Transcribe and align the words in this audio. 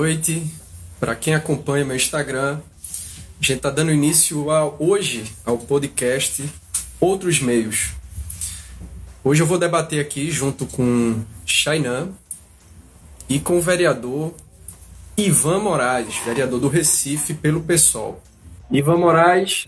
noite. 0.00 0.50
Para 0.98 1.14
quem 1.14 1.34
acompanha 1.34 1.84
meu 1.84 1.94
Instagram, 1.94 2.58
a 2.58 3.44
gente 3.44 3.58
está 3.58 3.68
dando 3.68 3.92
início 3.92 4.50
a, 4.50 4.64
hoje 4.82 5.30
ao 5.44 5.58
podcast 5.58 6.42
Outros 6.98 7.38
Meios. 7.38 7.92
Hoje 9.22 9.42
eu 9.42 9.46
vou 9.46 9.58
debater 9.58 10.00
aqui 10.00 10.30
junto 10.30 10.64
com 10.64 11.22
Shainan 11.44 12.08
e 13.28 13.38
com 13.38 13.58
o 13.58 13.60
vereador 13.60 14.32
Ivan 15.18 15.58
Moraes, 15.58 16.16
vereador 16.24 16.60
do 16.60 16.68
Recife 16.68 17.34
pelo 17.34 17.60
PSOL. 17.60 18.22
Ivan 18.70 18.96
Moraes 18.96 19.66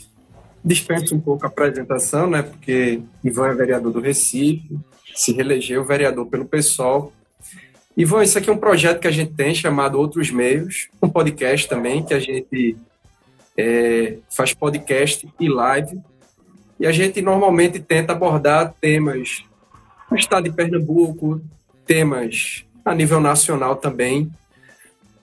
dispensa 0.64 1.14
um 1.14 1.20
pouco 1.20 1.45
a 1.45 1.48
apresentação, 1.48 2.30
né? 2.30 2.41
Porque 2.41 3.02
Ivan 3.23 3.48
é 3.48 3.55
vereador 3.55 3.92
do 3.92 4.01
Recife, 4.01 4.78
se 5.14 5.33
reelegeu 5.34 5.84
vereador 5.84 6.24
pelo 6.24 6.46
PSOL 6.46 7.12
Ivan, 7.96 8.23
isso 8.23 8.38
aqui 8.38 8.48
é 8.48 8.52
um 8.52 8.59
projeto 8.59 9.01
que 9.01 9.06
a 9.06 9.10
gente 9.10 9.32
tem 9.34 9.55
chamado 9.55 9.98
Outros 9.98 10.30
Meios, 10.30 10.88
um 11.02 11.09
podcast 11.09 11.69
também, 11.69 12.02
que 12.02 12.15
a 12.15 12.18
gente 12.18 12.77
é, 13.56 14.16
faz 14.30 14.55
podcast 14.55 15.28
e 15.38 15.48
live. 15.48 16.01
E 16.80 16.87
a 16.87 16.92
gente 16.92 17.20
normalmente 17.20 17.78
tenta 17.78 18.12
abordar 18.12 18.74
temas 18.80 19.45
do 20.09 20.16
estado 20.16 20.45
de 20.45 20.56
Pernambuco, 20.56 21.41
temas 21.87 22.65
a 22.84 22.95
nível 22.95 23.20
nacional 23.20 23.77
também. 23.77 24.30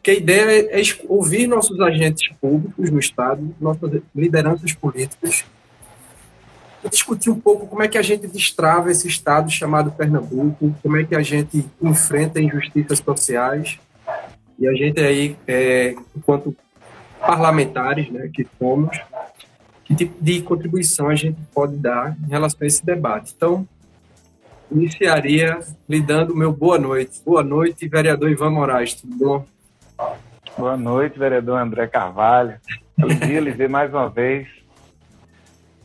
Que 0.04 0.12
a 0.12 0.14
ideia 0.14 0.70
é, 0.72 0.81
ouvir 1.08 1.48
nossos 1.48 1.80
agentes 1.81 2.31
públicos 2.40 2.90
no 2.92 3.00
estado, 3.00 3.54
nossas 3.59 4.02
lideranças 4.16 4.73
políticas, 4.73 5.44
discutir 6.88 7.30
um 7.30 7.40
pouco 7.40 7.68
como 7.68 7.84
é 7.84 7.88
que 7.88 7.98
a 7.98 8.02
gente 8.02 8.28
destrava 8.28 8.90
esse 8.90 9.08
estado 9.08 9.50
chamado 9.52 9.92
Pernambuco, 9.92 10.73
como 10.81 10.98
é 10.98 11.03
que 11.03 11.16
a 11.16 11.22
gente 11.22 11.66
enfrenta 11.81 12.42
injustiças 12.42 13.00
sociais. 13.00 13.80
E 14.58 14.67
a 14.67 14.73
gente 14.73 15.00
aí, 15.02 15.36
é, 15.48 15.95
enquanto 16.16 16.56
parlamentares 17.20 18.09
né, 18.09 18.30
que 18.34 18.48
somos, 18.58 18.98
que 19.84 19.95
tipo 19.95 20.23
de 20.23 20.42
contribuição 20.42 21.09
a 21.09 21.16
gente 21.16 21.40
pode 21.53 21.76
dar 21.76 22.16
em 22.26 22.30
relação 22.30 22.59
a 22.62 22.68
esse 22.68 22.86
debate. 22.86 23.34
Então, 23.36 23.68
iniciaria 24.72 25.59
lhe 25.88 26.02
dando 26.02 26.36
meu 26.36 26.53
boa 26.53 26.78
noite. 26.78 27.22
Boa 27.25 27.44
noite, 27.44 27.88
vereador 27.88 28.30
Ivan 28.30 28.52
Moraes, 28.52 28.94
tudo 28.94 29.16
bom? 29.16 29.46
Boa 30.58 30.78
noite, 30.78 31.18
vereador 31.18 31.59
André 31.59 31.88
Carvalho. 31.88 32.59
Alegria 33.02 33.40
lhe 33.40 33.52
ver 33.52 33.70
mais 33.70 33.92
uma 33.92 34.09
vez 34.09 34.59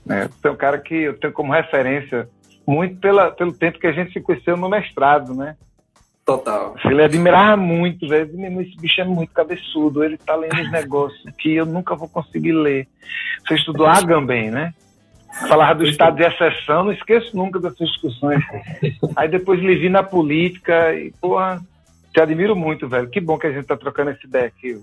né? 0.04 0.28
Você 0.28 0.48
é 0.48 0.50
um 0.50 0.56
cara 0.56 0.78
que 0.78 0.94
eu 0.94 1.18
tenho 1.18 1.32
como 1.32 1.52
referência 1.52 2.28
muito 2.66 2.96
pela, 3.00 3.30
pelo 3.30 3.52
tempo 3.52 3.78
que 3.78 3.86
a 3.86 3.92
gente 3.92 4.12
se 4.12 4.20
conheceu 4.20 4.56
no 4.56 4.68
mestrado, 4.68 5.34
né? 5.34 5.56
Total. 6.24 6.74
Ele 6.86 7.02
admirava 7.02 7.56
muito, 7.56 8.08
velho. 8.08 8.30
Esse 8.62 8.76
bicho 8.78 9.00
é 9.00 9.04
muito 9.04 9.32
cabeçudo. 9.32 10.02
Ele 10.02 10.16
tá 10.16 10.34
lendo 10.34 10.58
os 10.58 10.72
negócios 10.72 11.22
que 11.36 11.54
eu 11.54 11.66
nunca 11.66 11.94
vou 11.94 12.08
conseguir 12.08 12.52
ler. 12.52 12.88
Você 13.46 13.54
estudou 13.56 13.86
Agamben, 13.86 14.50
né? 14.50 14.72
Falava 15.48 15.74
do 15.74 15.84
estado 15.84 16.16
de 16.16 16.22
exceção, 16.22 16.84
não 16.84 16.92
esqueço 16.92 17.36
nunca 17.36 17.58
dessas 17.58 17.88
discussões. 17.88 18.42
Aí 19.16 19.28
depois 19.28 19.60
lhe 19.60 19.74
vi 19.74 19.88
na 19.88 20.02
política 20.02 20.94
e, 20.94 21.12
porra, 21.20 21.60
te 22.12 22.20
admiro 22.20 22.54
muito, 22.54 22.88
velho. 22.88 23.10
Que 23.10 23.20
bom 23.20 23.36
que 23.36 23.48
a 23.48 23.52
gente 23.52 23.66
tá 23.66 23.76
trocando 23.76 24.10
essa 24.10 24.24
ideia 24.24 24.46
aqui. 24.46 24.80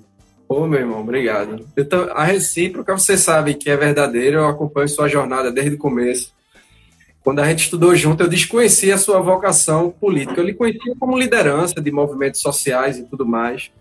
Ô, 0.52 0.68
meu 0.68 0.82
irmão, 0.82 1.00
obrigado. 1.00 1.66
Então, 1.78 2.10
a 2.12 2.26
recíproca, 2.26 2.92
você 2.92 3.18
sabe 3.18 3.54
que 3.54 3.70
é 3.70 3.78
verdadeira, 3.78 4.36
eu 4.36 4.48
acompanho 4.50 4.90
sua 4.90 5.08
jornada 5.08 5.50
desde 5.50 5.76
o 5.76 5.78
começo. 5.78 6.34
Quando 7.24 7.40
a 7.40 7.46
gente 7.46 7.60
estudou 7.60 7.96
junto, 7.96 8.24
eu 8.24 8.28
desconhecia 8.28 8.96
a 8.96 8.98
sua 8.98 9.22
vocação 9.22 9.92
política. 9.92 10.42
Eu 10.42 10.44
lhe 10.44 10.54
conhecia 10.54 10.94
como 11.00 11.18
liderança 11.18 11.80
de 11.80 11.90
movimentos 11.90 12.42
sociais 12.42 12.98
e 12.98 13.06
tudo 13.06 13.26
mais. 13.26 13.72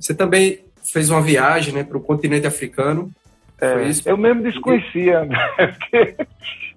Você 0.00 0.14
também 0.14 0.60
fez 0.82 1.10
uma 1.10 1.20
viagem 1.20 1.74
né, 1.74 1.84
para 1.84 1.98
o 1.98 2.00
continente 2.00 2.46
africano. 2.46 3.10
É, 3.60 3.74
eu 4.06 4.16
mesmo 4.16 4.42
desconhecia, 4.42 5.28
porque 5.78 6.16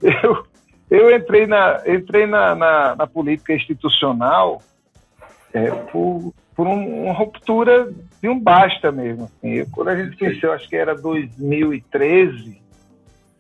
eu, 0.02 0.46
eu 0.92 1.16
entrei 1.16 1.48
na, 1.48 1.82
entrei 1.88 2.28
na, 2.28 2.54
na, 2.54 2.96
na 2.98 3.08
política 3.08 3.54
institucional 3.54 4.62
é, 5.54 5.72
por 5.72 6.34
por 6.56 6.66
um, 6.68 7.04
uma 7.04 7.14
ruptura 7.14 7.92
de 8.26 8.30
um 8.30 8.40
basta 8.40 8.92
mesmo. 8.92 9.26
Assim. 9.26 9.64
quando 9.70 9.90
a 9.90 9.96
gente 9.96 10.18
conheceu, 10.18 10.52
acho 10.52 10.68
que 10.68 10.76
era 10.76 10.96
2013, 10.96 12.60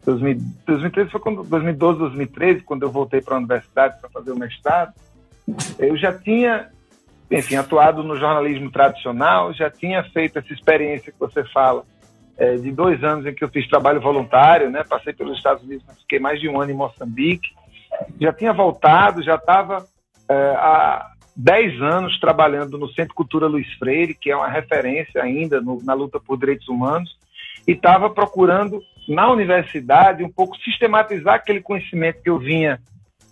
2013 0.05 1.09
foi 1.09 1.19
quando 1.19 1.43
2012, 1.43 1.99
2013, 1.99 2.61
quando 2.61 2.83
eu 2.83 2.91
voltei 2.91 3.19
para 3.19 3.33
a 3.33 3.39
universidade 3.39 3.99
para 3.99 4.09
fazer 4.11 4.31
o 4.31 4.37
mestrado. 4.37 4.93
Eu 5.79 5.97
já 5.97 6.13
tinha, 6.13 6.69
enfim, 7.31 7.55
atuado 7.55 8.03
no 8.03 8.15
jornalismo 8.15 8.69
tradicional, 8.71 9.51
já 9.53 9.71
tinha 9.71 10.03
feito 10.03 10.37
essa 10.37 10.53
experiência 10.53 11.11
que 11.11 11.19
você 11.19 11.43
fala 11.45 11.83
é, 12.37 12.55
de 12.55 12.71
dois 12.71 13.03
anos 13.03 13.25
em 13.25 13.33
que 13.33 13.43
eu 13.43 13.49
fiz 13.49 13.67
trabalho 13.67 13.99
voluntário, 13.99 14.69
né? 14.69 14.83
Passei 14.87 15.13
pelos 15.13 15.37
Estados 15.37 15.63
Unidos, 15.63 15.83
mas 15.87 15.99
fiquei 16.01 16.19
mais 16.19 16.39
de 16.39 16.47
um 16.47 16.61
ano 16.61 16.71
em 16.71 16.75
Moçambique. 16.75 17.49
Já 18.21 18.31
tinha 18.31 18.53
voltado, 18.53 19.23
já 19.23 19.35
estava 19.35 19.83
é, 20.29 20.55
10 21.35 21.81
anos 21.81 22.19
trabalhando 22.19 22.77
no 22.77 22.87
Centro 22.93 23.13
Cultura 23.13 23.47
Luiz 23.47 23.71
Freire, 23.73 24.13
que 24.13 24.31
é 24.31 24.35
uma 24.35 24.47
referência 24.47 25.21
ainda 25.21 25.59
no, 25.59 25.81
na 25.83 25.93
luta 25.93 26.19
por 26.19 26.37
direitos 26.37 26.67
humanos, 26.69 27.17
e 27.67 27.71
estava 27.71 28.09
procurando 28.09 28.81
na 29.07 29.29
universidade 29.31 30.23
um 30.23 30.31
pouco 30.31 30.57
sistematizar 30.57 31.35
aquele 31.35 31.61
conhecimento 31.61 32.21
que 32.21 32.29
eu 32.29 32.39
vinha 32.39 32.79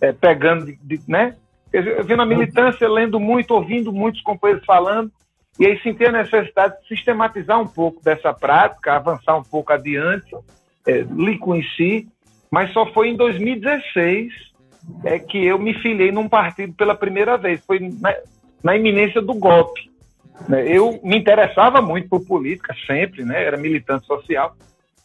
é, 0.00 0.12
pegando, 0.12 0.66
de, 0.66 0.76
de, 0.82 1.00
né? 1.08 1.34
Eu 1.72 2.04
vim 2.04 2.14
na 2.14 2.26
militância, 2.26 2.88
lendo 2.88 3.18
muito, 3.18 3.52
ouvindo 3.52 3.92
muitos 3.92 4.22
companheiros 4.22 4.64
falando, 4.64 5.10
e 5.58 5.66
aí 5.66 5.80
senti 5.80 6.04
a 6.04 6.12
necessidade 6.12 6.80
de 6.80 6.88
sistematizar 6.88 7.60
um 7.60 7.66
pouco 7.66 8.02
dessa 8.02 8.32
prática, 8.32 8.94
avançar 8.94 9.36
um 9.36 9.42
pouco 9.42 9.72
adiante, 9.72 10.36
é, 10.86 11.00
lhe 11.00 11.36
conheci, 11.38 12.06
mas 12.50 12.72
só 12.72 12.86
foi 12.92 13.08
em 13.08 13.16
2016 13.16 14.32
é 15.04 15.18
que 15.18 15.44
eu 15.44 15.58
me 15.58 15.74
filiei 15.74 16.12
num 16.12 16.28
partido 16.28 16.72
pela 16.74 16.94
primeira 16.94 17.36
vez. 17.36 17.64
Foi 17.64 17.78
na, 17.78 18.14
na 18.62 18.76
iminência 18.76 19.20
do 19.20 19.34
golpe. 19.34 19.90
Né? 20.48 20.66
Eu 20.66 21.00
me 21.02 21.16
interessava 21.16 21.80
muito 21.80 22.08
por 22.08 22.24
política, 22.24 22.74
sempre, 22.86 23.24
né? 23.24 23.42
era 23.42 23.56
militante 23.56 24.06
social, 24.06 24.56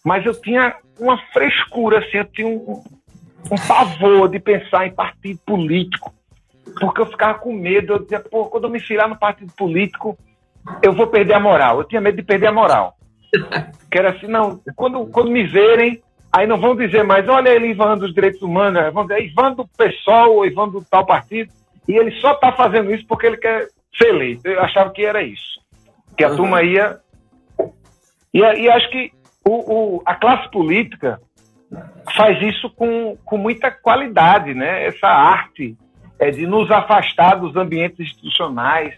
mas 0.04 0.26
eu 0.26 0.40
tinha 0.40 0.76
uma 1.00 1.18
frescura, 1.32 2.00
assim, 2.00 2.18
eu 2.18 2.26
tinha 2.26 2.48
um, 2.48 2.84
um 3.52 3.68
pavor 3.68 4.30
de 4.30 4.40
pensar 4.40 4.88
em 4.88 4.92
partido 4.92 5.40
político, 5.46 6.14
porque 6.80 7.02
eu 7.02 7.06
ficava 7.06 7.40
com 7.40 7.54
medo, 7.54 7.94
eu 7.94 8.00
dizia, 8.00 8.20
pô, 8.20 8.46
quando 8.46 8.66
eu 8.66 8.70
me 8.70 8.80
filiar 8.80 9.10
no 9.10 9.18
partido 9.18 9.52
político, 9.54 10.18
eu 10.84 10.94
vou 10.94 11.08
perder 11.08 11.34
a 11.34 11.40
moral. 11.40 11.80
Eu 11.80 11.84
tinha 11.84 12.02
medo 12.02 12.18
de 12.18 12.24
perder 12.24 12.48
a 12.48 12.52
moral. 12.52 12.96
Que 13.92 13.98
era 13.98 14.12
assim, 14.12 14.28
não, 14.28 14.62
quando, 14.76 15.08
quando 15.08 15.32
me 15.32 15.44
verem, 15.44 16.00
Aí 16.32 16.46
não 16.46 16.60
vão 16.60 16.76
dizer 16.76 17.04
mais, 17.04 17.28
olha 17.28 17.50
ele 17.50 17.70
Ivan 17.70 17.98
dos 17.98 18.14
direitos 18.14 18.42
humanos, 18.42 18.94
vão 18.94 19.06
dizer 19.06 19.26
Ivan 19.26 19.54
do 19.54 19.68
PSOL 19.68 20.36
ou 20.36 20.46
Ivan 20.46 20.70
do 20.70 20.84
tal 20.84 21.06
partido, 21.06 21.52
e 21.88 21.98
ele 21.98 22.12
só 22.22 22.34
está 22.34 22.52
fazendo 22.52 22.94
isso 22.94 23.06
porque 23.08 23.26
ele 23.26 23.38
quer 23.38 23.68
ser 23.98 24.10
eleito. 24.10 24.48
Eu 24.48 24.62
achava 24.62 24.92
que 24.92 25.04
era 25.04 25.24
isso. 25.24 25.60
Que 26.16 26.24
a 26.24 26.30
uhum. 26.30 26.36
turma 26.36 26.62
ia. 26.62 27.00
E, 28.32 28.40
e 28.40 28.70
acho 28.70 28.90
que 28.92 29.12
o, 29.44 29.96
o, 29.98 30.04
a 30.06 30.14
classe 30.14 30.50
política 30.52 31.20
faz 32.16 32.42
isso 32.42 32.70
com, 32.72 33.18
com 33.26 33.38
muita 33.38 33.72
qualidade, 33.72 34.54
né? 34.54 34.86
Essa 34.86 35.08
arte 35.08 35.76
é 36.20 36.30
de 36.30 36.46
nos 36.46 36.70
afastar 36.70 37.36
dos 37.36 37.56
ambientes 37.56 38.00
institucionais, 38.00 38.94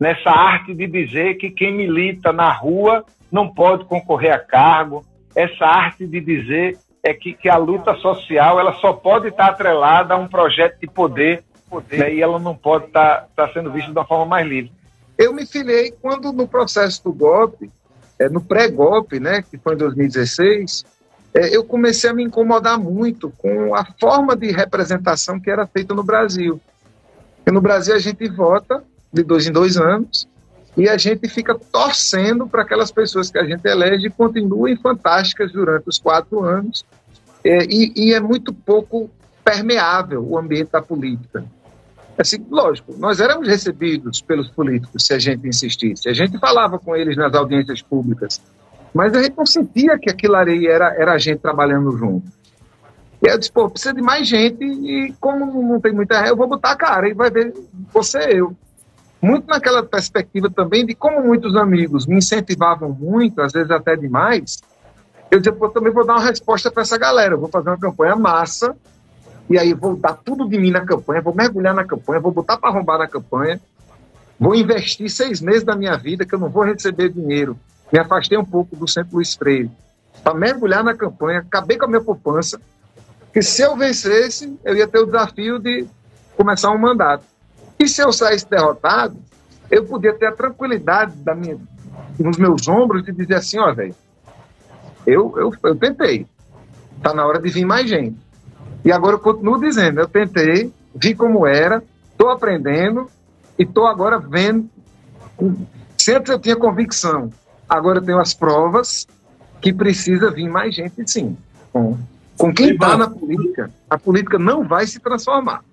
nessa 0.00 0.30
arte 0.30 0.74
de 0.74 0.86
dizer 0.86 1.34
que 1.34 1.50
quem 1.50 1.72
milita 1.72 2.32
na 2.32 2.50
rua 2.50 3.04
não 3.30 3.48
pode 3.48 3.84
concorrer 3.84 4.32
a 4.32 4.38
cargo, 4.38 5.04
essa 5.34 5.64
arte 5.64 6.06
de 6.06 6.20
dizer 6.20 6.78
é 7.02 7.12
que, 7.12 7.32
que 7.34 7.48
a 7.48 7.56
luta 7.56 7.94
social 7.96 8.60
ela 8.60 8.74
só 8.74 8.92
pode 8.92 9.28
estar 9.28 9.48
atrelada 9.48 10.14
a 10.14 10.16
um 10.16 10.28
projeto 10.28 10.78
de 10.80 10.86
poder, 10.86 11.42
poder 11.68 11.98
né, 11.98 12.14
e 12.14 12.22
ela 12.22 12.38
não 12.38 12.54
pode 12.54 12.86
estar, 12.86 13.26
estar 13.28 13.52
sendo 13.52 13.72
vista 13.72 13.90
de 13.90 13.98
uma 13.98 14.06
forma 14.06 14.26
mais 14.26 14.46
livre. 14.46 14.72
Eu 15.18 15.32
me 15.32 15.44
filiei 15.44 15.92
quando 16.00 16.32
no 16.32 16.46
processo 16.46 17.02
do 17.04 17.12
golpe, 17.12 17.70
é, 18.18 18.28
no 18.28 18.40
pré-golpe, 18.40 19.18
né, 19.18 19.42
que 19.42 19.58
foi 19.58 19.74
em 19.74 19.78
2016, 19.78 20.84
é, 21.34 21.56
eu 21.56 21.64
comecei 21.64 22.10
a 22.10 22.14
me 22.14 22.22
incomodar 22.22 22.78
muito 22.78 23.30
com 23.38 23.74
a 23.74 23.84
forma 23.98 24.36
de 24.36 24.52
representação 24.52 25.40
que 25.40 25.50
era 25.50 25.66
feita 25.66 25.94
no 25.94 26.04
Brasil. 26.04 26.60
Porque 27.36 27.50
no 27.50 27.60
Brasil 27.60 27.94
a 27.94 27.98
gente 27.98 28.28
vota 28.28 28.84
de 29.12 29.22
dois 29.22 29.46
em 29.46 29.52
dois 29.52 29.76
anos, 29.76 30.28
e 30.76 30.88
a 30.88 30.96
gente 30.96 31.28
fica 31.28 31.54
torcendo 31.54 32.46
para 32.46 32.62
aquelas 32.62 32.90
pessoas 32.90 33.30
que 33.30 33.38
a 33.38 33.44
gente 33.44 33.64
elege 33.66 34.08
continuem 34.10 34.76
fantásticas 34.76 35.52
durante 35.52 35.88
os 35.88 35.98
quatro 35.98 36.42
anos 36.42 36.84
é, 37.44 37.64
e, 37.64 37.92
e, 37.94 38.14
é 38.14 38.20
muito 38.20 38.54
pouco 38.54 39.10
permeável 39.44 40.24
o 40.24 40.38
ambiente 40.38 40.70
da 40.70 40.80
política. 40.80 41.44
Assim, 42.16 42.44
lógico, 42.48 42.94
nós 42.98 43.20
éramos 43.20 43.48
recebidos 43.48 44.22
pelos 44.22 44.48
políticos 44.48 45.04
se 45.04 45.12
a 45.12 45.18
gente 45.18 45.46
insistisse, 45.46 46.08
a 46.08 46.12
gente 46.12 46.38
falava 46.38 46.78
com 46.78 46.94
eles 46.94 47.16
nas 47.16 47.34
audiências 47.34 47.82
públicas, 47.82 48.40
mas 48.94 49.14
a 49.14 49.22
gente 49.22 49.36
não 49.36 49.46
sentia 49.46 49.98
que 49.98 50.10
aquilo 50.10 50.36
ali 50.36 50.66
era, 50.66 50.94
era 50.94 51.12
a 51.14 51.18
gente 51.18 51.40
trabalhando 51.40 51.90
junto. 51.96 52.30
E 53.22 53.28
eu 53.28 53.38
disse, 53.38 53.52
pô, 53.52 53.68
precisa 53.70 53.94
de 53.94 54.02
mais 54.02 54.26
gente 54.26 54.64
e 54.64 55.14
como 55.20 55.62
não 55.62 55.80
tem 55.80 55.92
muita 55.92 56.26
eu 56.26 56.36
vou 56.36 56.48
botar 56.48 56.72
a 56.72 56.76
cara 56.76 57.08
e 57.08 57.14
vai 57.14 57.30
ver 57.30 57.54
você 57.92 58.18
eu. 58.32 58.54
Muito 59.22 59.46
naquela 59.46 59.84
perspectiva 59.84 60.50
também 60.50 60.84
de 60.84 60.96
como 60.96 61.22
muitos 61.22 61.54
amigos 61.54 62.06
me 62.06 62.16
incentivavam 62.16 62.90
muito, 62.90 63.40
às 63.40 63.52
vezes 63.52 63.70
até 63.70 63.94
demais, 63.94 64.60
eu 65.30 65.38
dizia, 65.38 65.52
pô, 65.52 65.68
também 65.68 65.92
vou 65.92 66.04
dar 66.04 66.14
uma 66.14 66.24
resposta 66.24 66.72
para 66.72 66.82
essa 66.82 66.98
galera, 66.98 67.34
eu 67.34 67.38
vou 67.38 67.48
fazer 67.48 67.70
uma 67.70 67.78
campanha 67.78 68.16
massa, 68.16 68.76
e 69.48 69.56
aí 69.56 69.72
vou 69.72 69.94
dar 69.96 70.14
tudo 70.14 70.48
de 70.48 70.58
mim 70.58 70.72
na 70.72 70.84
campanha, 70.84 71.22
vou 71.22 71.34
mergulhar 71.34 71.72
na 71.72 71.84
campanha, 71.84 72.20
vou 72.20 72.32
botar 72.32 72.58
para 72.58 72.68
arrombar 72.68 72.98
na 72.98 73.06
campanha, 73.06 73.60
vou 74.38 74.56
investir 74.56 75.08
seis 75.08 75.40
meses 75.40 75.62
da 75.62 75.76
minha 75.76 75.96
vida 75.96 76.26
que 76.26 76.34
eu 76.34 76.38
não 76.38 76.50
vou 76.50 76.64
receber 76.64 77.08
dinheiro. 77.08 77.56
Me 77.92 77.98
afastei 77.98 78.36
um 78.36 78.44
pouco 78.44 78.74
do 78.74 78.88
Centro 78.88 79.14
Luiz 79.14 79.34
Freire 79.34 79.70
para 80.24 80.34
mergulhar 80.34 80.82
na 80.82 80.94
campanha, 80.94 81.38
acabei 81.38 81.78
com 81.78 81.84
a 81.84 81.88
minha 81.88 82.00
poupança, 82.00 82.60
que 83.32 83.40
se 83.40 83.62
eu 83.62 83.76
vencesse, 83.76 84.58
eu 84.64 84.76
ia 84.76 84.86
ter 84.86 84.98
o 84.98 85.06
desafio 85.06 85.58
de 85.58 85.86
começar 86.36 86.70
um 86.70 86.78
mandato. 86.78 87.31
E 87.78 87.88
se 87.88 88.02
eu 88.02 88.12
saísse 88.12 88.48
derrotado, 88.48 89.16
eu 89.70 89.84
podia 89.84 90.12
ter 90.12 90.26
a 90.26 90.32
tranquilidade 90.32 91.16
da 91.16 91.34
minha, 91.34 91.58
nos 92.18 92.36
meus 92.36 92.68
ombros 92.68 93.04
de 93.04 93.12
dizer 93.12 93.34
assim, 93.34 93.58
ó, 93.58 93.72
velho, 93.72 93.94
eu, 95.06 95.32
eu, 95.36 95.52
eu 95.62 95.76
tentei. 95.76 96.26
Está 96.96 97.12
na 97.12 97.26
hora 97.26 97.40
de 97.40 97.48
vir 97.48 97.64
mais 97.64 97.88
gente. 97.88 98.16
E 98.84 98.92
agora 98.92 99.14
eu 99.14 99.20
continuo 99.20 99.58
dizendo, 99.58 100.00
eu 100.00 100.08
tentei, 100.08 100.72
vi 100.94 101.14
como 101.14 101.46
era, 101.46 101.82
estou 102.10 102.30
aprendendo 102.30 103.08
e 103.58 103.62
estou 103.62 103.86
agora 103.86 104.18
vendo. 104.18 104.68
Sempre 105.96 106.32
eu 106.32 106.38
tinha 106.38 106.56
convicção, 106.56 107.32
agora 107.68 107.98
eu 107.98 108.04
tenho 108.04 108.18
as 108.18 108.34
provas 108.34 109.06
que 109.60 109.72
precisa 109.72 110.30
vir 110.30 110.48
mais 110.48 110.74
gente, 110.74 111.10
sim. 111.10 111.36
Com, 111.72 111.96
com 112.36 112.52
quem 112.52 112.72
está 112.72 112.96
na 112.96 113.08
política, 113.08 113.70
a 113.88 113.96
política 113.96 114.38
não 114.38 114.66
vai 114.66 114.86
se 114.86 114.98
transformar. 114.98 115.64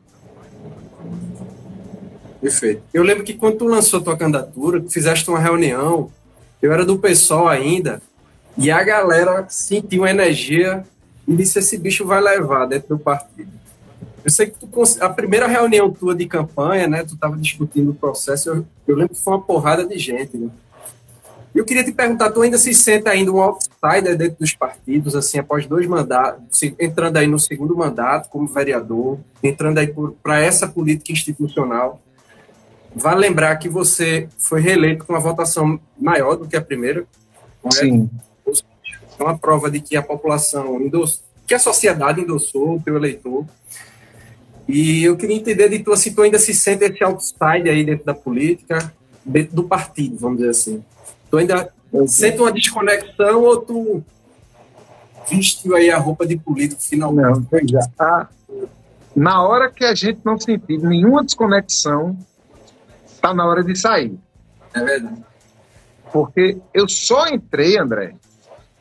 Perfeito. 2.42 2.82
Eu 2.94 3.04
lembro 3.04 3.24
que 3.24 3.34
quando 3.34 3.58
tu 3.58 3.66
lançou 3.66 4.02
tua 4.02 4.18
candidatura, 4.18 4.80
tu 4.80 4.90
fizeste 4.90 5.30
uma 5.30 5.40
reunião, 5.40 6.10
eu 6.62 6.72
era 6.72 6.86
do 6.86 6.98
pessoal 6.98 7.48
ainda, 7.48 8.02
e 8.58 8.72
a 8.72 8.84
galera 8.84 9.46
sentiu 9.50 10.08
energia 10.08 10.84
e 11.28 11.36
disse: 11.36 11.60
esse 11.60 11.78
bicho 11.78 12.06
vai 12.06 12.22
levar 12.22 12.66
dentro 12.66 12.90
do 12.90 13.00
partido. 13.00 13.52
Eu 14.24 14.32
sei 14.32 14.48
que 14.48 14.60
tu, 14.60 14.68
a 15.00 15.10
primeira 15.10 15.48
reunião 15.48 15.90
tua 15.90 16.16
de 16.16 16.26
campanha, 16.26 16.88
né, 16.88 17.04
tu 17.04 17.14
estava 17.14 17.38
discutindo 17.38 17.92
o 17.92 17.96
processo, 17.96 18.50
eu, 18.50 18.66
eu, 18.88 18.96
lembro 18.96 19.16
que 19.16 19.24
foi 19.24 19.34
uma 19.34 19.42
porrada 19.42 19.86
de 19.86 19.98
gente, 19.98 20.38
né? 20.38 20.50
Eu 21.56 21.66
queria 21.66 21.84
te 21.84 21.92
perguntar, 21.92 22.30
tu 22.32 22.42
ainda 22.42 22.58
se 22.58 22.74
sente 22.74 23.10
ainda 23.10 23.32
um 23.32 23.42
outsider 23.42 24.16
dentro 24.16 24.38
dos 24.40 24.54
partidos, 24.54 25.16
assim, 25.16 25.40
após 25.40 25.66
dois 25.66 25.88
mandatos, 25.88 26.62
entrando 26.80 27.18
aí 27.18 27.26
no 27.26 27.40
segundo 27.40 27.76
mandato 27.76 28.30
como 28.30 28.48
vereador, 28.48 29.18
entrando 29.42 29.80
aí 29.80 29.92
para 30.22 30.40
essa 30.40 30.68
política 30.68 31.12
institucional? 31.12 32.00
Vale 32.96 33.22
lembrar 33.22 33.56
que 33.58 33.70
você 33.70 34.28
foi 34.38 34.62
reeleito 34.62 35.06
com 35.06 35.14
uma 35.14 35.20
votação 35.20 35.80
maior 35.98 36.36
do 36.36 36.48
que 36.48 36.56
a 36.56 36.62
primeira. 36.62 37.06
Correto? 37.62 37.86
Sim. 37.86 38.10
É 39.20 39.24
uma 39.24 39.38
prova 39.38 39.70
de 39.70 39.80
que 39.82 39.98
a 39.98 40.02
população 40.02 40.82
endossou, 40.82 41.24
que 41.46 41.54
a 41.54 41.60
sociedade 41.60 42.22
endossou 42.22 42.78
o 42.78 42.82
teu 42.82 42.96
eleitor. 42.96 43.46
E 44.68 45.04
eu 45.04 45.18
queria 45.18 45.36
entender 45.36 45.68
de 45.68 45.80
tu, 45.80 45.96
se 45.98 46.12
tu 46.12 46.22
ainda 46.22 46.40
se 46.40 46.54
sente 46.54 46.86
esse 46.86 47.04
outsider 47.04 47.74
aí 47.74 47.84
dentro 47.84 48.06
da 48.06 48.14
política, 48.14 48.94
dentro 49.26 49.56
do 49.56 49.64
partido, 49.64 50.18
vamos 50.18 50.38
dizer 50.38 50.52
assim. 50.52 50.84
Tu 51.30 51.38
ainda 51.38 51.74
sente 52.08 52.40
uma 52.40 52.52
desconexão 52.52 53.44
ou 53.44 53.58
tu 53.58 54.04
vestiu 55.30 55.76
aí 55.76 55.90
a 55.92 55.98
roupa 55.98 56.26
de 56.26 56.38
político 56.38 56.82
finalmente? 56.82 57.40
Não, 57.40 57.48
veja, 57.52 57.80
a, 57.98 58.28
na 59.16 59.44
hora 59.44 59.70
que 59.72 59.84
a 59.84 59.94
gente 59.94 60.20
não 60.24 60.40
sentir 60.40 60.80
nenhuma 60.80 61.24
desconexão, 61.24 62.18
está 63.20 63.34
na 63.34 63.46
hora 63.46 63.64
de 63.64 63.76
sair. 63.76 64.18
É 64.74 64.84
verdade. 64.84 65.24
Porque 66.12 66.58
eu 66.74 66.88
só 66.88 67.28
entrei, 67.28 67.78
André, 67.78 68.16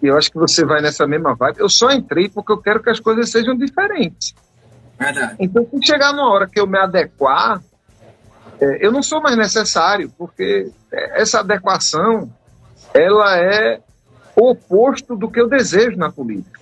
e 0.02 0.06
eu 0.06 0.17
acho 0.17 0.31
que 0.31 0.38
você 0.38 0.64
vai 0.64 0.81
nessa 0.81 1.06
mesma 1.06 1.35
vibe, 1.35 1.58
eu 1.58 1.69
só 1.69 1.90
entrei 1.90 2.29
porque 2.29 2.52
eu 2.52 2.58
quero 2.58 2.82
que 2.82 2.88
as 2.88 3.00
coisas 3.00 3.31
sejam 3.31 3.56
diferentes. 3.56 4.35
Verdade. 4.99 5.37
Então, 5.38 5.67
se 5.70 5.87
chegar 5.87 6.12
numa 6.12 6.31
hora 6.31 6.46
que 6.46 6.58
eu 6.58 6.67
me 6.67 6.79
adequar, 6.79 7.61
é, 8.61 8.87
eu 8.87 8.90
não 8.90 9.02
sou 9.02 9.20
mais 9.20 9.37
necessário, 9.37 10.11
porque 10.17 10.70
essa 10.90 11.40
adequação, 11.40 12.32
ela 12.94 13.37
é 13.37 13.81
o 14.35 14.50
oposto 14.50 15.17
do 15.17 15.31
que 15.31 15.40
eu 15.40 15.49
desejo 15.49 15.96
na 15.96 16.11
política. 16.11 16.58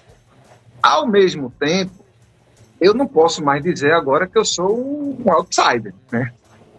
Ao 0.83 1.07
mesmo 1.07 1.53
tempo, 1.59 2.05
eu 2.81 2.93
não 2.93 3.07
posso 3.07 3.43
mais 3.43 3.63
dizer 3.63 3.93
agora 3.93 4.27
que 4.27 4.37
eu 4.37 4.45
sou 4.45 4.79
um 4.79 5.31
outsider, 5.31 5.95
né? 6.11 6.33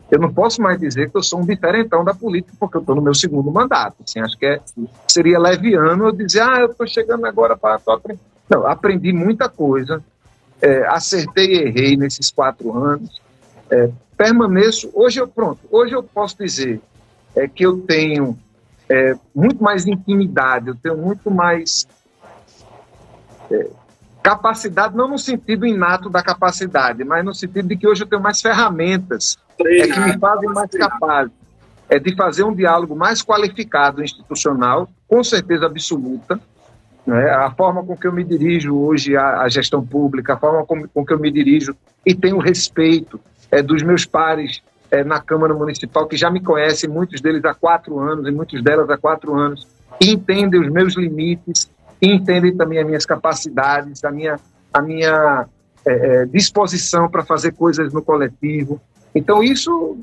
Eu 0.09 0.19
não 0.19 0.33
posso 0.33 0.61
mais 0.61 0.79
dizer 0.79 1.09
que 1.09 1.17
eu 1.17 1.23
sou 1.23 1.41
um 1.41 1.45
diferentão 1.45 2.03
da 2.03 2.13
política, 2.13 2.55
porque 2.59 2.77
eu 2.77 2.81
estou 2.81 2.95
no 2.95 3.01
meu 3.01 3.13
segundo 3.13 3.51
mandato. 3.51 3.97
Assim, 4.03 4.19
acho 4.19 4.37
que 4.37 4.45
é, 4.45 4.61
seria 5.07 5.37
leviano 5.37 6.07
eu 6.07 6.11
dizer, 6.13 6.41
ah, 6.41 6.59
eu 6.61 6.71
estou 6.71 6.87
chegando 6.87 7.25
agora 7.25 7.57
para. 7.57 7.79
Não, 8.49 8.65
aprendi 8.65 9.11
muita 9.11 9.49
coisa, 9.49 10.01
é, 10.61 10.87
acertei 10.87 11.47
e 11.47 11.67
errei 11.67 11.97
nesses 11.97 12.31
quatro 12.31 12.71
anos, 12.73 13.21
é, 13.69 13.89
permaneço. 14.15 14.89
Hoje 14.93 15.19
eu, 15.19 15.27
pronto, 15.27 15.59
hoje 15.69 15.93
eu 15.93 16.01
posso 16.01 16.37
dizer 16.37 16.81
é, 17.35 17.45
que 17.45 17.65
eu 17.65 17.81
tenho 17.81 18.37
é, 18.89 19.13
muito 19.35 19.61
mais 19.61 19.85
intimidade, 19.85 20.69
eu 20.69 20.75
tenho 20.75 20.97
muito 20.97 21.29
mais 21.29 21.85
é, 23.51 23.67
capacidade, 24.23 24.95
não 24.95 25.09
no 25.09 25.19
sentido 25.19 25.65
inato 25.65 26.09
da 26.09 26.23
capacidade, 26.23 27.03
mas 27.03 27.25
no 27.25 27.35
sentido 27.35 27.67
de 27.67 27.75
que 27.75 27.85
hoje 27.85 28.03
eu 28.03 28.07
tenho 28.07 28.21
mais 28.21 28.41
ferramentas 28.41 29.37
é 29.59 29.87
que 29.87 29.99
me 29.99 30.17
fazem 30.17 30.49
mais 30.49 30.69
capaz 30.71 31.29
é 31.89 31.99
de 31.99 32.15
fazer 32.15 32.43
um 32.43 32.53
diálogo 32.53 32.95
mais 32.95 33.23
qualificado 33.23 34.03
institucional, 34.03 34.89
com 35.07 35.23
certeza 35.23 35.65
absoluta. 35.65 36.39
Né? 37.05 37.29
A 37.29 37.49
forma 37.51 37.83
com 37.83 37.95
que 37.95 38.05
eu 38.05 38.11
me 38.11 38.23
dirijo 38.23 38.75
hoje 38.75 39.15
à, 39.15 39.41
à 39.41 39.49
gestão 39.49 39.85
pública, 39.85 40.33
a 40.33 40.37
forma 40.37 40.65
com, 40.65 40.87
com, 40.87 41.05
que 41.05 41.13
eu 41.13 41.19
me 41.19 41.31
dirijo 41.31 41.75
e 42.05 42.13
tenho 42.13 42.37
respeito 42.37 43.19
é, 43.49 43.61
dos 43.61 43.81
meus 43.81 44.05
pares 44.05 44.61
é, 44.91 45.03
na 45.03 45.21
Câmara 45.21 45.53
Municipal, 45.53 46.05
que 46.07 46.17
já 46.17 46.29
me 46.29 46.41
conhecem, 46.41 46.89
muitos 46.89 47.21
deles 47.21 47.43
há 47.45 47.53
quatro 47.53 47.99
anos 47.99 48.27
e 48.27 48.31
muitos 48.31 48.61
delas 48.61 48.89
há 48.89 48.97
quatro 48.97 49.33
anos, 49.35 49.65
e 50.01 50.11
entendem 50.11 50.59
os 50.59 50.69
meus 50.69 50.95
limites, 50.95 51.69
e 52.01 52.11
entendem 52.11 52.55
também 52.55 52.79
as 52.79 52.85
minhas 52.85 53.05
capacidades, 53.05 54.03
a 54.03 54.11
minha, 54.11 54.37
a 54.73 54.81
minha 54.81 55.47
é, 55.85 55.91
é 55.91 56.25
disposição 56.25 57.09
para 57.09 57.23
fazer 57.23 57.53
coisas 57.53 57.93
no 57.93 58.01
coletivo. 58.01 58.81
Então, 59.13 59.43
isso 59.43 59.97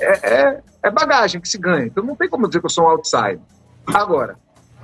é, 0.00 0.30
é, 0.30 0.62
é, 0.82 0.90
bagagem 0.90 1.40
que 1.40 1.48
se 1.48 1.58
ganha. 1.58 1.86
Então, 1.86 2.04
não 2.04 2.16
tem 2.16 2.28
como 2.28 2.46
dizer 2.46 2.60
que 2.60 2.66
eu 2.66 2.70
sou 2.70 2.84
um 2.84 2.88
outsider. 2.88 3.40
Agora, 3.86 4.36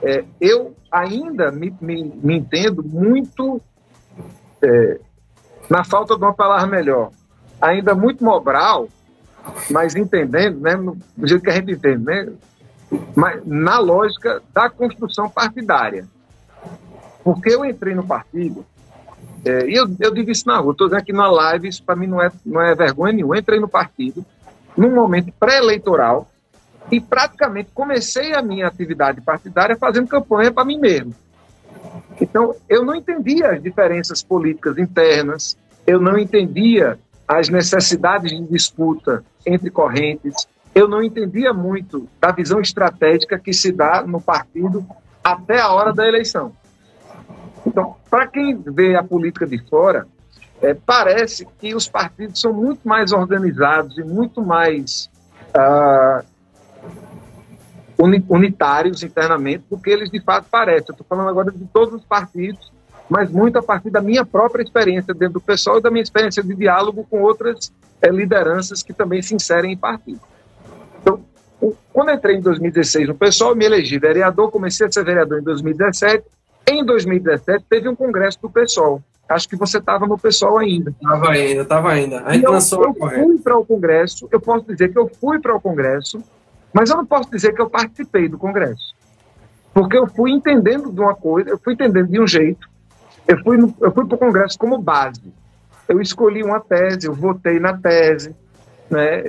é, 0.03 0.25
eu 0.41 0.75
ainda 0.91 1.51
me, 1.51 1.75
me, 1.81 2.05
me 2.05 2.37
entendo 2.37 2.83
muito, 2.83 3.61
é, 4.63 5.01
na 5.69 5.85
falta 5.85 6.17
de 6.17 6.23
uma 6.23 6.35
palavra 6.35 6.67
melhor, 6.67 7.11
ainda 7.61 7.95
muito 7.95 8.25
mobral, 8.25 8.89
mas 9.71 9.95
entendendo, 9.95 10.61
né, 10.61 10.77
do 11.17 11.27
jeito 11.27 11.43
que 11.43 11.51
a 11.51 11.55
gente 11.55 11.73
entende, 11.73 12.05
né, 12.05 12.33
mas 13.15 13.45
na 13.47 13.79
lógica 13.79 14.43
da 14.53 14.69
construção 14.69 15.29
partidária. 15.29 16.07
Porque 17.25 17.51
eu 17.51 17.65
entrei 17.65 17.95
no 17.95 18.05
partido 18.05 18.67
é, 19.45 19.69
e 19.69 19.75
eu, 19.75 19.87
eu 19.99 20.15
digo 20.15 20.31
isso 20.31 20.47
na 20.47 20.59
rua, 20.59 20.73
estou 20.73 20.87
dizendo 20.87 21.01
aqui 21.01 21.13
na 21.13 21.31
live, 21.31 21.69
isso 21.69 21.83
para 21.83 21.97
mim 21.97 22.07
não 22.07 22.23
é, 22.23 22.31
não 22.45 22.61
é 22.61 22.75
vergonha 22.75 23.13
nenhuma. 23.13 23.39
Entrei 23.39 23.59
no 23.59 23.69
partido 23.69 24.25
num 24.77 24.95
momento 24.95 25.33
pré-eleitoral 25.39 26.29
e 26.91 27.01
praticamente 27.01 27.71
comecei 27.75 28.35
a 28.35 28.43
minha 28.43 28.67
atividade 28.67 29.21
partidária 29.21 29.77
fazendo 29.77 30.09
campanha 30.09 30.53
para 30.53 30.65
mim 30.65 30.79
mesmo. 30.79 31.15
Então, 32.21 32.55
eu 32.69 32.85
não 32.85 32.95
entendia 32.95 33.51
as 33.51 33.63
diferenças 33.63 34.23
políticas 34.23 34.79
internas, 34.79 35.57
eu 35.87 36.01
não 36.01 36.17
entendia 36.17 36.99
as 37.27 37.49
necessidades 37.49 38.31
de 38.31 38.43
disputa 38.47 39.25
entre 39.45 39.71
correntes, 39.71 40.47
eu 40.75 40.87
não 40.87 41.03
entendia 41.03 41.53
muito 41.53 42.09
da 42.21 42.31
visão 42.31 42.61
estratégica 42.61 43.39
que 43.39 43.53
se 43.53 43.73
dá 43.73 44.03
no 44.03 44.21
partido 44.21 44.87
até 45.23 45.61
a 45.61 45.71
hora 45.73 45.93
da 45.93 46.07
eleição. 46.07 46.53
Então, 47.73 47.97
para 48.11 48.27
quem 48.27 48.55
vê 48.55 48.95
a 48.95 49.03
política 49.03 49.47
de 49.47 49.59
fora, 49.67 50.07
é, 50.61 50.75
parece 50.75 51.49
que 51.59 51.75
os 51.75 51.89
partidos 51.89 52.39
são 52.39 52.53
muito 52.53 52.87
mais 52.87 53.13
organizados 53.13 53.97
e 53.97 54.05
muito 54.05 54.43
mais 54.43 55.11
ah, 55.55 56.23
unitários 58.29 59.03
internamente 59.03 59.65
do 59.71 59.79
que 59.79 59.89
eles 59.89 60.11
de 60.11 60.21
fato 60.21 60.47
parecem. 60.51 60.89
Estou 60.91 61.07
falando 61.09 61.31
agora 61.31 61.51
de 61.51 61.65
todos 61.73 61.95
os 61.95 62.05
partidos, 62.05 62.71
mas 63.09 63.31
muito 63.31 63.59
a 63.59 63.63
partir 63.63 63.89
da 63.89 64.03
minha 64.03 64.25
própria 64.25 64.63
experiência 64.63 65.15
dentro 65.15 65.35
do 65.35 65.41
pessoal 65.41 65.79
e 65.79 65.81
da 65.81 65.91
minha 65.91 66.03
experiência 66.03 66.43
de 66.43 66.55
diálogo 66.55 67.07
com 67.09 67.23
outras 67.23 67.73
é, 68.03 68.11
lideranças 68.11 68.83
que 68.83 68.93
também 68.93 69.23
se 69.23 69.35
inserem 69.35 69.73
em 69.73 69.79
partidos. 69.79 70.21
Então, 71.01 71.25
quando 71.91 72.11
entrei 72.11 72.37
em 72.37 72.43
2016 72.43 73.09
no 73.09 73.15
pessoal, 73.15 73.57
me 73.57 73.65
elegi 73.65 73.99
vereador, 73.99 74.51
comecei 74.51 74.87
a 74.87 74.93
ser 74.93 75.05
vereador 75.05 75.41
em 75.41 75.43
2017 75.43 76.23
em 76.67 76.85
2017, 76.85 77.65
teve 77.69 77.89
um 77.89 77.97
congresso 77.97 78.41
do 78.41 78.51
PSOL, 78.51 79.03
Acho 79.33 79.49
que 79.49 79.57
você 79.57 79.79
estava 79.79 80.07
no 80.07 80.19
pessoal 80.19 80.59
ainda. 80.59 80.91
Estava 80.91 81.31
ainda, 81.31 81.63
estava 81.63 81.93
ainda. 81.93 82.17
Eu, 82.35 82.53
lançou 82.53 82.85
eu 82.85 82.95
fui 82.95 83.39
para 83.39 83.57
o 83.57 83.65
Congresso, 83.65 84.29
eu 84.31 84.41
posso 84.41 84.67
dizer 84.67 84.93
que 84.93 84.99
eu 84.99 85.09
fui 85.21 85.39
para 85.39 85.55
o 85.55 85.61
Congresso, 85.61 86.23
mas 86.73 86.91
eu 86.91 86.97
não 86.97 87.07
posso 87.07 87.31
dizer 87.31 87.55
que 87.55 87.63
eu 87.63 87.71
participei 87.71 88.29
do 88.29 88.37
Congresso. 88.37 88.95
Porque 89.73 89.97
eu 89.97 90.07
fui 90.07 90.33
entendendo 90.33 90.93
de 90.93 91.01
uma 91.01 91.15
coisa, 91.15 91.51
eu 91.51 91.59
fui 91.59 91.73
entendendo 91.73 92.09
de 92.09 92.21
um 92.21 92.27
jeito, 92.27 92.69
eu 93.27 93.39
fui, 93.43 93.57
eu 93.81 93.93
fui 93.93 94.07
para 94.07 94.17
o 94.17 94.19
Congresso 94.19 94.59
como 94.59 94.77
base. 94.79 95.33
Eu 95.89 96.01
escolhi 96.01 96.43
uma 96.43 96.61
tese, 96.61 97.07
eu 97.07 97.15
votei 97.15 97.59
na 97.59 97.77
tese, 97.77 98.37
né? 98.91 99.23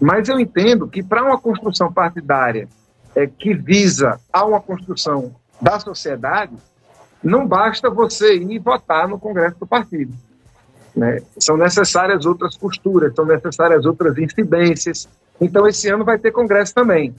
Mas 0.00 0.28
eu 0.28 0.40
entendo 0.40 0.88
que 0.88 1.02
para 1.02 1.22
uma 1.22 1.38
construção 1.38 1.92
partidária 1.92 2.68
é, 3.14 3.26
que 3.26 3.52
visa 3.52 4.18
a 4.32 4.44
uma 4.46 4.60
construção 4.60 5.34
da 5.60 5.78
sociedade, 5.80 6.56
não 7.22 7.46
basta 7.46 7.90
você 7.90 8.36
ir 8.36 8.58
votar 8.58 9.08
no 9.08 9.18
Congresso 9.18 9.56
do 9.58 9.66
partido. 9.66 10.12
Né? 10.94 11.20
São 11.38 11.56
necessárias 11.56 12.26
outras 12.26 12.56
costuras, 12.56 13.14
são 13.14 13.24
necessárias 13.24 13.84
outras 13.84 14.16
incidências. 14.18 15.08
Então, 15.40 15.66
esse 15.66 15.88
ano 15.88 16.04
vai 16.04 16.18
ter 16.18 16.32
Congresso 16.32 16.74
também. 16.74 17.14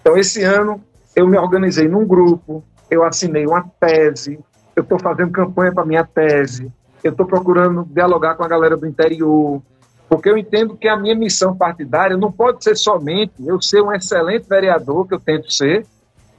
Então, 0.00 0.16
esse 0.16 0.42
ano, 0.42 0.82
eu 1.14 1.26
me 1.26 1.38
organizei 1.38 1.88
num 1.88 2.06
grupo, 2.06 2.64
eu 2.90 3.04
assinei 3.04 3.46
uma 3.46 3.64
tese, 3.78 4.38
eu 4.74 4.82
estou 4.82 4.98
fazendo 4.98 5.30
campanha 5.30 5.72
para 5.72 5.84
minha 5.84 6.04
tese, 6.04 6.70
eu 7.02 7.12
estou 7.12 7.26
procurando 7.26 7.86
dialogar 7.90 8.34
com 8.34 8.44
a 8.44 8.48
galera 8.48 8.76
do 8.76 8.86
interior, 8.86 9.62
porque 10.08 10.28
eu 10.28 10.36
entendo 10.36 10.76
que 10.76 10.88
a 10.88 10.96
minha 10.96 11.14
missão 11.14 11.56
partidária 11.56 12.16
não 12.16 12.32
pode 12.32 12.64
ser 12.64 12.76
somente 12.76 13.32
eu 13.46 13.60
ser 13.62 13.80
um 13.80 13.92
excelente 13.92 14.48
vereador, 14.48 15.06
que 15.06 15.14
eu 15.14 15.20
tento 15.20 15.52
ser, 15.52 15.86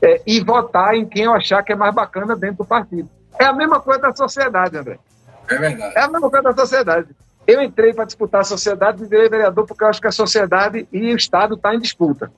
é, 0.01 0.21
e 0.25 0.39
votar 0.39 0.95
em 0.95 1.05
quem 1.05 1.25
eu 1.25 1.33
achar 1.33 1.63
que 1.63 1.71
é 1.71 1.75
mais 1.75 1.93
bacana 1.93 2.35
dentro 2.35 2.57
do 2.57 2.65
partido. 2.65 3.09
É 3.39 3.45
a 3.45 3.53
mesma 3.53 3.79
coisa 3.79 4.01
da 4.01 4.15
sociedade, 4.15 4.77
André. 4.77 4.99
É 5.47 5.57
verdade. 5.57 5.93
É 5.95 6.01
a 6.01 6.07
mesma 6.07 6.29
coisa 6.29 6.43
da 6.43 6.57
sociedade. 6.57 7.09
Eu 7.45 7.61
entrei 7.61 7.93
para 7.93 8.05
disputar 8.05 8.41
a 8.41 8.45
sociedade 8.45 9.03
e 9.03 9.07
virei 9.07 9.29
vereador 9.29 9.65
porque 9.65 9.83
eu 9.83 9.87
acho 9.87 10.01
que 10.01 10.07
a 10.07 10.11
sociedade 10.11 10.87
e 10.91 11.13
o 11.13 11.15
Estado 11.15 11.55
estão 11.55 11.71
tá 11.71 11.75
em 11.75 11.79
disputa. 11.79 12.31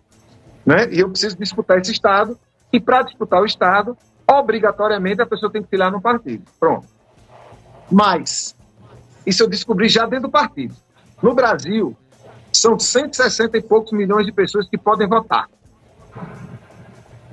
Né? 0.66 0.88
E 0.92 1.00
eu 1.00 1.10
preciso 1.10 1.38
disputar 1.38 1.80
esse 1.80 1.92
Estado. 1.92 2.38
E 2.72 2.80
para 2.80 3.04
disputar 3.04 3.42
o 3.42 3.46
Estado, 3.46 3.98
obrigatoriamente 4.28 5.22
a 5.22 5.26
pessoa 5.26 5.52
tem 5.52 5.62
que 5.62 5.70
filar 5.70 5.92
no 5.92 6.02
partido. 6.02 6.44
Pronto. 6.60 6.88
Mas, 7.92 8.56
isso 9.26 9.44
eu 9.44 9.48
descobri 9.48 9.88
já 9.90 10.06
dentro 10.06 10.28
do 10.28 10.32
partido. 10.32 10.74
No 11.22 11.36
Brasil, 11.36 11.96
são 12.52 12.80
160 12.80 13.58
e 13.58 13.62
poucos 13.62 13.92
milhões 13.92 14.26
de 14.26 14.32
pessoas 14.32 14.68
que 14.68 14.78
podem 14.78 15.08
votar. 15.08 15.48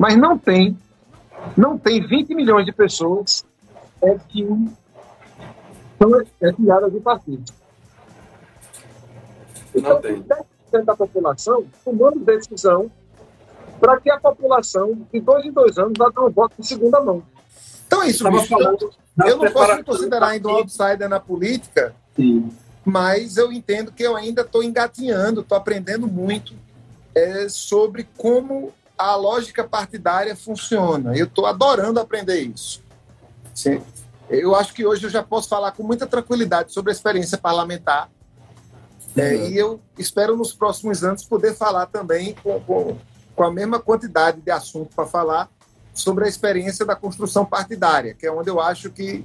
Mas 0.00 0.16
não 0.16 0.38
tem, 0.38 0.78
não 1.54 1.76
tem 1.76 2.00
20 2.00 2.35
milhões 2.35 2.64
de 2.64 2.73
pessoas 2.73 3.45
é, 4.00 4.16
que 4.30 4.49
são 5.99 6.21
é, 6.40 6.52
filiadas 6.54 6.90
do 6.90 7.02
partido. 7.02 7.45
Então, 9.75 10.00
tem 10.00 10.23
10% 10.23 10.85
da 10.87 10.97
população 10.97 11.66
tomando 11.85 12.19
decisão 12.21 12.90
para 13.78 14.00
que 14.00 14.11
a 14.11 14.19
população, 14.19 15.07
de 15.12 15.21
dois 15.21 15.45
em 15.45 15.52
dois 15.52 15.76
anos, 15.76 15.92
vá 15.99 16.09
dar 16.09 16.23
um 16.23 16.30
voto 16.30 16.54
de 16.59 16.66
segunda 16.66 16.99
mão. 17.02 17.23
Então 17.87 18.02
é 18.02 18.09
isso, 18.09 18.26
bicho. 18.30 18.47
Falando, 18.47 18.90
eu 19.26 19.37
não 19.37 19.52
posso 19.52 19.76
me 19.76 19.85
considerar 19.85 20.28
ainda 20.28 20.49
um 20.49 20.52
outsider 20.52 21.11
na 21.11 21.21
política, 21.21 21.95
Sim. 22.16 22.50
mas 22.87 23.37
eu 23.37 23.52
entendo 23.52 23.92
que 23.92 24.02
eu 24.02 24.16
ainda 24.16 24.40
estou 24.40 24.62
engatinhando, 24.62 25.42
estou 25.42 25.59
aprendendo 25.59 26.09
muito 26.09 26.54
é, 27.14 27.50
sobre 27.50 28.09
como 28.16 28.73
a 29.00 29.16
lógica 29.16 29.64
partidária 29.64 30.37
funciona. 30.37 31.16
Eu 31.16 31.25
estou 31.25 31.47
adorando 31.47 31.99
aprender 31.99 32.40
isso. 32.40 32.83
Sim. 33.54 33.83
Eu 34.28 34.54
acho 34.54 34.75
que 34.75 34.85
hoje 34.87 35.04
eu 35.04 35.11
já 35.11 35.23
posso 35.23 35.49
falar 35.49 35.73
com 35.73 35.83
muita 35.83 36.07
tranquilidade 36.07 36.73
sobre 36.73 36.92
a 36.92 36.95
experiência 36.95 37.38
parlamentar. 37.38 38.11
É, 39.16 39.21
uhum. 39.21 39.26
É, 39.26 39.49
e 39.49 39.57
eu 39.57 39.80
espero 39.99 40.37
nos 40.37 40.52
próximos 40.52 41.02
anos 41.02 41.25
poder 41.25 41.54
falar 41.54 41.87
também 41.87 42.35
com, 42.42 42.61
com, 42.61 42.97
com 43.35 43.42
a 43.42 43.50
mesma 43.50 43.80
quantidade 43.80 44.40
de 44.40 44.50
assunto 44.50 44.95
para 44.95 45.07
falar 45.07 45.50
sobre 45.92 46.26
a 46.26 46.28
experiência 46.28 46.85
da 46.85 46.95
construção 46.95 47.45
partidária, 47.45 48.14
que 48.14 48.26
é 48.26 48.30
onde 48.30 48.50
eu 48.50 48.61
acho 48.61 48.90
que 48.90 49.25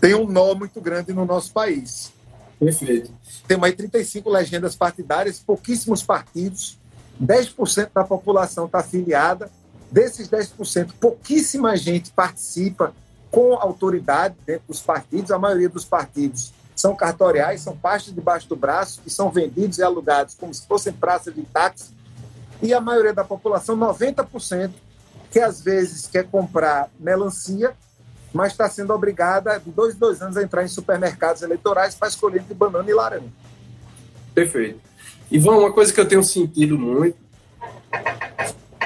tem 0.00 0.14
um 0.14 0.26
nó 0.26 0.54
muito 0.54 0.80
grande 0.80 1.12
no 1.12 1.24
nosso 1.24 1.52
país. 1.52 2.12
Perfeito. 2.60 3.10
Temos 3.48 3.66
aí 3.66 3.72
35 3.72 4.30
legendas 4.30 4.76
partidárias, 4.76 5.40
pouquíssimos 5.40 6.02
partidos, 6.02 6.78
10% 7.22 7.90
da 7.94 8.04
população 8.04 8.66
está 8.66 8.78
afiliada. 8.78 9.50
Desses 9.90 10.28
10%, 10.28 10.92
pouquíssima 11.00 11.76
gente 11.76 12.10
participa 12.10 12.92
com 13.30 13.54
autoridade 13.54 14.34
dentro 14.44 14.64
dos 14.68 14.80
partidos. 14.80 15.30
A 15.30 15.38
maioria 15.38 15.68
dos 15.68 15.84
partidos 15.84 16.52
são 16.74 16.94
cartoriais, 16.94 17.62
são 17.62 17.76
pastas 17.76 18.14
debaixo 18.14 18.48
do 18.48 18.56
braço, 18.56 19.00
que 19.02 19.10
são 19.10 19.30
vendidos 19.30 19.78
e 19.78 19.82
alugados 19.82 20.34
como 20.34 20.52
se 20.52 20.66
fossem 20.66 20.92
praças 20.92 21.34
de 21.34 21.42
táxi. 21.42 21.94
E 22.62 22.74
a 22.74 22.80
maioria 22.80 23.12
da 23.12 23.24
população, 23.24 23.76
90%, 23.76 24.70
que 25.30 25.40
às 25.40 25.60
vezes 25.60 26.06
quer 26.06 26.24
comprar 26.24 26.90
melancia, 26.98 27.74
mas 28.32 28.52
está 28.52 28.68
sendo 28.68 28.92
obrigada 28.92 29.58
de 29.58 29.70
dois 29.70 29.94
em 29.94 29.98
dois 29.98 30.20
anos 30.20 30.36
a 30.36 30.42
entrar 30.42 30.64
em 30.64 30.68
supermercados 30.68 31.42
eleitorais 31.42 31.94
para 31.94 32.08
escolher 32.08 32.40
entre 32.40 32.54
banana 32.54 32.88
e 32.90 32.94
laranja. 32.94 33.28
Perfeito. 34.34 34.80
Ivan, 35.30 35.56
uma 35.56 35.72
coisa 35.72 35.92
que 35.92 36.00
eu 36.00 36.06
tenho 36.06 36.22
sentido 36.22 36.78
muito, 36.78 37.16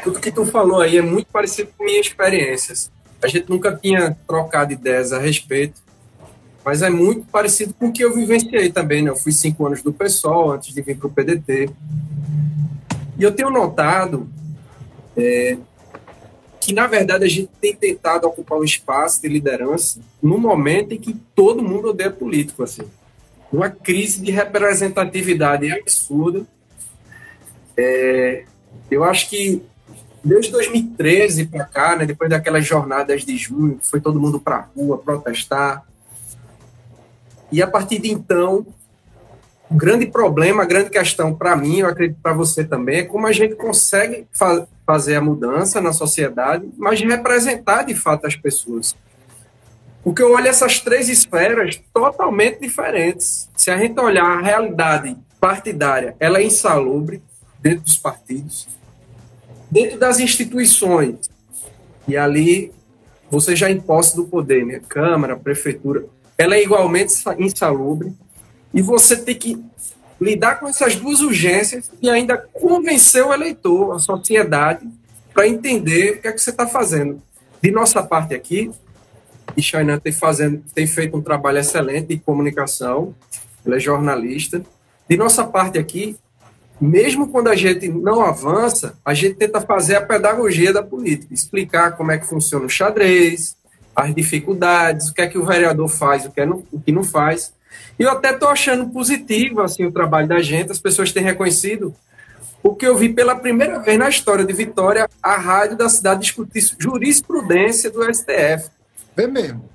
tudo 0.03 0.21
que 0.21 0.33
tu 0.33 0.47
falou 0.47 0.81
aí 0.81 0.97
é 0.97 1.03
muito 1.03 1.27
parecido 1.27 1.71
com 1.77 1.85
minhas 1.85 2.07
experiências. 2.07 2.91
A 3.23 3.29
gente 3.29 3.51
nunca 3.51 3.77
tinha 3.77 4.17
trocado 4.27 4.73
ideias 4.73 5.13
a 5.13 5.19
respeito, 5.19 5.83
mas 6.65 6.81
é 6.81 6.89
muito 6.89 7.27
parecido 7.27 7.75
com 7.75 7.89
o 7.89 7.93
que 7.93 8.03
eu 8.03 8.15
vivenciei 8.15 8.73
também. 8.73 9.03
Né? 9.03 9.11
Eu 9.11 9.17
fui 9.17 9.33
cinco 9.33 9.67
anos 9.67 9.83
do 9.83 9.93
PSOL 9.93 10.53
antes 10.53 10.75
de 10.75 10.81
vir 10.81 10.97
para 10.97 11.07
o 11.07 11.11
PDT. 11.11 11.69
E 13.19 13.23
eu 13.23 13.33
tenho 13.33 13.51
notado 13.51 14.27
é, 15.15 15.59
que, 16.59 16.73
na 16.73 16.87
verdade, 16.87 17.25
a 17.25 17.29
gente 17.29 17.51
tem 17.61 17.77
tentado 17.77 18.27
ocupar 18.27 18.59
um 18.59 18.65
espaço 18.65 19.21
de 19.21 19.29
liderança 19.29 20.01
no 20.23 20.39
momento 20.39 20.95
em 20.95 20.99
que 20.99 21.15
todo 21.35 21.63
mundo 21.63 21.91
odeia 21.91 22.11
político. 22.11 22.63
Assim 22.63 22.85
uma 23.53 23.69
crise 23.69 24.23
de 24.23 24.31
representatividade 24.31 25.71
absurda. 25.71 26.47
É, 27.77 28.45
eu 28.91 29.05
acho 29.05 29.29
que 29.29 29.63
desde 30.23 30.53
2013 30.53 31.47
para 31.47 31.65
cá, 31.65 31.97
né, 31.97 32.07
depois 32.07 32.31
daquelas 32.31 32.67
jornadas 32.67 33.25
de 33.25 33.37
junho, 33.37 33.81
foi 33.83 34.01
todo 34.01 34.21
mundo 34.21 34.39
para 34.39 34.57
a 34.57 34.69
rua 34.77 34.99
protestar. 34.99 35.85
E 37.51 37.63
a 37.63 37.67
partir 37.67 37.99
de 37.99 38.11
então, 38.11 38.67
o 39.71 39.75
grande 39.75 40.07
problema, 40.07 40.63
a 40.63 40.67
grande 40.67 40.91
questão 40.91 41.35
para 41.35 41.57
mim, 41.57 41.79
eu 41.79 41.89
acredito 41.89 42.19
para 42.23 42.33
você 42.33 42.65
também, 42.65 42.99
é 42.99 43.03
como 43.05 43.27
a 43.27 43.33
gente 43.33 43.55
consegue 43.55 44.27
fa 44.33 44.67
fazer 44.87 45.15
a 45.15 45.21
mudança 45.21 45.81
na 45.81 45.93
sociedade, 45.93 46.69
mas 46.77 47.01
representar 47.01 47.85
de 47.85 47.95
fato 47.95 48.27
as 48.27 48.35
pessoas. 48.35 48.97
Porque 50.03 50.23
eu 50.23 50.33
olho 50.33 50.49
essas 50.49 50.81
três 50.81 51.09
esferas 51.09 51.81
totalmente 51.93 52.61
diferentes. 52.61 53.49
Se 53.57 53.71
a 53.71 53.77
gente 53.77 53.99
olhar 54.01 54.25
a 54.25 54.41
realidade 54.41 55.17
partidária, 55.39 56.17
ela 56.19 56.39
é 56.39 56.45
insalubre 56.45 57.23
dentro 57.61 57.83
dos 57.83 57.97
partidos, 57.97 58.67
dentro 59.71 59.99
das 59.99 60.19
instituições, 60.19 61.31
e 62.09 62.17
ali 62.17 62.73
você 63.31 63.55
já 63.55 63.71
em 63.71 63.81
posse 63.81 64.17
do 64.17 64.25
poder, 64.25 64.67
né? 64.67 64.81
Câmara, 64.89 65.37
prefeitura, 65.37 66.07
ela 66.37 66.57
é 66.57 66.63
igualmente 66.63 67.13
insalubre, 67.39 68.13
e 68.73 68.83
você 68.83 69.17
tem 69.17 69.35
que 69.35 69.63
lidar 70.21 70.57
com 70.57 70.69
essas 70.69 70.97
duas 70.97 71.21
urgências 71.21 71.91
e 72.01 72.11
ainda 72.11 72.37
convencer 72.37 73.25
o 73.25 73.33
eleitor, 73.33 73.95
a 73.95 73.99
sociedade, 73.99 74.87
para 75.33 75.49
entender 75.49 76.17
o 76.17 76.21
que 76.23 76.29
é 76.29 76.33
que 76.33 76.39
você 76.39 76.51
está 76.51 76.67
fazendo. 76.67 77.23
De 77.63 77.71
nossa 77.71 78.03
parte 78.03 78.35
aqui, 78.35 78.71
e 79.57 79.63
Chainan 79.63 79.99
tem, 79.99 80.13
tem 80.75 80.87
feito 80.87 81.17
um 81.17 81.23
trabalho 81.23 81.59
excelente 81.59 82.09
de 82.09 82.19
comunicação, 82.19 83.15
ela 83.65 83.77
é 83.77 83.81
jornalista. 83.81 84.63
De 85.09 85.17
nossa 85.17 85.45
parte 85.45 85.79
aqui, 85.79 86.17
mesmo 86.81 87.29
quando 87.29 87.49
a 87.49 87.57
gente 87.57 87.89
não 87.89 88.23
avança, 88.23 88.95
a 89.05 89.13
gente 89.13 89.35
tenta 89.35 89.61
fazer 89.61 89.97
a 89.97 90.01
pedagogia 90.01 90.73
da 90.73 90.83
política, 90.83 91.35
explicar 91.35 91.93
como 91.93 92.11
é 92.11 92.19
que 92.19 92.27
funciona 92.27 92.65
o 92.65 92.71
xadrez, 92.71 93.57
as 93.95 94.15
dificuldades, 94.15 95.09
o 95.09 95.15
que 95.15 95.21
é 95.21 95.27
que 95.27 95.37
o 95.37 95.45
vereador 95.45 95.89
faz, 95.89 96.25
o 96.25 96.31
que, 96.31 96.41
é 96.41 96.47
não, 96.47 96.65
o 96.73 96.81
que 96.81 96.91
não 96.91 97.05
faz. 97.05 97.53
E 97.99 98.03
eu 98.03 98.11
até 98.11 98.33
estou 98.33 98.49
achando 98.49 98.89
positivo 98.89 99.61
assim, 99.61 99.85
o 99.85 99.93
trabalho 99.93 100.27
da 100.27 100.41
gente, 100.41 100.73
as 100.73 100.81
pessoas 100.81 101.13
têm 101.13 101.23
reconhecido, 101.23 101.95
porque 102.63 102.87
eu 102.87 102.97
vi 102.97 103.11
pela 103.11 103.37
primeira 103.37 103.79
vez 103.79 103.99
na 103.99 104.09
história 104.09 104.45
de 104.45 104.53
Vitória 104.53 105.09
a 105.23 105.37
rádio 105.37 105.77
da 105.77 105.89
cidade 105.89 106.23
discutir 106.23 106.77
jurisprudência 106.79 107.91
do 107.91 108.03
STF. 108.03 108.71
Vê 109.21 109.27
mesmo. 109.27 109.69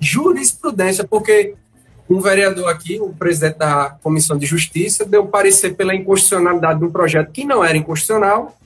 Jurisprudência, 0.00 1.04
porque 1.06 1.54
um 2.10 2.20
vereador 2.20 2.68
aqui, 2.68 2.98
o 3.00 3.10
presidente 3.12 3.58
da 3.58 3.96
Comissão 4.02 4.36
de 4.36 4.46
Justiça, 4.46 5.04
deu 5.04 5.26
parecer 5.26 5.76
pela 5.76 5.94
inconstitucionalidade 5.94 6.80
de 6.80 6.84
um 6.86 6.90
projeto 6.90 7.30
que 7.30 7.44
não 7.44 7.64
era 7.64 7.76
inconstitucional, 7.76 8.56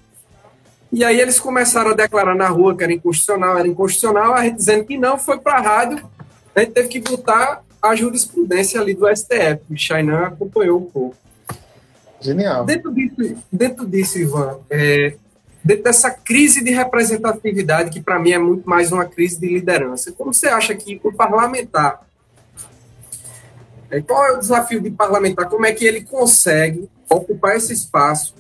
E 0.95 1.03
aí 1.05 1.19
eles 1.19 1.41
começaram 1.41 1.93
a 1.93 1.95
declarar 1.95 2.35
na 2.35 2.49
rua 2.49 2.77
que 2.77 2.83
era 2.83 2.93
inconstitucional, 2.93 3.57
era 3.57 3.67
inconstitucional, 3.67 4.35
a 4.35 4.45
gente 4.45 4.57
dizendo 4.57 4.85
que 4.85 4.99
não, 4.99 5.19
foi 5.19 5.39
para 5.39 5.55
a 5.55 5.61
rádio, 5.61 6.07
a 6.55 6.61
gente 6.61 6.73
teve 6.73 6.89
que 6.89 7.01
botar 7.01 7.63
a 7.81 7.97
jurisprudência 7.97 8.79
ali 8.79 8.93
do 8.93 9.07
STF. 9.09 9.63
O 9.71 9.77
Chainan 9.77 10.27
acompanhou 10.27 10.79
um 10.79 10.85
pouco. 10.85 11.17
Genial. 12.21 12.67
Dentro 12.67 12.93
disso, 12.93 13.37
dentro 13.51 13.87
disso 13.87 14.19
Ivan, 14.19 14.59
é, 14.71 15.15
dentro 15.65 15.85
dessa 15.85 16.11
crise 16.11 16.63
de 16.63 16.71
representatividade, 16.71 17.91
que 17.91 18.01
para 18.01 18.19
mim 18.19 18.33
é 18.33 18.39
muito 18.39 18.69
mais 18.69 18.91
uma 18.91 19.05
crise 19.05 19.41
de 19.41 19.47
liderança, 19.47 20.13
como 20.13 20.33
você 20.33 20.49
acha 20.49 20.75
que 20.75 21.01
o 21.03 21.13
parlamentar, 21.13 22.07
é, 23.91 24.01
qual 24.01 24.25
é 24.27 24.33
o 24.33 24.39
desafio 24.39 24.81
de 24.81 24.91
parlamentar? 24.91 25.49
Como 25.51 25.67
é 25.67 25.73
que 25.73 25.85
ele 25.85 26.03
consegue 26.03 26.89
ocupar 27.11 27.57
esse 27.57 27.75
espaço 27.75 28.35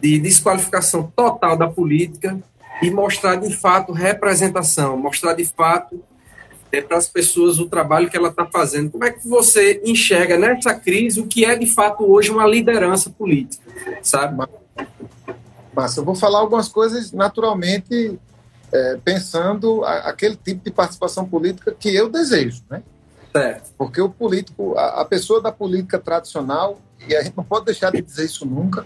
de 0.00 0.18
desqualificação 0.18 1.10
total 1.16 1.56
da 1.56 1.66
política 1.66 2.38
e 2.82 2.90
mostrar 2.90 3.36
de 3.36 3.54
fato 3.56 3.92
representação, 3.92 4.98
mostrar 4.98 5.32
de 5.32 5.46
fato 5.46 6.02
é, 6.70 6.80
para 6.80 6.98
as 6.98 7.08
pessoas 7.08 7.58
o 7.58 7.68
trabalho 7.68 8.10
que 8.10 8.16
ela 8.16 8.28
está 8.28 8.46
fazendo. 8.46 8.90
Como 8.90 9.04
é 9.04 9.10
que 9.10 9.26
você 9.26 9.80
enxerga 9.82 10.38
nessa 10.38 10.74
crise 10.74 11.20
o 11.20 11.26
que 11.26 11.44
é 11.44 11.56
de 11.56 11.66
fato 11.66 12.04
hoje 12.04 12.30
uma 12.30 12.46
liderança 12.46 13.08
política, 13.10 13.64
sabe? 14.02 14.46
Massa, 15.80 16.00
eu 16.00 16.04
vou 16.04 16.14
falar 16.14 16.40
algumas 16.40 16.68
coisas 16.68 17.10
naturalmente 17.10 18.18
é, 18.70 18.98
pensando 19.02 19.82
a, 19.82 20.10
aquele 20.10 20.36
tipo 20.36 20.62
de 20.62 20.70
participação 20.70 21.24
política 21.24 21.74
que 21.78 21.94
eu 21.94 22.08
desejo, 22.10 22.62
né? 22.68 22.82
Certo. 23.32 23.70
Porque 23.78 24.00
o 24.00 24.10
político, 24.10 24.76
a, 24.76 25.00
a 25.00 25.04
pessoa 25.06 25.40
da 25.40 25.50
política 25.50 25.98
tradicional, 25.98 26.78
e 27.08 27.16
a 27.16 27.22
gente 27.22 27.34
não 27.34 27.44
pode 27.44 27.64
deixar 27.64 27.92
de 27.92 28.02
dizer 28.02 28.26
isso 28.26 28.44
nunca, 28.44 28.84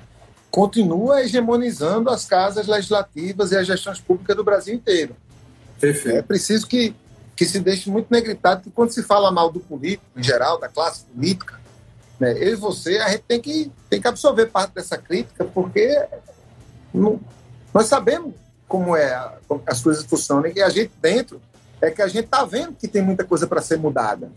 continua 0.50 1.20
hegemonizando 1.22 2.10
as 2.10 2.26
casas 2.26 2.68
legislativas 2.68 3.50
e 3.50 3.56
as 3.56 3.66
gestões 3.66 3.98
públicas 3.98 4.36
do 4.36 4.44
Brasil 4.44 4.72
inteiro. 4.72 5.16
Perfeito. 5.80 6.18
É 6.18 6.22
preciso 6.22 6.64
que, 6.68 6.94
que 7.34 7.44
se 7.44 7.58
deixe 7.58 7.90
muito 7.90 8.06
negritado 8.08 8.62
que 8.62 8.70
quando 8.70 8.92
se 8.92 9.02
fala 9.02 9.32
mal 9.32 9.50
do 9.50 9.58
político, 9.58 10.04
em 10.16 10.22
geral, 10.22 10.60
da 10.60 10.68
classe 10.68 11.04
política, 11.06 11.58
né, 12.20 12.34
eu 12.38 12.52
e 12.52 12.54
você, 12.54 12.98
a 12.98 13.08
gente 13.08 13.24
tem 13.26 13.40
que, 13.40 13.72
tem 13.90 14.00
que 14.00 14.06
absorver 14.06 14.46
parte 14.46 14.74
dessa 14.74 14.96
crítica, 14.96 15.44
porque 15.44 16.06
não, 16.94 17.20
nós 17.72 17.86
sabemos 17.86 18.32
como 18.68 18.96
é 18.96 19.38
como 19.48 19.62
as 19.66 19.82
coisas 19.82 20.04
funcionam 20.04 20.50
e 20.54 20.62
a 20.62 20.68
gente 20.68 20.92
dentro 21.02 21.40
é 21.80 21.90
que 21.90 22.00
a 22.00 22.08
gente 22.08 22.24
está 22.24 22.44
vendo 22.44 22.74
que 22.74 22.88
tem 22.88 23.02
muita 23.02 23.24
coisa 23.24 23.46
para 23.46 23.60
ser 23.60 23.78
mudada. 23.78 24.30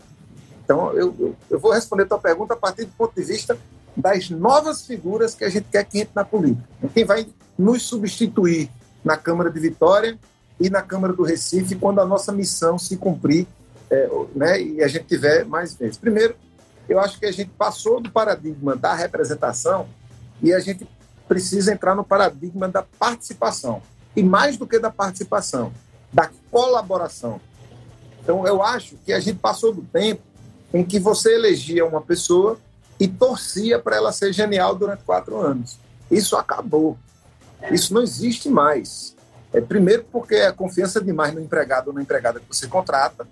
Então, 0.62 0.92
eu, 0.92 1.14
eu, 1.18 1.36
eu, 1.48 1.58
vou 1.58 1.72
responder 1.72 2.02
a 2.02 2.06
tua 2.06 2.18
pergunta 2.18 2.52
a 2.52 2.56
partir 2.56 2.84
do 2.84 2.92
ponto 2.92 3.14
de 3.14 3.22
vista 3.22 3.56
das 3.96 4.28
novas 4.28 4.86
figuras 4.86 5.34
que 5.34 5.44
a 5.44 5.48
gente 5.48 5.66
quer 5.70 5.82
que 5.84 6.00
entre 6.00 6.12
na 6.14 6.24
política. 6.24 6.68
Quem 6.92 7.04
vai 7.04 7.26
nos 7.58 7.84
substituir 7.84 8.70
na 9.02 9.16
Câmara 9.16 9.50
de 9.50 9.58
Vitória 9.58 10.18
e 10.60 10.68
na 10.68 10.82
Câmara 10.82 11.14
do 11.14 11.22
Recife 11.22 11.74
quando 11.76 12.00
a 12.00 12.04
nossa 12.04 12.32
missão 12.32 12.78
se 12.78 12.98
cumprir 12.98 13.46
é, 13.90 14.08
né, 14.34 14.60
e 14.60 14.82
a 14.82 14.88
gente 14.88 15.06
tiver 15.06 15.46
mais 15.46 15.74
vezes. 15.74 15.96
Primeiro, 15.96 16.34
eu 16.86 17.00
acho 17.00 17.18
que 17.18 17.24
a 17.24 17.32
gente 17.32 17.50
passou 17.50 18.00
do 18.00 18.10
paradigma 18.10 18.76
da 18.76 18.94
representação 18.94 19.88
e 20.42 20.52
a 20.52 20.60
gente 20.60 20.86
precisa 21.28 21.72
entrar 21.72 21.94
no 21.94 22.02
paradigma 22.02 22.68
da 22.68 22.82
participação. 22.82 23.82
E 24.16 24.22
mais 24.22 24.56
do 24.56 24.66
que 24.66 24.78
da 24.78 24.90
participação, 24.90 25.72
da 26.12 26.30
colaboração. 26.50 27.40
Então, 28.22 28.46
eu 28.46 28.62
acho 28.62 28.96
que 29.04 29.12
a 29.12 29.20
gente 29.20 29.38
passou 29.38 29.72
do 29.72 29.82
tempo 29.82 30.22
em 30.72 30.84
que 30.84 30.98
você 30.98 31.34
elegia 31.34 31.86
uma 31.86 32.00
pessoa 32.00 32.58
e 32.98 33.06
torcia 33.06 33.78
para 33.78 33.96
ela 33.96 34.12
ser 34.12 34.32
genial 34.32 34.74
durante 34.74 35.04
quatro 35.04 35.38
anos. 35.38 35.78
Isso 36.10 36.36
acabou. 36.36 36.98
Isso 37.70 37.94
não 37.94 38.02
existe 38.02 38.48
mais. 38.48 39.14
É, 39.52 39.60
primeiro, 39.60 40.04
porque 40.10 40.34
é 40.34 40.52
confiança 40.52 41.00
demais 41.00 41.32
no 41.32 41.40
empregado 41.40 41.88
ou 41.88 41.94
na 41.94 42.02
empregada 42.02 42.40
que 42.40 42.46
você 42.48 42.66
contrata. 42.66 43.26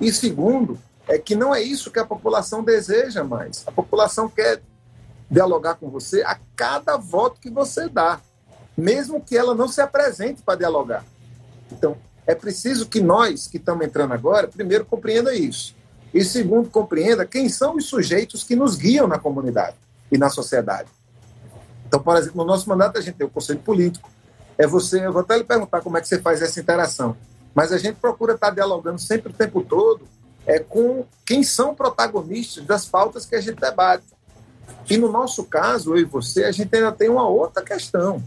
E 0.00 0.12
segundo, 0.12 0.78
é 1.08 1.18
que 1.18 1.34
não 1.34 1.54
é 1.54 1.62
isso 1.62 1.90
que 1.90 1.98
a 1.98 2.04
população 2.04 2.62
deseja 2.62 3.24
mais. 3.24 3.62
A 3.66 3.72
população 3.72 4.28
quer 4.28 4.60
dialogar 5.30 5.76
com 5.76 5.88
você 5.88 6.22
a 6.22 6.38
cada 6.56 6.96
voto 6.96 7.40
que 7.40 7.50
você 7.50 7.88
dá, 7.88 8.20
mesmo 8.76 9.20
que 9.20 9.36
ela 9.36 9.54
não 9.54 9.68
se 9.68 9.80
apresente 9.80 10.42
para 10.42 10.58
dialogar. 10.58 11.04
Então, 11.70 11.96
é 12.26 12.34
preciso 12.34 12.88
que 12.88 13.00
nós 13.00 13.46
que 13.46 13.56
estamos 13.56 13.86
entrando 13.86 14.12
agora, 14.12 14.48
primeiro, 14.48 14.84
compreenda 14.84 15.34
isso. 15.34 15.74
E 16.12 16.24
segundo, 16.24 16.68
compreenda 16.68 17.24
quem 17.24 17.48
são 17.48 17.76
os 17.76 17.86
sujeitos 17.86 18.42
que 18.42 18.56
nos 18.56 18.76
guiam 18.76 19.06
na 19.06 19.18
comunidade 19.18 19.76
e 20.10 20.18
na 20.18 20.28
sociedade. 20.28 20.88
Então, 21.86 22.00
por 22.00 22.16
exemplo, 22.16 22.38
no 22.38 22.44
nosso 22.44 22.68
mandato 22.68 22.98
a 22.98 23.00
gente 23.00 23.16
tem 23.16 23.26
o 23.26 23.30
conselho 23.30 23.60
político. 23.60 24.10
É 24.58 24.66
você, 24.66 25.06
eu 25.06 25.12
vou 25.12 25.22
até 25.22 25.36
lhe 25.36 25.44
perguntar 25.44 25.80
como 25.80 25.96
é 25.96 26.00
que 26.00 26.08
você 26.08 26.20
faz 26.20 26.42
essa 26.42 26.60
interação. 26.60 27.16
Mas 27.54 27.72
a 27.72 27.78
gente 27.78 27.96
procura 27.96 28.34
estar 28.34 28.50
dialogando 28.50 29.00
sempre 29.00 29.30
o 29.30 29.34
tempo 29.34 29.62
todo 29.62 30.06
é 30.46 30.58
com 30.58 31.04
quem 31.24 31.42
são 31.42 31.74
protagonistas 31.74 32.64
das 32.64 32.86
pautas 32.86 33.26
que 33.26 33.34
a 33.34 33.40
gente 33.40 33.60
debate. 33.60 34.04
E 34.88 34.96
no 34.96 35.10
nosso 35.10 35.44
caso, 35.44 35.94
eu 35.94 35.98
e 35.98 36.04
você, 36.04 36.44
a 36.44 36.52
gente 36.52 36.74
ainda 36.74 36.92
tem 36.92 37.08
uma 37.08 37.28
outra 37.28 37.62
questão. 37.62 38.22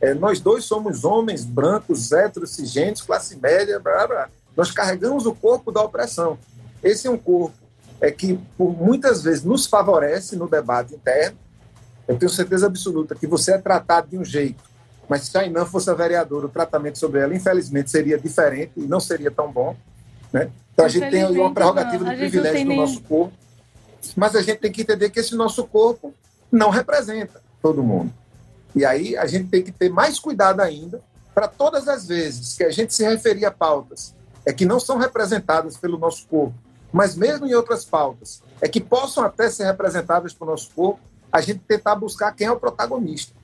É, 0.00 0.14
nós 0.14 0.40
dois 0.40 0.64
somos 0.64 1.04
homens 1.04 1.44
brancos, 1.44 2.10
cisgêneros, 2.46 3.02
classe 3.02 3.36
média, 3.36 3.80
blá, 3.80 4.06
blá. 4.06 4.28
nós 4.56 4.70
carregamos 4.70 5.26
o 5.26 5.34
corpo 5.34 5.72
da 5.72 5.82
opressão. 5.82 6.38
Esse 6.82 7.08
é 7.08 7.10
um 7.10 7.18
corpo 7.18 7.54
é 8.00 8.10
que 8.10 8.38
por 8.56 8.70
muitas 8.76 9.22
vezes 9.22 9.44
nos 9.44 9.66
favorece 9.66 10.36
no 10.36 10.48
debate 10.48 10.94
interno. 10.94 11.36
Eu 12.06 12.16
tenho 12.16 12.30
certeza 12.30 12.66
absoluta 12.66 13.14
que 13.14 13.26
você 13.26 13.52
é 13.52 13.58
tratado 13.58 14.08
de 14.08 14.18
um 14.18 14.24
jeito, 14.24 14.62
mas 15.08 15.22
se 15.22 15.36
a 15.36 15.44
Inã 15.44 15.64
fosse 15.66 15.90
a 15.90 15.94
vereadora, 15.94 16.46
o 16.46 16.48
tratamento 16.48 16.98
sobre 16.98 17.20
ela, 17.20 17.34
infelizmente, 17.34 17.90
seria 17.90 18.18
diferente 18.18 18.72
e 18.76 18.82
não 18.82 19.00
seria 19.00 19.30
tão 19.30 19.50
bom. 19.50 19.76
Né? 20.32 20.50
Então 20.72 20.86
a 20.86 20.88
gente 20.88 21.10
tem 21.10 21.24
uma 21.24 21.52
prerrogativa 21.52 22.04
de 22.04 22.16
privilégio 22.16 22.60
no 22.60 22.68
nem... 22.68 22.78
nosso 22.78 23.00
corpo, 23.02 23.32
mas 24.16 24.34
a 24.34 24.42
gente 24.42 24.58
tem 24.58 24.72
que 24.72 24.82
entender 24.82 25.10
que 25.10 25.20
esse 25.20 25.34
nosso 25.34 25.66
corpo 25.66 26.14
não 26.50 26.70
representa 26.70 27.42
todo 27.60 27.82
mundo. 27.82 28.12
E 28.74 28.84
aí 28.84 29.16
a 29.16 29.26
gente 29.26 29.48
tem 29.48 29.62
que 29.62 29.72
ter 29.72 29.88
mais 29.88 30.18
cuidado 30.18 30.60
ainda 30.60 31.02
para 31.34 31.48
todas 31.48 31.88
as 31.88 32.06
vezes 32.06 32.56
que 32.56 32.64
a 32.64 32.70
gente 32.70 32.94
se 32.94 33.04
referir 33.04 33.44
a 33.44 33.50
pautas 33.50 34.14
é 34.44 34.52
que 34.52 34.64
não 34.64 34.80
são 34.80 34.96
representadas 34.96 35.76
pelo 35.76 35.98
nosso 35.98 36.26
corpo, 36.26 36.54
mas 36.92 37.14
mesmo 37.14 37.46
em 37.46 37.54
outras 37.54 37.84
pautas, 37.84 38.42
é 38.60 38.68
que 38.68 38.80
possam 38.80 39.24
até 39.24 39.50
ser 39.50 39.64
representadas 39.64 40.32
pelo 40.32 40.50
nosso 40.50 40.70
corpo, 40.74 41.00
a 41.30 41.40
gente 41.40 41.60
tentar 41.60 41.94
buscar 41.94 42.32
quem 42.32 42.46
é 42.46 42.50
o 42.50 42.58
protagonista. 42.58 43.34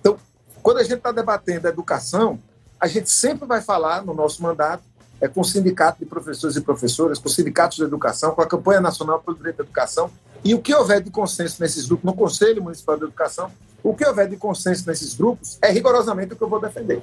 Então, 0.00 0.18
quando 0.62 0.78
a 0.78 0.82
gente 0.82 0.98
está 0.98 1.10
debatendo 1.10 1.66
a 1.66 1.70
educação, 1.70 2.38
a 2.78 2.86
gente 2.86 3.10
sempre 3.10 3.46
vai 3.46 3.62
falar 3.62 4.04
no 4.04 4.12
nosso 4.12 4.42
mandato 4.42 4.84
é, 5.24 5.28
com 5.28 5.40
o 5.40 5.44
sindicato 5.44 6.00
de 6.00 6.04
professores 6.04 6.54
e 6.54 6.60
professoras, 6.60 7.18
com 7.18 7.28
os 7.28 7.34
sindicatos 7.34 7.78
de 7.78 7.84
educação, 7.84 8.32
com 8.34 8.42
a 8.42 8.46
campanha 8.46 8.78
nacional 8.78 9.20
pelo 9.20 9.38
direito 9.38 9.60
à 9.60 9.62
educação, 9.62 10.10
e 10.44 10.54
o 10.54 10.60
que 10.60 10.74
houver 10.74 11.02
de 11.02 11.10
consenso 11.10 11.62
nesses 11.62 11.86
grupos, 11.86 12.04
no 12.04 12.14
Conselho 12.14 12.62
Municipal 12.62 12.98
de 12.98 13.04
Educação, 13.04 13.50
o 13.82 13.94
que 13.94 14.06
houver 14.06 14.28
de 14.28 14.36
consenso 14.36 14.86
nesses 14.86 15.14
grupos 15.14 15.56
é 15.62 15.70
rigorosamente 15.70 16.34
o 16.34 16.36
que 16.36 16.42
eu 16.42 16.48
vou 16.48 16.60
defender. 16.60 17.00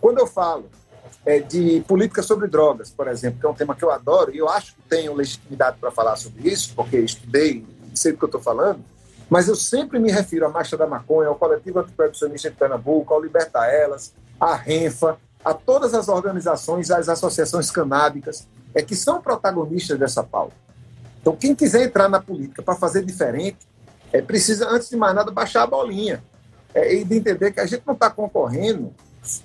Quando 0.00 0.20
eu 0.20 0.26
falo 0.26 0.64
é, 1.26 1.38
de 1.38 1.84
política 1.86 2.22
sobre 2.22 2.48
drogas, 2.48 2.90
por 2.90 3.08
exemplo, 3.08 3.38
que 3.38 3.44
é 3.44 3.48
um 3.50 3.54
tema 3.54 3.74
que 3.74 3.84
eu 3.84 3.90
adoro 3.90 4.34
e 4.34 4.38
eu 4.38 4.48
acho 4.48 4.74
que 4.74 4.82
tenho 4.88 5.12
legitimidade 5.12 5.76
para 5.78 5.90
falar 5.90 6.16
sobre 6.16 6.48
isso, 6.48 6.72
porque 6.74 6.96
estudei 6.96 7.66
sei 7.94 8.12
do 8.12 8.18
que 8.18 8.24
eu 8.24 8.28
estou 8.28 8.40
falando, 8.40 8.82
mas 9.28 9.48
eu 9.48 9.54
sempre 9.54 9.98
me 9.98 10.10
refiro 10.10 10.46
à 10.46 10.48
Marcha 10.48 10.78
da 10.78 10.86
Maconha, 10.86 11.28
ao 11.28 11.36
Coletivo 11.36 11.80
Antiproibicionista 11.80 12.50
de 12.50 12.56
Pernambuco, 12.56 13.12
ao 13.12 13.22
Liberta 13.22 13.66
Elas, 13.66 14.14
à 14.40 14.54
Renfa, 14.54 15.18
a 15.44 15.52
todas 15.52 15.92
as 15.94 16.08
organizações, 16.08 16.90
as 16.90 17.08
associações 17.08 17.70
canábicas, 17.70 18.46
é 18.74 18.82
que 18.82 18.96
são 18.96 19.20
protagonistas 19.20 19.98
dessa 19.98 20.22
pauta. 20.22 20.54
Então, 21.20 21.36
quem 21.36 21.54
quiser 21.54 21.84
entrar 21.84 22.08
na 22.08 22.20
política 22.20 22.62
para 22.62 22.74
fazer 22.74 23.04
diferente, 23.04 23.58
é 24.12 24.22
precisa, 24.22 24.68
antes 24.68 24.88
de 24.88 24.96
mais 24.96 25.14
nada, 25.14 25.30
baixar 25.30 25.62
a 25.62 25.66
bolinha 25.66 26.22
é, 26.74 26.94
e 26.94 27.04
de 27.04 27.16
entender 27.16 27.52
que 27.52 27.60
a 27.60 27.66
gente 27.66 27.82
não 27.86 27.94
está 27.94 28.10
concorrendo 28.10 28.92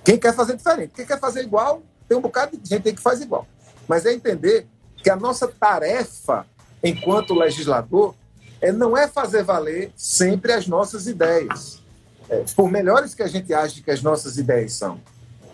quem 0.04 0.18
quer 0.18 0.34
fazer 0.34 0.56
diferente. 0.56 0.92
Quem 0.94 1.06
quer 1.06 1.18
fazer 1.18 1.42
igual, 1.42 1.82
tem 2.08 2.16
um 2.16 2.20
bocado 2.20 2.56
de 2.56 2.68
gente 2.68 2.92
que 2.92 3.00
faz 3.00 3.20
igual. 3.20 3.46
Mas 3.88 4.04
é 4.04 4.12
entender 4.12 4.66
que 4.96 5.08
a 5.08 5.16
nossa 5.16 5.48
tarefa, 5.48 6.46
enquanto 6.82 7.34
legislador, 7.34 8.14
é, 8.60 8.70
não 8.70 8.96
é 8.96 9.08
fazer 9.08 9.42
valer 9.42 9.92
sempre 9.96 10.52
as 10.52 10.66
nossas 10.66 11.06
ideias. 11.06 11.82
É, 12.28 12.44
por 12.54 12.70
melhores 12.70 13.14
que 13.14 13.22
a 13.22 13.26
gente 13.26 13.52
ache 13.54 13.82
que 13.82 13.90
as 13.90 14.02
nossas 14.02 14.36
ideias 14.36 14.74
são. 14.74 15.00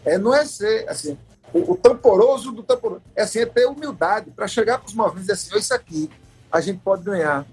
É, 0.07 0.17
não 0.17 0.33
é 0.33 0.47
ser 0.47 0.89
assim, 0.89 1.19
o, 1.53 1.73
o 1.73 1.77
tamporoso 1.77 2.53
do 2.53 2.63
tamporoso. 2.63 3.03
É 3.15 3.23
assim, 3.23 3.41
é 3.41 3.47
ter 3.47 3.67
humildade 3.67 4.31
para 4.31 4.47
chegar 4.47 4.79
para 4.79 4.87
os 4.87 4.95
movimentos 4.95 5.29
e 5.29 5.33
dizer 5.33 5.33
assim, 5.33 5.59
isso 5.59 5.75
aqui 5.75 6.11
a 6.51 6.61
gente 6.61 6.79
pode 6.79 7.03
ganhar. 7.03 7.45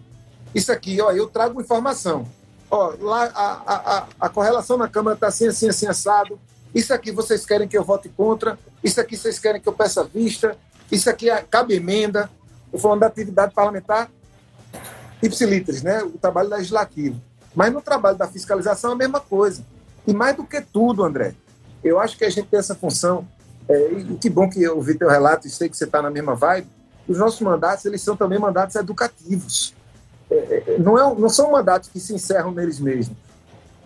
Isso 0.54 0.72
aqui, 0.72 1.02
ó, 1.02 1.12
eu 1.12 1.28
trago 1.28 1.60
informação. 1.60 2.28
Ó, 2.70 2.94
lá 3.00 3.26
a, 3.34 3.74
a, 3.74 4.08
a 4.20 4.30
correlação 4.30 4.78
na 4.78 4.88
Câmara 4.88 5.16
está 5.16 5.28
assim, 5.28 5.48
assim, 5.48 5.68
assim, 5.68 5.88
assado. 5.88 6.40
Isso 6.76 6.94
aqui 6.94 7.12
vocês 7.12 7.44
querem 7.44 7.68
que 7.68 7.78
eu 7.78 7.84
vote 7.84 8.08
contra, 8.10 8.58
isso 8.84 9.02
aqui 9.02 9.18
vocês 9.18 9.40
querem 9.40 9.60
que 9.60 9.68
eu 9.68 9.74
peça 9.74 10.04
vista, 10.04 10.56
isso 10.92 11.10
aqui 11.10 11.30
é, 11.30 11.42
cabe 11.42 11.74
emenda. 11.74 12.30
Estou 12.66 12.80
falando 12.80 13.02
da 13.02 13.08
atividade 13.08 13.54
parlamentar 13.54 14.10
ipsilitris, 15.22 15.82
né? 15.82 16.04
o 16.04 16.18
trabalho 16.18 16.50
legislativo. 16.50 17.20
Mas 17.56 17.72
no 17.72 17.82
trabalho 17.82 18.18
da 18.18 18.28
fiscalização 18.28 18.92
é 18.92 18.94
a 18.94 18.98
mesma 18.98 19.20
coisa. 19.20 19.64
E 20.06 20.14
mais 20.14 20.36
do 20.36 20.44
que 20.44 20.60
tudo, 20.60 21.04
André, 21.04 21.36
eu 21.84 22.00
acho 22.00 22.18
que 22.18 22.26
a 22.26 22.30
gente 22.30 22.48
tem 22.48 22.60
essa 22.60 22.76
função, 22.76 23.28
é, 23.68 23.92
e 23.94 24.16
que 24.16 24.30
bom 24.30 24.50
que 24.50 24.62
eu 24.62 24.76
ouvi 24.76 24.96
teu 24.98 25.10
relato 25.10 25.48
e 25.48 25.50
sei 25.50 25.70
que 25.70 25.78
você 25.78 25.86
está 25.86 26.02
na 26.02 26.10
mesma 26.10 26.36
vibe, 26.36 26.68
os 27.08 27.18
nossos 27.18 27.42
mandatos, 27.42 27.86
eles 27.86 28.02
são 28.02 28.16
também 28.16 28.40
mandatos 28.40 28.76
educativos. 28.76 29.74
É, 30.32 30.64
é, 30.68 30.78
não, 30.80 30.98
é, 30.98 31.16
não 31.16 31.30
são 31.30 31.52
mandatos 31.52 31.90
que 31.90 32.00
se 32.00 32.14
encerram 32.14 32.52
neles 32.52 32.80
mesmos. 32.80 33.18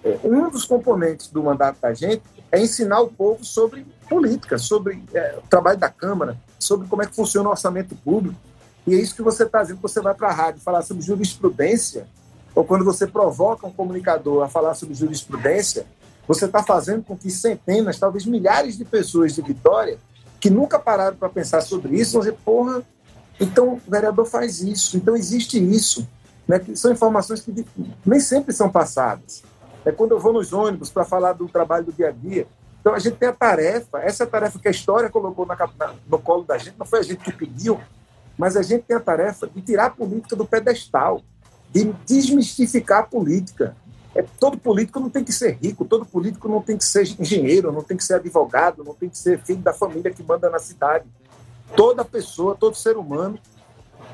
É, 0.03 0.19
um 0.23 0.49
dos 0.49 0.65
componentes 0.65 1.27
do 1.27 1.43
mandato 1.43 1.79
da 1.81 1.93
gente 1.93 2.21
é 2.51 2.61
ensinar 2.61 3.01
o 3.01 3.07
povo 3.07 3.43
sobre 3.43 3.85
política, 4.07 4.57
sobre 4.57 5.03
é, 5.13 5.39
o 5.43 5.47
trabalho 5.47 5.77
da 5.77 5.89
Câmara, 5.89 6.37
sobre 6.59 6.87
como 6.87 7.01
é 7.01 7.05
que 7.05 7.15
funciona 7.15 7.49
o 7.49 7.51
orçamento 7.51 7.95
público. 7.95 8.39
E 8.85 8.95
é 8.95 8.97
isso 8.97 9.15
que 9.15 9.21
você 9.21 9.43
está 9.43 9.61
dizendo, 9.61 9.81
você 9.81 9.99
vai 9.99 10.13
para 10.13 10.29
a 10.29 10.33
rádio 10.33 10.61
falar 10.61 10.81
sobre 10.81 11.03
jurisprudência, 11.03 12.07
ou 12.55 12.63
quando 12.63 12.85
você 12.85 13.05
provoca 13.05 13.67
um 13.67 13.71
comunicador 13.71 14.43
a 14.43 14.47
falar 14.47 14.73
sobre 14.75 14.95
jurisprudência, 14.95 15.85
você 16.27 16.45
está 16.45 16.61
fazendo 16.61 17.03
com 17.03 17.15
que 17.15 17.31
centenas, 17.31 17.97
talvez 17.97 18.25
milhares 18.25 18.77
de 18.77 18.83
pessoas 18.83 19.33
de 19.33 19.41
Vitória, 19.41 19.97
que 20.39 20.49
nunca 20.49 20.77
pararam 20.77 21.15
para 21.15 21.29
pensar 21.29 21.61
sobre 21.61 21.95
isso, 21.99 22.13
vão 22.13 22.21
dizer, 22.21 22.37
porra, 22.43 22.83
então 23.39 23.73
o 23.73 23.81
vereador 23.87 24.25
faz 24.25 24.61
isso, 24.61 24.97
então 24.97 25.15
existe 25.15 25.57
isso. 25.57 26.07
Né? 26.47 26.61
São 26.75 26.91
informações 26.91 27.41
que 27.41 27.65
nem 28.05 28.19
sempre 28.19 28.53
são 28.53 28.69
passadas. 28.69 29.43
É 29.85 29.91
quando 29.91 30.11
eu 30.11 30.19
vou 30.19 30.33
nos 30.33 30.53
ônibus 30.53 30.89
para 30.89 31.05
falar 31.05 31.33
do 31.33 31.47
trabalho 31.47 31.85
do 31.85 31.93
dia 31.93 32.09
a 32.09 32.11
dia. 32.11 32.47
Então 32.79 32.93
a 32.93 32.99
gente 32.99 33.17
tem 33.17 33.29
a 33.29 33.33
tarefa, 33.33 33.99
essa 33.99 34.23
é 34.23 34.27
a 34.27 34.29
tarefa 34.29 34.59
que 34.59 34.67
a 34.67 34.71
história 34.71 35.09
colocou 35.09 35.45
na, 35.45 35.55
na, 35.55 35.93
no 36.07 36.19
colo 36.19 36.43
da 36.43 36.57
gente, 36.57 36.77
não 36.77 36.85
foi 36.85 36.99
a 36.99 37.03
gente 37.03 37.23
que 37.23 37.31
pediu, 37.31 37.79
mas 38.37 38.55
a 38.55 38.61
gente 38.61 38.83
tem 38.83 38.95
a 38.95 38.99
tarefa 38.99 39.47
de 39.47 39.61
tirar 39.61 39.87
a 39.87 39.89
política 39.89 40.35
do 40.35 40.45
pedestal, 40.45 41.21
de 41.71 41.91
desmistificar 42.05 42.99
a 42.99 43.03
política. 43.03 43.75
É, 44.17 44.25
todo 44.39 44.57
político 44.57 44.99
não 44.99 45.11
tem 45.11 45.23
que 45.23 45.31
ser 45.31 45.59
rico, 45.61 45.85
todo 45.85 46.03
político 46.03 46.49
não 46.49 46.59
tem 46.59 46.75
que 46.75 46.83
ser 46.83 47.07
engenheiro, 47.19 47.71
não 47.71 47.83
tem 47.83 47.95
que 47.95 48.03
ser 48.03 48.15
advogado, 48.15 48.83
não 48.83 48.95
tem 48.95 49.07
que 49.07 49.17
ser 49.17 49.39
filho 49.43 49.59
da 49.59 49.71
família 49.71 50.11
que 50.11 50.23
manda 50.23 50.49
na 50.49 50.57
cidade. 50.57 51.05
Toda 51.75 52.03
pessoa, 52.03 52.55
todo 52.59 52.75
ser 52.75 52.97
humano 52.97 53.37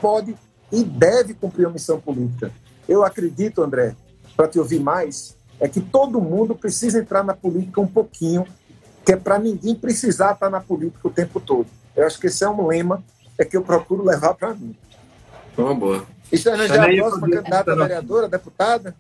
pode 0.01 0.35
e 0.69 0.83
deve 0.83 1.33
cumprir 1.33 1.67
a 1.67 1.69
missão 1.69 2.01
política. 2.01 2.51
Eu 2.85 3.01
acredito, 3.01 3.61
André, 3.61 3.95
para 4.35 4.49
te 4.49 4.59
ouvir 4.59 4.81
mais, 4.81 5.37
é 5.57 5.69
que 5.69 5.79
todo 5.79 6.19
mundo 6.19 6.53
precisa 6.53 6.99
entrar 6.99 7.23
na 7.23 7.33
política 7.33 7.79
um 7.79 7.87
pouquinho, 7.87 8.45
que 9.05 9.13
é 9.13 9.15
para 9.15 9.39
ninguém 9.39 9.73
precisar 9.73 10.33
estar 10.33 10.49
na 10.49 10.59
política 10.59 11.07
o 11.07 11.11
tempo 11.11 11.39
todo. 11.39 11.67
Eu 11.95 12.05
acho 12.05 12.19
que 12.19 12.27
esse 12.27 12.43
é 12.43 12.49
um 12.49 12.67
lema 12.67 13.01
é 13.37 13.45
que 13.45 13.55
eu 13.55 13.61
procuro 13.61 14.03
levar 14.03 14.33
para 14.33 14.53
mim. 14.53 14.75
Uma 15.57 15.73
boa. 15.73 16.05
Isso 16.29 16.49
é 16.49 16.67
já 16.67 16.83
a 16.83 16.93
próxima 16.93 17.29
candidata 17.29 17.71
a 17.71 17.75
vereadora, 17.75 18.27
deputada? 18.27 18.93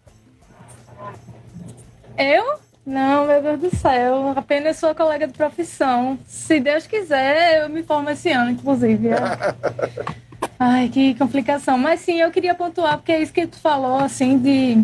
Eu? 2.17 2.59
Não, 2.85 3.25
meu 3.25 3.41
Deus 3.41 3.59
do 3.59 3.75
céu. 3.75 4.33
Apenas 4.35 4.77
sou 4.77 4.93
colega 4.93 5.27
de 5.27 5.33
profissão. 5.33 6.19
Se 6.27 6.59
Deus 6.59 6.85
quiser, 6.85 7.61
eu 7.61 7.69
me 7.69 7.83
formo 7.83 8.09
esse 8.09 8.29
ano, 8.31 8.51
inclusive. 8.51 9.09
Ai, 10.59 10.89
que 10.89 11.15
complicação. 11.15 11.77
Mas 11.77 12.01
sim, 12.01 12.19
eu 12.19 12.31
queria 12.31 12.53
pontuar, 12.53 12.97
porque 12.97 13.11
é 13.11 13.21
isso 13.21 13.33
que 13.33 13.47
tu 13.47 13.57
falou, 13.57 13.99
assim, 13.99 14.37
de 14.37 14.83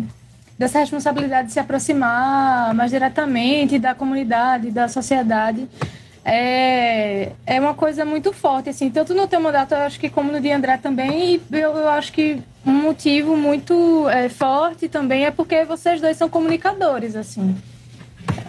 dessa 0.58 0.78
responsabilidade 0.78 1.48
de 1.48 1.54
se 1.54 1.58
aproximar 1.58 2.74
mais 2.74 2.90
diretamente 2.90 3.78
da 3.78 3.94
comunidade, 3.94 4.70
da 4.70 4.88
sociedade 4.88 5.66
é, 6.24 7.32
é 7.46 7.60
uma 7.60 7.74
coisa 7.74 8.04
muito 8.04 8.32
forte, 8.32 8.68
assim, 8.68 8.90
tanto 8.90 9.14
no 9.14 9.26
teu 9.26 9.40
mandato, 9.40 9.72
eu 9.72 9.78
acho 9.78 9.98
que 9.98 10.10
como 10.10 10.30
no 10.30 10.40
de 10.40 10.50
André 10.50 10.76
também, 10.76 11.34
e 11.34 11.42
eu, 11.52 11.76
eu 11.76 11.88
acho 11.88 12.12
que 12.12 12.42
um 12.64 12.72
motivo 12.72 13.36
muito 13.36 14.08
é, 14.08 14.28
forte 14.28 14.88
também 14.88 15.24
é 15.24 15.30
porque 15.30 15.64
vocês 15.64 16.00
dois 16.00 16.16
são 16.16 16.28
comunicadores, 16.28 17.16
assim. 17.16 17.56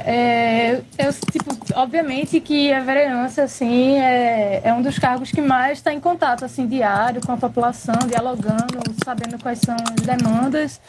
É, 0.06 0.82
eu, 0.98 1.14
tipo, 1.32 1.58
obviamente 1.76 2.40
que 2.40 2.74
a 2.74 2.82
vereança, 2.82 3.44
assim, 3.44 3.98
é, 3.98 4.62
é 4.64 4.74
um 4.74 4.82
dos 4.82 4.98
cargos 4.98 5.32
que 5.32 5.42
mais 5.42 5.78
está 5.78 5.94
em 5.94 6.00
contato, 6.00 6.44
assim, 6.44 6.68
diário 6.68 7.22
com 7.26 7.32
a 7.32 7.38
população, 7.38 7.96
dialogando, 8.08 8.82
sabendo 9.04 9.42
quais 9.42 9.60
são 9.60 9.76
as 9.76 10.06
demandas, 10.06 10.82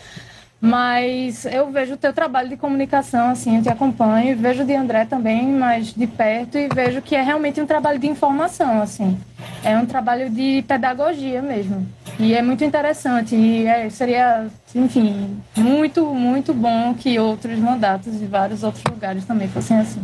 mas 0.60 1.44
eu 1.44 1.70
vejo 1.70 1.94
o 1.94 1.96
teu 1.96 2.12
trabalho 2.12 2.48
de 2.48 2.56
comunicação, 2.56 3.30
assim, 3.30 3.56
eu 3.56 3.62
te 3.62 3.68
acompanho, 3.68 4.36
vejo 4.36 4.64
de 4.64 4.74
André 4.74 5.04
também, 5.04 5.46
mas 5.46 5.92
de 5.92 6.06
perto, 6.06 6.56
e 6.56 6.68
vejo 6.68 7.02
que 7.02 7.14
é 7.14 7.22
realmente 7.22 7.60
um 7.60 7.66
trabalho 7.66 7.98
de 7.98 8.06
informação, 8.06 8.80
assim. 8.80 9.18
É 9.64 9.76
um 9.76 9.86
trabalho 9.86 10.30
de 10.30 10.64
pedagogia 10.66 11.42
mesmo. 11.42 11.86
E 12.18 12.34
é 12.34 12.42
muito 12.42 12.64
interessante. 12.64 13.34
E 13.34 13.66
é, 13.66 13.88
seria, 13.90 14.48
enfim, 14.74 15.36
muito, 15.56 16.06
muito 16.14 16.52
bom 16.52 16.94
que 16.94 17.18
outros 17.18 17.58
mandatos 17.58 18.18
de 18.18 18.26
vários 18.26 18.62
outros 18.62 18.84
lugares 18.84 19.24
também 19.24 19.48
fossem 19.48 19.78
assim. 19.78 20.02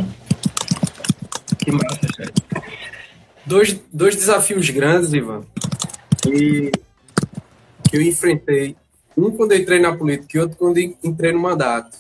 Que 1.59 1.73
massa, 1.73 1.99
Dois, 3.45 3.81
dois 3.91 4.15
desafios 4.15 4.69
grandes, 4.69 5.13
Ivan, 5.15 5.43
que, 6.23 6.71
que 7.89 7.97
eu 7.97 8.03
enfrentei 8.03 8.77
um 9.17 9.31
quando 9.31 9.53
eu 9.53 9.59
entrei 9.59 9.81
na 9.81 9.97
política 9.97 10.37
e 10.37 10.41
outro 10.41 10.57
quando 10.59 10.77
eu 10.77 10.95
entrei 11.03 11.33
no 11.33 11.41
mandato. 11.41 11.97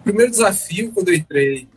O 0.00 0.02
primeiro 0.02 0.30
desafio, 0.30 0.90
quando 0.92 1.10
eu 1.10 1.14
entrei 1.14 1.68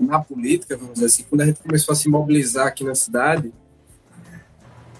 na 0.00 0.18
política, 0.18 0.76
vamos 0.76 0.94
dizer 0.94 1.06
assim, 1.06 1.24
quando 1.28 1.42
a 1.42 1.46
gente 1.46 1.60
começou 1.60 1.92
a 1.92 1.96
se 1.96 2.08
mobilizar 2.08 2.66
aqui 2.66 2.82
na 2.82 2.94
cidade, 2.94 3.52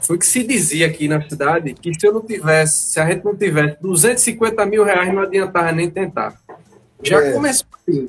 foi 0.06 0.18
que 0.18 0.26
se 0.26 0.42
dizia 0.44 0.86
aqui 0.86 1.08
na 1.08 1.20
cidade 1.28 1.74
que 1.74 1.92
se 1.98 2.06
eu 2.06 2.12
não 2.12 2.22
tivesse, 2.22 2.92
se 2.92 3.00
a 3.00 3.06
gente 3.06 3.24
não 3.24 3.36
tivesse 3.36 3.76
250 3.80 4.66
mil 4.66 4.84
reais, 4.84 5.12
não 5.12 5.22
adiantava 5.22 5.72
nem 5.72 5.90
tentar. 5.90 6.40
Já 7.02 7.22
é. 7.22 7.32
começou 7.32 7.66
assim. 7.80 8.08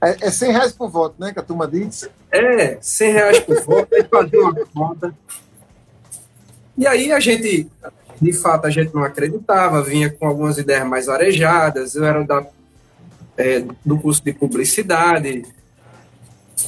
É, 0.00 0.26
é 0.26 0.30
100 0.30 0.52
reais 0.52 0.72
por 0.72 0.88
voto, 0.88 1.16
né? 1.18 1.32
Que 1.32 1.40
a 1.40 1.42
turma 1.42 1.66
diz. 1.66 2.08
É, 2.30 2.78
100 2.80 3.12
reais 3.12 3.40
por 3.40 3.60
voto, 3.62 3.94
aí 3.94 4.04
fazer 4.04 4.38
uma 4.38 4.54
conta. 4.66 5.14
E 6.76 6.86
aí 6.86 7.12
a 7.12 7.20
gente 7.20 7.70
de 8.20 8.32
fato 8.32 8.66
a 8.66 8.70
gente 8.70 8.94
não 8.94 9.04
acreditava, 9.04 9.82
vinha 9.82 10.10
com 10.10 10.26
algumas 10.26 10.58
ideias 10.58 10.86
mais 10.86 11.08
arejadas, 11.08 11.94
eu 11.94 12.04
era 12.04 12.24
da, 12.24 12.46
é, 13.36 13.64
do 13.84 13.98
curso 13.98 14.22
de 14.24 14.32
publicidade, 14.32 15.44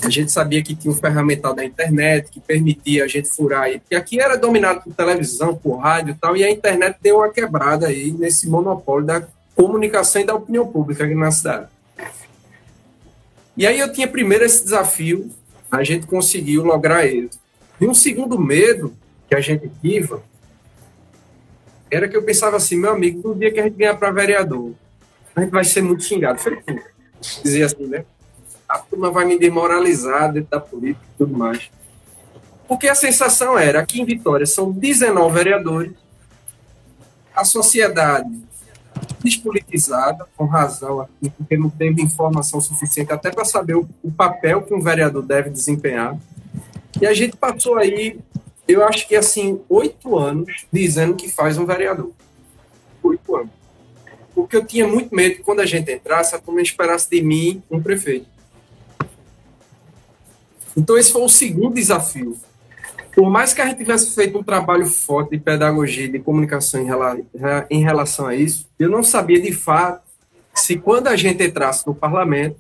a 0.03 0.11
gente 0.11 0.33
sabia 0.33 0.63
que 0.63 0.75
tinha 0.75 0.93
um 0.93 0.97
ferramental 0.97 1.55
da 1.55 1.65
internet 1.65 2.31
que 2.31 2.41
permitia 2.41 3.05
a 3.05 3.09
gente 3.09 3.29
furar 3.29 3.63
aí, 3.63 3.79
porque 3.79 3.95
aqui 3.95 4.21
era 4.21 4.37
dominado 4.37 4.83
por 4.83 4.93
televisão, 4.93 5.55
por 5.55 5.77
rádio 5.77 6.13
e 6.13 6.15
tal, 6.15 6.37
e 6.37 6.45
a 6.45 6.51
internet 6.51 6.97
deu 7.01 7.17
uma 7.19 7.31
quebrada 7.31 7.87
aí 7.87 8.11
nesse 8.11 8.49
monopólio 8.49 9.07
da 9.07 9.27
comunicação 9.55 10.21
e 10.21 10.27
da 10.27 10.35
opinião 10.35 10.67
pública 10.67 11.05
aqui 11.05 11.15
na 11.15 11.31
cidade. 11.31 11.69
E 13.57 13.67
aí 13.67 13.79
eu 13.79 13.91
tinha 13.93 14.07
primeiro 14.07 14.45
esse 14.45 14.63
desafio, 14.63 15.31
a 15.71 15.83
gente 15.83 16.07
conseguiu 16.07 16.65
lograr 16.65 17.07
ele. 17.07 17.31
E 17.81 17.87
um 17.87 17.95
segundo 17.95 18.39
medo 18.39 18.95
que 19.29 19.35
a 19.35 19.41
gente 19.41 19.71
tive 19.81 20.17
era 21.91 22.09
que 22.09 22.17
eu 22.17 22.23
pensava 22.23 22.57
assim, 22.57 22.77
meu 22.77 22.91
amigo, 22.91 23.27
no 23.27 23.35
dia 23.35 23.51
que 23.51 23.61
a 23.61 23.63
gente 23.63 23.77
ganhar 23.77 23.97
para 23.97 24.11
vereador, 24.11 24.73
a 25.35 25.41
gente 25.41 25.51
vai 25.51 25.65
ser 25.65 25.83
muito 25.83 26.03
xingado. 26.03 26.39
Falei, 26.39 26.61
dizia 27.43 27.67
assim, 27.67 27.87
né? 27.87 28.05
A 28.69 28.79
turma 28.79 29.11
vai 29.11 29.25
me 29.25 29.39
demoralizar 29.39 30.33
dentro 30.33 30.51
da 30.51 30.61
política 30.61 31.05
e 31.15 31.19
tudo 31.19 31.37
mais. 31.37 31.71
Porque 32.67 32.89
a 32.89 32.95
sensação 32.95 33.57
era, 33.57 33.81
aqui 33.81 34.01
em 34.01 34.05
Vitória 34.05 34.45
são 34.45 34.73
19 34.73 35.35
vereadores, 35.35 35.93
a 37.35 37.45
sociedade 37.45 38.29
despolitizada, 39.23 40.27
com 40.37 40.47
razão 40.47 41.01
aqui, 41.01 41.31
porque 41.31 41.57
não 41.57 41.69
teve 41.69 42.03
informação 42.03 42.61
suficiente 42.61 43.13
até 43.13 43.31
para 43.31 43.45
saber 43.45 43.77
o, 43.77 43.89
o 44.03 44.11
papel 44.11 44.63
que 44.63 44.75
um 44.75 44.81
vereador 44.81 45.23
deve 45.23 45.51
desempenhar. 45.51 46.17
E 47.01 47.07
a 47.07 47.13
gente 47.13 47.37
passou 47.37 47.77
aí 47.77 48.19
eu 48.67 48.85
acho 48.85 49.07
que, 49.07 49.15
assim, 49.15 49.61
oito 49.69 50.19
anos 50.19 50.67
dizendo 50.73 51.15
que 51.15 51.31
faz 51.31 51.57
um 51.57 51.65
vereador. 51.65 52.11
Oito 53.03 53.37
anos. 53.37 53.51
Porque 54.35 54.57
eu 54.57 54.65
tinha 54.65 54.87
muito 54.87 55.15
medo 55.15 55.37
que 55.37 55.43
quando 55.43 55.61
a 55.61 55.67
gente 55.67 55.91
entrasse, 55.93 56.35
a 56.35 56.39
turma 56.39 56.61
esperasse 56.61 57.09
de 57.09 57.23
mim 57.23 57.63
um 57.71 57.81
prefeito. 57.81 58.27
Então, 60.77 60.97
esse 60.97 61.13
foi 61.13 61.23
o 61.23 61.29
segundo 61.29 61.75
desafio. 61.75 62.37
Por 63.15 63.31
mais 63.31 63.55
que 63.55 63.63
a 63.63 63.67
gente 63.67 63.79
tivesse 63.79 64.15
feito 64.15 64.39
um 64.39 64.43
trabalho 64.43 64.87
forte 64.87 65.31
de 65.31 65.39
pedagogia, 65.39 66.09
de 66.09 66.19
comunicação 66.19 66.83
em, 66.83 66.85
rela 66.85 67.17
em 67.71 67.83
relação 67.83 68.27
a 68.27 68.35
isso, 68.35 68.69
eu 68.79 68.91
não 68.91 69.03
sabia 69.03 69.41
de 69.41 69.53
fato 69.53 70.03
se 70.55 70.77
quando 70.77 71.09
a 71.09 71.17
gente 71.17 71.43
entrasse 71.43 71.87
no 71.87 71.95
parlamento, 71.95 72.57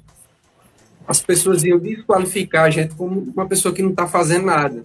as 1.06 1.20
pessoas 1.20 1.62
iam 1.62 1.78
desqualificar 1.78 2.64
a 2.64 2.70
gente 2.70 2.94
como 2.94 3.20
uma 3.20 3.46
pessoa 3.46 3.72
que 3.72 3.82
não 3.82 3.90
está 3.90 4.06
fazendo 4.06 4.46
nada 4.46 4.84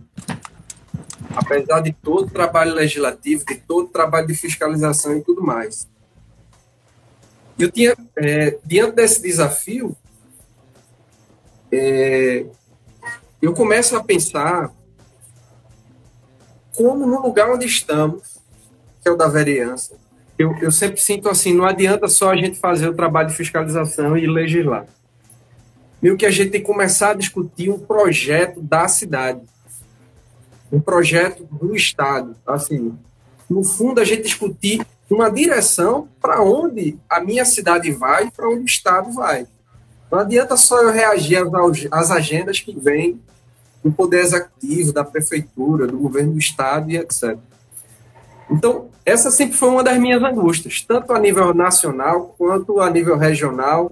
apesar 1.35 1.81
de 1.81 1.93
todo 1.93 2.27
o 2.27 2.29
trabalho 2.29 2.73
legislativo, 2.73 3.45
de 3.45 3.55
todo 3.55 3.85
o 3.85 3.89
trabalho 3.89 4.27
de 4.27 4.35
fiscalização 4.35 5.17
e 5.17 5.21
tudo 5.21 5.41
mais. 5.41 5.87
Eu 7.57 7.71
tinha, 7.71 7.95
é, 8.15 8.57
diante 8.65 8.95
desse 8.95 9.21
desafio, 9.21 9.95
é, 11.71 12.45
eu 13.41 13.53
começo 13.53 13.95
a 13.95 14.03
pensar 14.03 14.71
como 16.75 17.05
no 17.05 17.21
lugar 17.21 17.49
onde 17.49 17.65
estamos, 17.65 18.39
que 19.01 19.09
é 19.09 19.11
o 19.11 19.17
da 19.17 19.27
vereança, 19.27 19.95
eu, 20.37 20.55
eu 20.61 20.71
sempre 20.71 20.99
sinto 21.01 21.29
assim, 21.29 21.53
não 21.53 21.65
adianta 21.65 22.07
só 22.07 22.31
a 22.31 22.35
gente 22.35 22.57
fazer 22.59 22.87
o 22.87 22.93
trabalho 22.93 23.29
de 23.29 23.35
fiscalização 23.35 24.17
e 24.17 24.25
legislar. 24.25 24.85
meio 26.01 26.17
que 26.17 26.25
a 26.25 26.31
gente 26.31 26.51
tem 26.51 26.61
que 26.61 26.67
começar 26.67 27.11
a 27.11 27.13
discutir 27.13 27.69
um 27.69 27.79
projeto 27.79 28.61
da 28.61 28.87
cidade, 28.87 29.41
um 30.71 30.79
projeto 30.79 31.43
do 31.43 31.75
Estado. 31.75 32.35
Assim, 32.45 32.97
no 33.49 33.63
fundo, 33.63 33.99
a 33.99 34.05
gente 34.05 34.23
discutir 34.23 34.85
uma 35.09 35.29
direção 35.29 36.07
para 36.21 36.41
onde 36.41 36.97
a 37.09 37.19
minha 37.19 37.43
cidade 37.43 37.91
vai, 37.91 38.31
para 38.31 38.49
onde 38.49 38.61
o 38.61 38.65
Estado 38.65 39.11
vai. 39.11 39.45
Não 40.11 40.19
adianta 40.19 40.57
só 40.57 40.81
eu 40.81 40.91
reagir 40.91 41.37
às 41.89 42.11
agendas 42.11 42.59
que 42.59 42.77
vêm 42.77 43.19
do 43.81 43.91
Poder 43.91 44.19
Executivo, 44.19 44.91
da 44.91 45.05
Prefeitura, 45.05 45.87
do 45.87 45.97
governo 45.97 46.33
do 46.33 46.39
Estado 46.39 46.91
e 46.91 46.97
etc. 46.97 47.37
Então, 48.49 48.89
essa 49.05 49.31
sempre 49.31 49.55
foi 49.55 49.69
uma 49.69 49.83
das 49.83 49.97
minhas 49.97 50.21
angústias, 50.21 50.81
tanto 50.81 51.13
a 51.13 51.19
nível 51.19 51.53
nacional 51.53 52.35
quanto 52.37 52.81
a 52.81 52.89
nível 52.89 53.17
regional. 53.17 53.91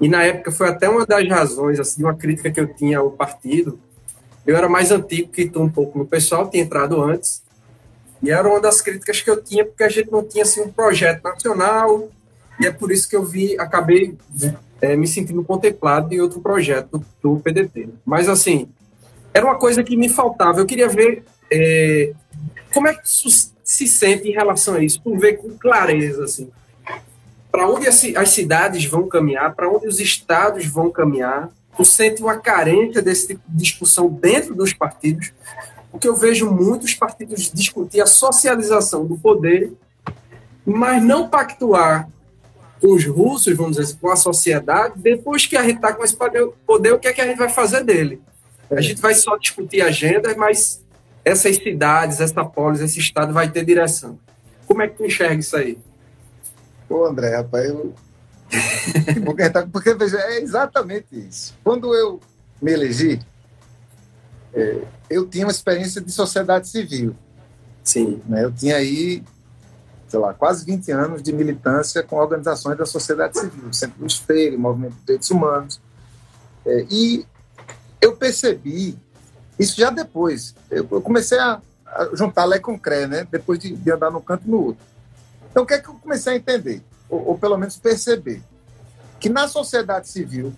E 0.00 0.08
na 0.08 0.24
época 0.24 0.50
foi 0.50 0.68
até 0.68 0.88
uma 0.88 1.06
das 1.06 1.26
razões, 1.28 1.78
assim, 1.78 2.02
uma 2.02 2.14
crítica 2.14 2.50
que 2.50 2.60
eu 2.60 2.74
tinha 2.74 2.98
ao 2.98 3.12
partido. 3.12 3.78
Eu 4.44 4.56
era 4.56 4.68
mais 4.68 4.90
antigo 4.90 5.30
que 5.30 5.48
tu 5.48 5.62
um 5.62 5.70
pouco 5.70 5.96
no 5.96 6.04
pessoal, 6.04 6.50
tinha 6.50 6.64
entrado 6.64 7.00
antes. 7.00 7.40
E 8.20 8.30
era 8.30 8.48
uma 8.48 8.60
das 8.60 8.80
críticas 8.80 9.20
que 9.20 9.30
eu 9.30 9.40
tinha, 9.40 9.64
porque 9.64 9.84
a 9.84 9.88
gente 9.88 10.10
não 10.10 10.24
tinha 10.24 10.42
assim, 10.42 10.60
um 10.60 10.72
projeto 10.72 11.22
nacional, 11.22 12.08
e 12.58 12.66
é 12.66 12.72
por 12.72 12.90
isso 12.90 13.08
que 13.08 13.14
eu 13.14 13.24
vi, 13.24 13.58
acabei 13.58 14.16
é, 14.82 14.96
me 14.96 15.06
sentindo 15.06 15.44
contemplado 15.44 16.12
em 16.12 16.20
outro 16.20 16.40
projeto 16.40 17.02
do, 17.22 17.36
PDT. 17.38 17.88
Mas, 18.04 18.28
assim, 18.28 18.68
era 19.32 19.46
uma 19.46 19.54
coisa 19.54 19.84
que 19.84 19.96
me 19.96 20.08
faltava. 20.08 20.58
Eu 20.58 20.66
queria 20.66 20.88
ver 20.88 21.24
é, 21.50 22.12
como 22.74 22.88
é 22.88 22.94
que 22.94 23.08
se 23.62 23.86
sente 23.86 24.28
em 24.28 24.32
relação 24.32 24.74
a 24.74 24.82
isso, 24.82 25.00
por 25.00 25.16
ver 25.16 25.34
com 25.34 25.56
clareza, 25.56 26.24
assim, 26.24 26.50
para 27.50 27.68
onde 27.68 27.86
as, 27.86 28.30
cidades 28.30 28.84
vão 28.86 29.06
caminhar, 29.06 29.54
para 29.54 29.70
onde 29.70 29.86
os 29.86 30.00
estados 30.00 30.66
vão 30.66 30.90
caminhar. 30.90 31.48
Tu 31.76 31.84
sente 31.84 32.20
uma 32.20 32.36
carência 32.38 33.00
desse 33.00 33.28
tipo 33.28 33.42
de 33.48 33.56
discussão 33.56 34.08
dentro 34.08 34.54
dos 34.54 34.72
partidos, 34.72 35.32
porque 35.92 36.08
eu 36.08 36.16
vejo 36.16 36.50
muitos 36.50 36.92
partidos 36.94 37.52
discutir 37.52 38.00
a 38.00 38.06
socialização 38.06 39.06
do 39.06 39.16
poder, 39.16 39.72
mas 40.66 41.02
não 41.02 41.28
pactuar 41.28 42.08
com 42.82 42.94
os 42.94 43.04
russos, 43.06 43.56
vamos 43.56 43.76
dizer 43.76 43.84
assim, 43.84 43.96
com 43.96 44.10
a 44.10 44.16
sociedade, 44.16 44.94
depois 44.96 45.46
que 45.46 45.56
a 45.56 45.62
gente 45.62 45.76
está 45.76 45.92
com 45.92 46.02
esse 46.02 46.16
poder, 46.66 46.92
o 46.92 46.98
que 46.98 47.06
é 47.06 47.12
que 47.12 47.20
a 47.20 47.26
gente 47.28 47.38
vai 47.38 47.48
fazer 47.48 47.84
dele? 47.84 48.20
A 48.68 48.80
gente 48.80 49.00
vai 49.00 49.14
só 49.14 49.36
discutir 49.36 49.82
agendas, 49.82 50.36
mas 50.36 50.82
essas 51.24 51.56
cidades, 51.56 52.20
essa 52.20 52.44
polis, 52.44 52.80
esse 52.80 52.98
estado 52.98 53.32
vai 53.32 53.48
ter 53.48 53.64
direção. 53.64 54.18
Como 54.66 54.82
é 54.82 54.88
que 54.88 54.96
tu 54.96 55.04
enxerga 55.06 55.36
isso 55.36 55.56
aí? 55.56 55.78
Pô, 56.88 57.06
André, 57.06 57.36
rapaz, 57.36 57.68
eu... 57.68 57.94
porque, 59.24 59.48
tá, 59.48 59.64
porque 59.70 59.94
veja, 59.94 60.18
é 60.18 60.40
exatamente 60.40 61.06
isso. 61.12 61.54
Quando 61.62 61.94
eu 61.94 62.18
me 62.60 62.72
elegi, 62.72 63.20
é, 64.52 64.78
eu 65.08 65.24
tinha 65.28 65.46
uma 65.46 65.52
experiência 65.52 66.00
de 66.00 66.10
sociedade 66.10 66.68
civil. 66.68 67.14
Sim. 67.84 68.20
Né? 68.26 68.44
Eu 68.44 68.50
tinha 68.50 68.76
aí, 68.76 69.22
sei 70.12 70.20
lá, 70.20 70.34
quase 70.34 70.62
20 70.66 70.92
anos 70.92 71.22
de 71.22 71.32
militância 71.32 72.02
com 72.02 72.16
organizações 72.16 72.76
da 72.76 72.84
sociedade 72.84 73.38
civil, 73.38 73.72
Centro 73.72 73.98
do 73.98 74.06
Espelho, 74.06 74.58
Movimento 74.58 74.92
de 74.92 75.00
Direitos 75.00 75.30
Humanos. 75.30 75.80
É, 76.66 76.86
e 76.90 77.26
eu 77.98 78.14
percebi, 78.14 78.98
isso 79.58 79.74
já 79.74 79.88
depois, 79.88 80.54
eu, 80.70 80.84
comecei 81.00 81.38
a, 81.38 81.62
a, 81.86 82.10
juntar 82.12 82.44
Lé 82.44 82.58
com 82.58 82.78
Cré, 82.78 83.06
né? 83.06 83.26
depois 83.30 83.58
de, 83.58 83.74
de 83.74 83.90
andar 83.90 84.10
num 84.10 84.20
canto 84.20 84.46
e 84.46 84.50
no 84.50 84.62
outro. 84.66 84.84
Então, 85.50 85.62
o 85.62 85.66
que 85.66 85.72
é 85.72 85.78
que 85.78 85.88
eu 85.88 85.94
comecei 85.94 86.34
a 86.34 86.36
entender, 86.36 86.82
ou, 87.08 87.28
ou 87.28 87.38
pelo 87.38 87.56
menos 87.56 87.78
perceber? 87.78 88.42
Que 89.18 89.30
na 89.30 89.48
sociedade 89.48 90.08
civil, 90.08 90.52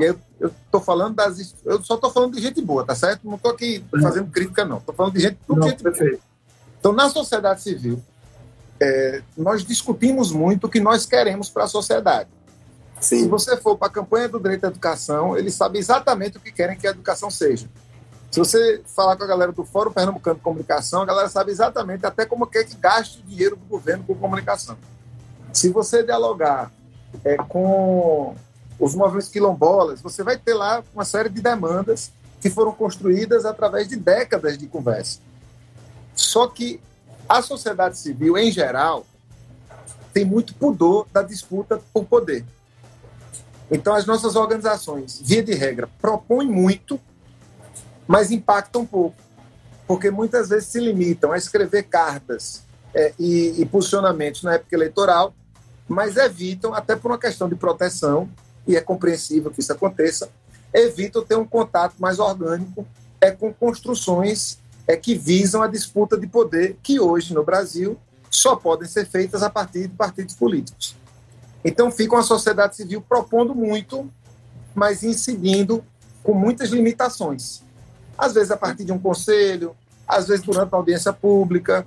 e 0.00 0.04
eu 0.04 0.48
estou 0.48 0.80
falando 0.80 1.14
das. 1.14 1.54
Eu 1.64 1.80
só 1.84 1.94
estou 1.94 2.10
falando 2.10 2.34
de 2.34 2.42
gente 2.42 2.60
boa, 2.60 2.84
tá 2.84 2.96
certo? 2.96 3.24
Não 3.24 3.36
estou 3.36 3.52
aqui 3.52 3.84
fazendo 4.02 4.28
crítica, 4.32 4.64
não. 4.64 4.78
Estou 4.78 4.92
falando 4.92 5.12
de 5.12 5.20
gente, 5.20 5.38
tudo 5.46 5.60
não, 5.60 5.68
gente 5.68 5.80
perfeito. 5.80 6.10
boa. 6.10 6.22
Então, 6.80 6.92
na 6.92 7.08
sociedade 7.08 7.62
civil, 7.62 8.02
é, 8.84 9.22
nós 9.36 9.64
discutimos 9.64 10.30
muito 10.30 10.66
o 10.66 10.70
que 10.70 10.78
nós 10.78 11.06
queremos 11.06 11.48
para 11.48 11.64
a 11.64 11.68
sociedade. 11.68 12.28
Sim. 13.00 13.22
Se 13.22 13.28
você 13.28 13.56
for 13.56 13.76
para 13.76 13.88
a 13.88 13.90
campanha 13.90 14.28
do 14.28 14.38
direito 14.38 14.64
à 14.64 14.68
educação, 14.68 15.36
eles 15.36 15.54
sabem 15.54 15.80
exatamente 15.80 16.36
o 16.36 16.40
que 16.40 16.52
querem 16.52 16.76
que 16.76 16.86
a 16.86 16.90
educação 16.90 17.30
seja. 17.30 17.68
Se 18.30 18.38
você 18.38 18.82
falar 18.84 19.16
com 19.16 19.24
a 19.24 19.26
galera 19.26 19.52
do 19.52 19.64
Fórum 19.64 19.92
Pernambucano 19.92 20.36
de 20.36 20.42
Comunicação, 20.42 21.02
a 21.02 21.06
galera 21.06 21.28
sabe 21.28 21.50
exatamente 21.50 22.04
até 22.04 22.26
como 22.26 22.46
quer 22.46 22.64
que 22.64 22.76
gaste 22.76 23.20
o 23.20 23.22
dinheiro 23.22 23.56
do 23.56 23.64
governo 23.64 24.04
com 24.04 24.14
comunicação. 24.14 24.76
Se 25.52 25.70
você 25.70 26.02
dialogar 26.02 26.70
é, 27.24 27.36
com 27.36 28.34
os 28.78 28.94
movimentos 28.94 29.28
quilombolas, 29.28 30.02
você 30.02 30.22
vai 30.22 30.36
ter 30.36 30.52
lá 30.52 30.82
uma 30.92 31.04
série 31.04 31.28
de 31.28 31.40
demandas 31.40 32.10
que 32.40 32.50
foram 32.50 32.72
construídas 32.72 33.46
através 33.46 33.88
de 33.88 33.96
décadas 33.96 34.58
de 34.58 34.66
conversa. 34.66 35.20
Só 36.14 36.48
que 36.48 36.80
a 37.28 37.42
sociedade 37.42 37.98
civil, 37.98 38.36
em 38.36 38.50
geral, 38.50 39.06
tem 40.12 40.24
muito 40.24 40.54
pudor 40.54 41.06
da 41.12 41.22
disputa 41.22 41.80
por 41.92 42.04
poder. 42.04 42.44
Então, 43.70 43.94
as 43.94 44.06
nossas 44.06 44.36
organizações, 44.36 45.20
via 45.22 45.42
de 45.42 45.54
regra, 45.54 45.88
propõem 46.00 46.48
muito, 46.48 47.00
mas 48.06 48.30
impactam 48.30 48.84
pouco, 48.84 49.16
porque 49.86 50.10
muitas 50.10 50.50
vezes 50.50 50.68
se 50.68 50.78
limitam 50.78 51.32
a 51.32 51.36
escrever 51.36 51.84
cartas 51.84 52.62
é, 52.94 53.12
e, 53.18 53.60
e 53.60 53.66
posicionamentos 53.66 54.42
na 54.42 54.54
época 54.54 54.76
eleitoral, 54.76 55.34
mas 55.88 56.16
evitam, 56.16 56.74
até 56.74 56.94
por 56.94 57.10
uma 57.10 57.18
questão 57.18 57.48
de 57.48 57.56
proteção, 57.56 58.28
e 58.66 58.76
é 58.76 58.80
compreensível 58.80 59.50
que 59.50 59.60
isso 59.60 59.72
aconteça, 59.72 60.30
evitam 60.72 61.24
ter 61.24 61.36
um 61.36 61.46
contato 61.46 61.94
mais 61.98 62.18
orgânico 62.18 62.86
é, 63.20 63.30
com 63.30 63.52
construções 63.52 64.58
é, 64.86 64.96
que 64.96 65.14
visam 65.14 65.62
a 65.62 65.66
disputa 65.66 66.18
de 66.18 66.26
poder, 66.26 66.78
que 66.82 67.00
hoje 67.00 67.34
no 67.34 67.44
Brasil 67.44 67.98
só 68.30 68.56
podem 68.56 68.88
ser 68.88 69.06
feitas 69.06 69.42
a 69.42 69.50
partir 69.50 69.88
de 69.88 69.94
partidos 69.94 70.34
políticos. 70.34 70.96
Então 71.64 71.90
fica 71.90 72.14
uma 72.14 72.22
sociedade 72.22 72.76
civil 72.76 73.00
propondo 73.00 73.54
muito, 73.54 74.10
mas 74.74 75.02
incidindo 75.02 75.84
com 76.22 76.34
muitas 76.34 76.70
limitações. 76.70 77.62
Às 78.18 78.34
vezes 78.34 78.50
a 78.50 78.56
partir 78.56 78.84
de 78.84 78.92
um 78.92 78.98
conselho, 78.98 79.74
às 80.06 80.28
vezes 80.28 80.44
durante 80.44 80.68
uma 80.68 80.78
audiência 80.78 81.12
pública, 81.12 81.86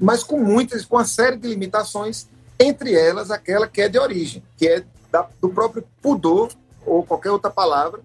mas 0.00 0.22
com 0.22 0.40
muitas, 0.40 0.84
com 0.84 0.96
uma 0.96 1.04
série 1.04 1.36
de 1.36 1.48
limitações, 1.48 2.26
entre 2.58 2.94
elas 2.94 3.30
aquela 3.30 3.66
que 3.66 3.82
é 3.82 3.88
de 3.88 3.98
origem, 3.98 4.42
que 4.56 4.66
é 4.66 4.84
da, 5.10 5.28
do 5.40 5.48
próprio 5.48 5.84
pudor, 6.00 6.50
ou 6.86 7.02
qualquer 7.04 7.30
outra 7.30 7.50
palavra, 7.50 8.00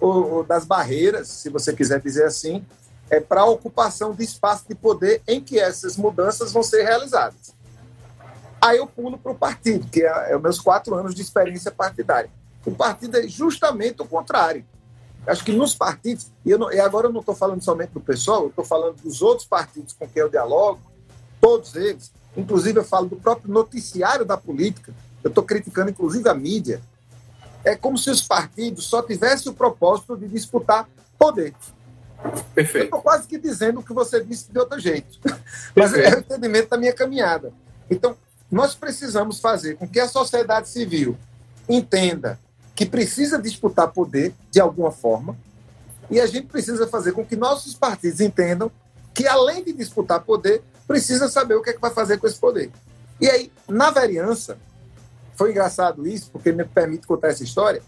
ou, 0.00 0.32
ou 0.34 0.44
das 0.44 0.64
barreiras, 0.64 1.28
se 1.28 1.48
você 1.48 1.72
quiser 1.72 2.00
dizer 2.00 2.24
assim, 2.24 2.64
é 3.10 3.20
para 3.20 3.42
a 3.42 3.46
ocupação 3.46 4.12
de 4.12 4.22
espaço 4.22 4.64
de 4.68 4.74
poder 4.74 5.22
em 5.26 5.40
que 5.40 5.58
essas 5.58 5.96
mudanças 5.96 6.52
vão 6.52 6.62
ser 6.62 6.82
realizadas. 6.82 7.54
Aí 8.60 8.78
eu 8.78 8.86
pulo 8.86 9.16
para 9.16 9.32
o 9.32 9.34
partido, 9.34 9.88
que 9.88 10.02
é, 10.02 10.32
é 10.32 10.38
meus 10.38 10.58
quatro 10.58 10.94
anos 10.94 11.14
de 11.14 11.22
experiência 11.22 11.70
partidária. 11.70 12.30
O 12.66 12.72
partido 12.72 13.16
é 13.16 13.26
justamente 13.26 14.02
o 14.02 14.06
contrário. 14.06 14.64
Acho 15.26 15.44
que 15.44 15.52
nos 15.52 15.74
partidos, 15.74 16.30
e, 16.44 16.56
não, 16.56 16.72
e 16.72 16.80
agora 16.80 17.06
eu 17.06 17.12
não 17.12 17.20
estou 17.20 17.34
falando 17.34 17.62
somente 17.62 17.90
do 17.90 18.00
pessoal, 18.00 18.42
eu 18.42 18.48
estou 18.48 18.64
falando 18.64 18.96
dos 18.96 19.22
outros 19.22 19.46
partidos 19.46 19.92
com 19.92 20.08
quem 20.08 20.22
eu 20.22 20.28
dialogo, 20.28 20.80
todos 21.40 21.76
eles, 21.76 22.10
inclusive 22.36 22.78
eu 22.78 22.84
falo 22.84 23.08
do 23.08 23.16
próprio 23.16 23.52
noticiário 23.52 24.24
da 24.24 24.36
política, 24.36 24.92
eu 25.22 25.28
estou 25.28 25.44
criticando 25.44 25.90
inclusive 25.90 26.28
a 26.28 26.34
mídia. 26.34 26.80
É 27.64 27.76
como 27.76 27.98
se 27.98 28.10
os 28.10 28.22
partidos 28.22 28.84
só 28.84 29.02
tivessem 29.02 29.52
o 29.52 29.54
propósito 29.54 30.16
de 30.16 30.28
disputar 30.28 30.88
poder. 31.18 31.54
Perfeito. 32.54 32.78
Eu 32.78 32.84
estou 32.84 33.02
quase 33.02 33.28
que 33.28 33.38
dizendo 33.38 33.80
o 33.80 33.82
que 33.82 33.92
você 33.92 34.22
disse 34.22 34.50
de 34.50 34.58
outro 34.58 34.78
jeito. 34.78 35.18
Mas 35.74 35.94
é 35.94 36.16
o 36.16 36.18
entendimento 36.18 36.70
da 36.70 36.76
minha 36.76 36.92
caminhada. 36.92 37.52
Então, 37.90 38.16
nós 38.50 38.74
precisamos 38.74 39.40
fazer 39.40 39.76
com 39.76 39.86
que 39.86 40.00
a 40.00 40.08
sociedade 40.08 40.68
civil 40.68 41.16
entenda 41.68 42.38
que 42.74 42.86
precisa 42.86 43.40
disputar 43.40 43.88
poder 43.88 44.34
de 44.50 44.60
alguma 44.60 44.90
forma, 44.90 45.36
e 46.10 46.20
a 46.20 46.26
gente 46.26 46.46
precisa 46.46 46.86
fazer 46.86 47.12
com 47.12 47.24
que 47.24 47.36
nossos 47.36 47.74
partidos 47.74 48.20
entendam 48.20 48.70
que, 49.12 49.26
além 49.26 49.62
de 49.62 49.72
disputar 49.72 50.20
poder, 50.20 50.62
precisa 50.86 51.28
saber 51.28 51.54
o 51.56 51.62
que 51.62 51.70
é 51.70 51.72
que 51.72 51.80
vai 51.80 51.90
fazer 51.90 52.18
com 52.18 52.26
esse 52.26 52.38
poder. 52.38 52.70
E 53.20 53.28
aí, 53.28 53.52
na 53.68 53.90
vereança, 53.90 54.56
foi 55.34 55.50
engraçado 55.50 56.06
isso, 56.06 56.30
porque 56.30 56.52
me 56.52 56.64
permite 56.64 57.06
contar 57.06 57.28
essa 57.28 57.42
história. 57.42 57.82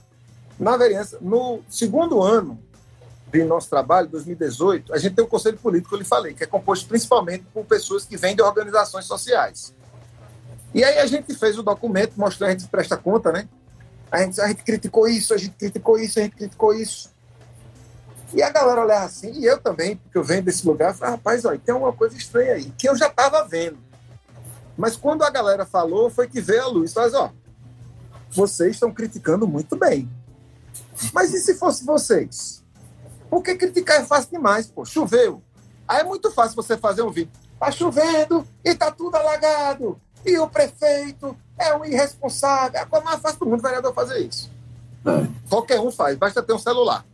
Na 0.59 0.77
vereança, 0.77 1.19
no 1.21 1.61
segundo 1.71 2.21
ano 2.21 2.59
de 3.31 3.45
nosso 3.45 3.71
trabalho, 3.71 4.09
2018, 4.09 4.93
a 4.93 4.99
gente 4.99 5.15
tem 5.15 5.25
um 5.25 5.29
conselho 5.29 5.57
político, 5.59 5.95
eu 5.95 5.99
lhe 5.99 6.05
falei, 6.05 6.35
que 6.35 6.45
é 6.45 6.47
composto 6.47 6.87
principalmente 6.89 7.45
por 7.53 7.65
pessoas 7.65 8.05
que 8.05 8.17
vêm 8.17 8.35
de 8.35 8.43
organizações 8.43 9.05
sociais. 9.05 9.75
E 10.75 10.85
aí 10.85 10.99
a 10.99 11.07
gente 11.07 11.35
fez 11.35 11.59
o 11.59 11.63
documento, 11.63 12.15
mostrou, 12.17 12.49
a 12.49 12.53
gente 12.53 12.67
presta 12.69 12.97
conta, 12.97 13.33
né? 13.33 13.49
A 14.11 14.23
gente, 14.23 14.41
a 14.41 14.49
gente 14.49 14.63
criticou 14.63 15.09
isso, 15.09 15.33
a 15.33 15.37
gente 15.37 15.55
criticou 15.57 15.99
isso, 15.99 16.19
a 16.19 16.23
gente 16.23 16.37
criticou 16.37 16.75
isso. 16.75 17.11
E 18.33 18.43
a 18.43 18.51
galera 18.51 18.83
olhava 18.83 19.05
assim, 19.05 19.33
e 19.33 19.45
eu 19.45 19.59
também, 19.59 19.97
porque 19.97 20.17
eu 20.17 20.23
venho 20.25 20.43
desse 20.43 20.67
lugar, 20.67 20.95
falei, 20.95 21.15
rapaz, 21.15 21.45
olha, 21.45 21.59
tem 21.59 21.73
alguma 21.73 21.93
coisa 21.93 22.17
estranha 22.17 22.55
aí, 22.55 22.73
que 22.77 22.89
eu 22.89 22.97
já 22.97 23.09
estava 23.09 23.47
vendo. 23.47 23.79
Mas 24.77 24.97
quando 24.97 25.23
a 25.25 25.31
galera 25.31 25.67
falou, 25.67 26.11
foi 26.11 26.29
que 26.29 26.41
veio 26.41 26.63
a 26.63 26.67
luz. 26.69 26.95
Mas, 26.95 27.13
ó, 27.13 27.33
vocês 28.31 28.77
estão 28.77 28.93
criticando 28.93 29.47
muito 29.47 29.77
bem. 29.77 30.09
Mas 31.13 31.35
e 31.35 31.41
se 31.41 31.55
fosse 31.55 31.85
vocês? 31.85 32.65
Porque 33.31 33.55
criticar 33.55 34.01
é 34.01 34.05
fácil 34.05 34.33
demais, 34.33 34.67
pô. 34.67 34.85
Choveu. 34.85 35.41
Aí 35.87 36.01
é 36.01 36.05
muito 36.05 36.31
fácil 36.33 36.57
você 36.57 36.77
fazer 36.77 37.03
um 37.03 37.11
vídeo. 37.11 37.33
Tá 37.59 37.71
chovendo 37.71 38.47
e 38.65 38.75
tá 38.75 38.91
tudo 38.91 39.17
alagado. 39.17 40.01
E 40.27 40.37
o 40.39 40.49
prefeito 40.49 41.37
é 41.57 41.75
um 41.77 41.85
irresponsável. 41.85 42.81
É 42.81 43.01
mais 43.01 43.21
fácil 43.21 43.39
do 43.39 43.47
mundo 43.47 43.63
vereador 43.63 43.95
fazer 43.95 44.19
isso. 44.19 44.51
É. 45.07 45.27
Qualquer 45.49 45.81
um 45.81 45.91
faz, 45.91 46.17
basta 46.19 46.43
ter 46.43 46.53
um 46.53 46.59
celular. 46.59 47.05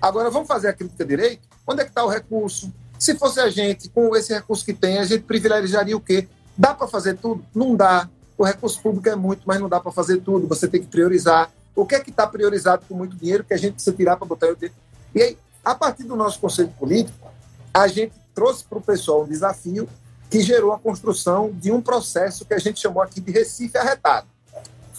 Agora, 0.00 0.30
vamos 0.30 0.46
fazer 0.46 0.68
a 0.68 0.72
crítica 0.72 1.04
direito? 1.04 1.48
Onde 1.66 1.80
é 1.80 1.84
que 1.84 1.90
está 1.90 2.04
o 2.04 2.08
recurso? 2.08 2.72
Se 2.98 3.16
fosse 3.16 3.40
a 3.40 3.48
gente, 3.48 3.88
com 3.88 4.14
esse 4.16 4.32
recurso 4.32 4.64
que 4.64 4.72
tem, 4.72 4.98
a 4.98 5.04
gente 5.04 5.24
privilegiaria 5.24 5.96
o 5.96 6.00
quê? 6.00 6.28
Dá 6.56 6.74
para 6.74 6.86
fazer 6.86 7.16
tudo? 7.16 7.44
Não 7.54 7.74
dá. 7.74 8.08
O 8.36 8.44
recurso 8.44 8.80
público 8.80 9.08
é 9.08 9.16
muito, 9.16 9.42
mas 9.44 9.60
não 9.60 9.68
dá 9.68 9.80
para 9.80 9.90
fazer 9.90 10.18
tudo. 10.18 10.46
Você 10.46 10.68
tem 10.68 10.80
que 10.80 10.86
priorizar. 10.86 11.50
O 11.74 11.86
que 11.86 11.94
é 11.94 12.00
que 12.00 12.10
está 12.10 12.26
priorizado 12.26 12.84
com 12.88 12.94
muito 12.94 13.16
dinheiro 13.16 13.44
que 13.44 13.54
a 13.54 13.56
gente 13.56 13.74
precisa 13.74 13.94
tirar 13.94 14.16
para 14.16 14.26
botar 14.26 14.48
o 14.48 14.54
dinheiro? 14.54 14.74
E 15.14 15.22
aí, 15.22 15.38
a 15.64 15.74
partir 15.74 16.04
do 16.04 16.16
nosso 16.16 16.38
conselho 16.38 16.72
político, 16.78 17.28
a 17.72 17.86
gente 17.86 18.14
trouxe 18.34 18.64
para 18.64 18.78
o 18.78 18.80
pessoal 18.80 19.22
um 19.22 19.26
desafio 19.26 19.88
que 20.30 20.40
gerou 20.40 20.72
a 20.72 20.78
construção 20.78 21.50
de 21.52 21.72
um 21.72 21.80
processo 21.80 22.44
que 22.44 22.54
a 22.54 22.58
gente 22.58 22.80
chamou 22.80 23.02
aqui 23.02 23.20
de 23.20 23.32
Recife 23.32 23.76
Arretado. 23.78 24.26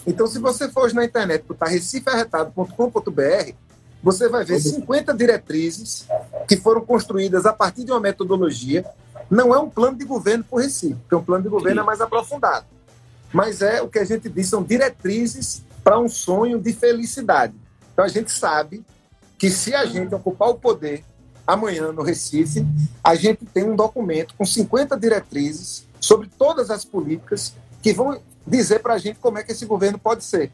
Então, 0.05 0.25
se 0.27 0.39
você 0.39 0.69
for 0.69 0.85
hoje 0.85 0.95
na 0.95 1.05
internet 1.05 1.43
botar 1.47 1.67
recifearretado.com.br, 1.67 3.53
você 4.01 4.29
vai 4.29 4.45
ver 4.45 4.59
50 4.59 5.13
diretrizes 5.13 6.07
que 6.47 6.57
foram 6.57 6.81
construídas 6.81 7.45
a 7.45 7.53
partir 7.53 7.83
de 7.83 7.91
uma 7.91 7.99
metodologia. 7.99 8.85
Não 9.29 9.53
é 9.53 9.59
um 9.59 9.69
plano 9.69 9.97
de 9.97 10.05
governo 10.05 10.43
por 10.43 10.61
Recife, 10.61 10.95
porque 10.95 11.15
um 11.15 11.23
plano 11.23 11.43
de 11.43 11.49
governo 11.49 11.81
é 11.81 11.83
mais 11.83 12.01
aprofundado. 12.01 12.65
Mas 13.31 13.61
é 13.61 13.81
o 13.81 13.87
que 13.87 13.99
a 13.99 14.05
gente 14.05 14.29
diz, 14.29 14.47
são 14.47 14.63
diretrizes 14.63 15.63
para 15.83 15.99
um 15.99 16.07
sonho 16.09 16.59
de 16.59 16.73
felicidade. 16.73 17.53
Então 17.93 18.03
a 18.05 18.07
gente 18.07 18.31
sabe 18.31 18.83
que 19.39 19.49
se 19.49 19.73
a 19.73 19.85
gente 19.85 20.13
ocupar 20.13 20.49
o 20.49 20.55
poder 20.55 21.03
amanhã 21.47 21.93
no 21.93 22.03
Recife, 22.03 22.63
a 23.01 23.15
gente 23.15 23.45
tem 23.45 23.63
um 23.63 23.75
documento 23.75 24.35
com 24.37 24.45
50 24.45 24.99
diretrizes 24.99 25.87
sobre 25.99 26.29
todas 26.37 26.69
as 26.69 26.83
políticas 26.83 27.55
que 27.81 27.93
vão 27.93 28.21
dizer 28.45 28.79
para 28.79 28.95
a 28.95 28.97
gente 28.97 29.17
como 29.19 29.37
é 29.37 29.43
que 29.43 29.53
esse 29.53 29.65
governo 29.65 29.97
pode 29.97 30.25
ser. 30.25 30.51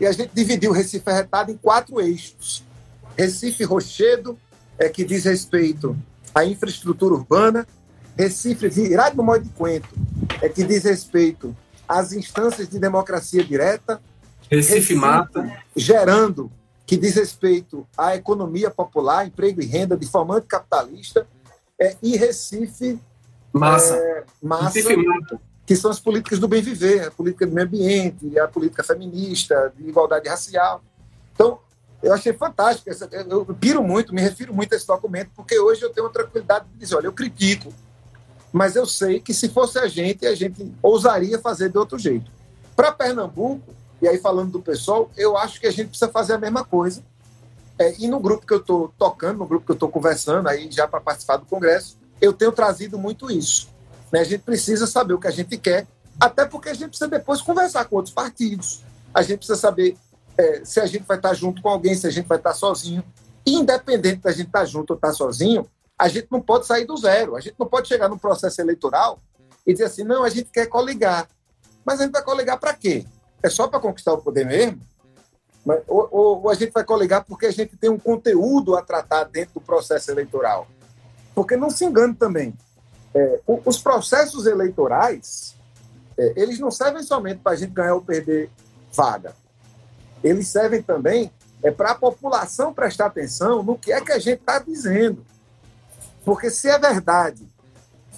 E 0.00 0.06
a 0.06 0.12
gente 0.12 0.30
dividiu 0.32 0.70
o 0.70 0.74
Recife 0.74 1.08
Arretado 1.08 1.52
em 1.52 1.56
quatro 1.56 2.00
eixos. 2.00 2.64
Recife 3.16 3.62
Rochedo, 3.64 4.38
é, 4.78 4.88
que 4.88 5.04
diz 5.04 5.24
respeito 5.24 5.96
à 6.34 6.44
infraestrutura 6.44 7.14
urbana. 7.14 7.66
Recife 8.16 8.68
Virado 8.68 9.16
no 9.16 9.22
Modo 9.22 9.44
de 9.44 9.50
Quento, 9.50 9.88
é, 10.40 10.48
que 10.48 10.64
diz 10.64 10.84
respeito 10.84 11.54
às 11.86 12.12
instâncias 12.12 12.68
de 12.68 12.78
democracia 12.78 13.44
direta. 13.44 14.00
Recife, 14.50 14.74
Recife 14.74 14.94
Mata. 14.94 15.62
Gerando, 15.76 16.50
que 16.88 16.96
diz 16.96 17.16
respeito 17.16 17.86
à 17.96 18.16
economia 18.16 18.70
popular, 18.70 19.26
emprego 19.26 19.60
e 19.60 19.66
renda 19.66 19.94
de 19.94 20.06
formante 20.06 20.46
capitalista. 20.46 21.28
É, 21.78 21.94
e 22.02 22.16
Recife 22.16 22.98
Massa. 23.52 23.94
É, 23.94 24.24
massa 24.42 24.80
Recife 24.80 24.96
Mata 24.96 25.40
que 25.68 25.76
são 25.76 25.90
as 25.90 26.00
políticas 26.00 26.38
do 26.38 26.48
bem 26.48 26.62
viver, 26.62 27.08
a 27.08 27.10
política 27.10 27.46
do 27.46 27.52
meio 27.52 27.66
ambiente, 27.66 28.38
a 28.38 28.48
política 28.48 28.82
feminista, 28.82 29.70
de 29.76 29.86
igualdade 29.86 30.26
racial. 30.26 30.82
Então, 31.34 31.58
eu 32.02 32.14
achei 32.14 32.32
fantástico. 32.32 32.88
eu 33.28 33.44
piro 33.54 33.82
muito, 33.82 34.14
me 34.14 34.22
refiro 34.22 34.54
muito 34.54 34.72
a 34.72 34.76
esse 34.76 34.86
documento, 34.86 35.30
porque 35.36 35.60
hoje 35.60 35.82
eu 35.82 35.90
tenho 35.90 36.06
a 36.06 36.10
tranquilidade 36.10 36.64
de 36.72 36.78
dizer: 36.78 36.96
olha, 36.96 37.04
eu 37.04 37.12
critico, 37.12 37.70
mas 38.50 38.76
eu 38.76 38.86
sei 38.86 39.20
que 39.20 39.34
se 39.34 39.50
fosse 39.50 39.78
a 39.78 39.86
gente, 39.86 40.26
a 40.26 40.34
gente 40.34 40.72
ousaria 40.82 41.38
fazer 41.38 41.68
de 41.68 41.76
outro 41.76 41.98
jeito. 41.98 42.30
Para 42.74 42.90
Pernambuco, 42.90 43.74
e 44.00 44.08
aí 44.08 44.18
falando 44.18 44.52
do 44.52 44.60
pessoal, 44.60 45.10
eu 45.16 45.36
acho 45.36 45.60
que 45.60 45.66
a 45.66 45.70
gente 45.70 45.88
precisa 45.88 46.10
fazer 46.10 46.34
a 46.34 46.38
mesma 46.38 46.64
coisa. 46.64 47.02
É, 47.78 47.94
e 47.98 48.08
no 48.08 48.18
grupo 48.18 48.46
que 48.46 48.52
eu 48.52 48.58
estou 48.58 48.92
tocando, 48.98 49.38
no 49.38 49.46
grupo 49.46 49.64
que 49.64 49.72
eu 49.72 49.74
estou 49.74 49.88
conversando, 49.88 50.48
aí 50.48 50.70
já 50.70 50.86
para 50.86 51.00
participar 51.00 51.36
do 51.36 51.46
Congresso, 51.46 51.96
eu 52.20 52.32
tenho 52.32 52.52
trazido 52.52 52.98
muito 52.98 53.30
isso. 53.30 53.68
Né? 54.12 54.20
A 54.20 54.24
gente 54.24 54.42
precisa 54.42 54.86
saber 54.86 55.14
o 55.14 55.18
que 55.18 55.28
a 55.28 55.32
gente 55.32 55.56
quer, 55.56 55.86
até 56.20 56.44
porque 56.44 56.68
a 56.68 56.74
gente 56.74 56.88
precisa 56.88 57.08
depois 57.08 57.40
conversar 57.40 57.84
com 57.84 57.96
outros 57.96 58.14
partidos. 58.14 58.82
A 59.14 59.22
gente 59.22 59.38
precisa 59.38 59.58
saber 59.58 59.96
é, 60.36 60.64
se 60.64 60.80
a 60.80 60.86
gente 60.86 61.04
vai 61.04 61.16
estar 61.16 61.34
junto 61.34 61.62
com 61.62 61.68
alguém, 61.68 61.94
se 61.94 62.06
a 62.06 62.10
gente 62.10 62.26
vai 62.26 62.38
estar 62.38 62.54
sozinho. 62.54 63.04
Independente 63.46 64.22
da 64.22 64.32
gente 64.32 64.46
estar 64.46 64.64
junto 64.64 64.90
ou 64.90 64.96
estar 64.96 65.12
sozinho, 65.12 65.68
a 65.98 66.08
gente 66.08 66.28
não 66.30 66.40
pode 66.40 66.66
sair 66.66 66.84
do 66.84 66.96
zero. 66.96 67.36
A 67.36 67.40
gente 67.40 67.56
não 67.58 67.66
pode 67.66 67.88
chegar 67.88 68.08
no 68.08 68.18
processo 68.18 68.60
eleitoral 68.60 69.20
e 69.66 69.72
dizer 69.72 69.84
assim, 69.84 70.04
não, 70.04 70.24
a 70.24 70.28
gente 70.28 70.50
quer 70.50 70.66
coligar. 70.66 71.28
Mas 71.84 72.00
a 72.00 72.04
gente 72.04 72.12
vai 72.12 72.22
coligar 72.22 72.58
para 72.58 72.74
quê? 72.74 73.04
É 73.42 73.48
só 73.48 73.68
para 73.68 73.80
conquistar 73.80 74.12
o 74.12 74.18
poder 74.18 74.46
mesmo? 74.46 74.80
Ou, 75.86 76.08
ou, 76.10 76.42
ou, 76.42 76.50
a 76.50 76.54
gente 76.54 76.72
vai 76.72 76.84
coligar 76.84 77.24
porque 77.24 77.46
a 77.46 77.50
gente 77.50 77.76
tem 77.76 77.90
um 77.90 77.98
conteúdo 77.98 78.76
a 78.76 78.82
tratar 78.82 79.24
dentro 79.24 79.54
do 79.54 79.60
processo 79.60 80.10
eleitoral? 80.10 80.66
Porque 81.34 81.56
não 81.56 81.70
se 81.70 81.84
engane 81.84 82.14
também. 82.14 82.54
É, 83.14 83.40
os 83.46 83.78
processos 83.78 84.46
eleitorais, 84.46 85.54
é, 86.16 86.32
eles 86.36 86.58
não 86.58 86.70
servem 86.70 87.02
somente 87.02 87.40
para 87.40 87.52
a 87.52 87.56
gente 87.56 87.72
ganhar 87.72 87.94
ou 87.94 88.02
perder 88.02 88.50
vaga. 88.94 89.34
Eles 90.22 90.48
servem 90.48 90.82
também 90.82 91.30
é, 91.62 91.70
para 91.70 91.92
a 91.92 91.94
população 91.94 92.72
prestar 92.72 93.06
atenção 93.06 93.62
no 93.62 93.78
que 93.78 93.92
é 93.92 94.00
que 94.00 94.12
a 94.12 94.18
gente 94.18 94.40
está 94.40 94.58
dizendo. 94.58 95.24
Porque 96.24 96.50
se 96.50 96.68
é 96.68 96.78
verdade, 96.78 97.46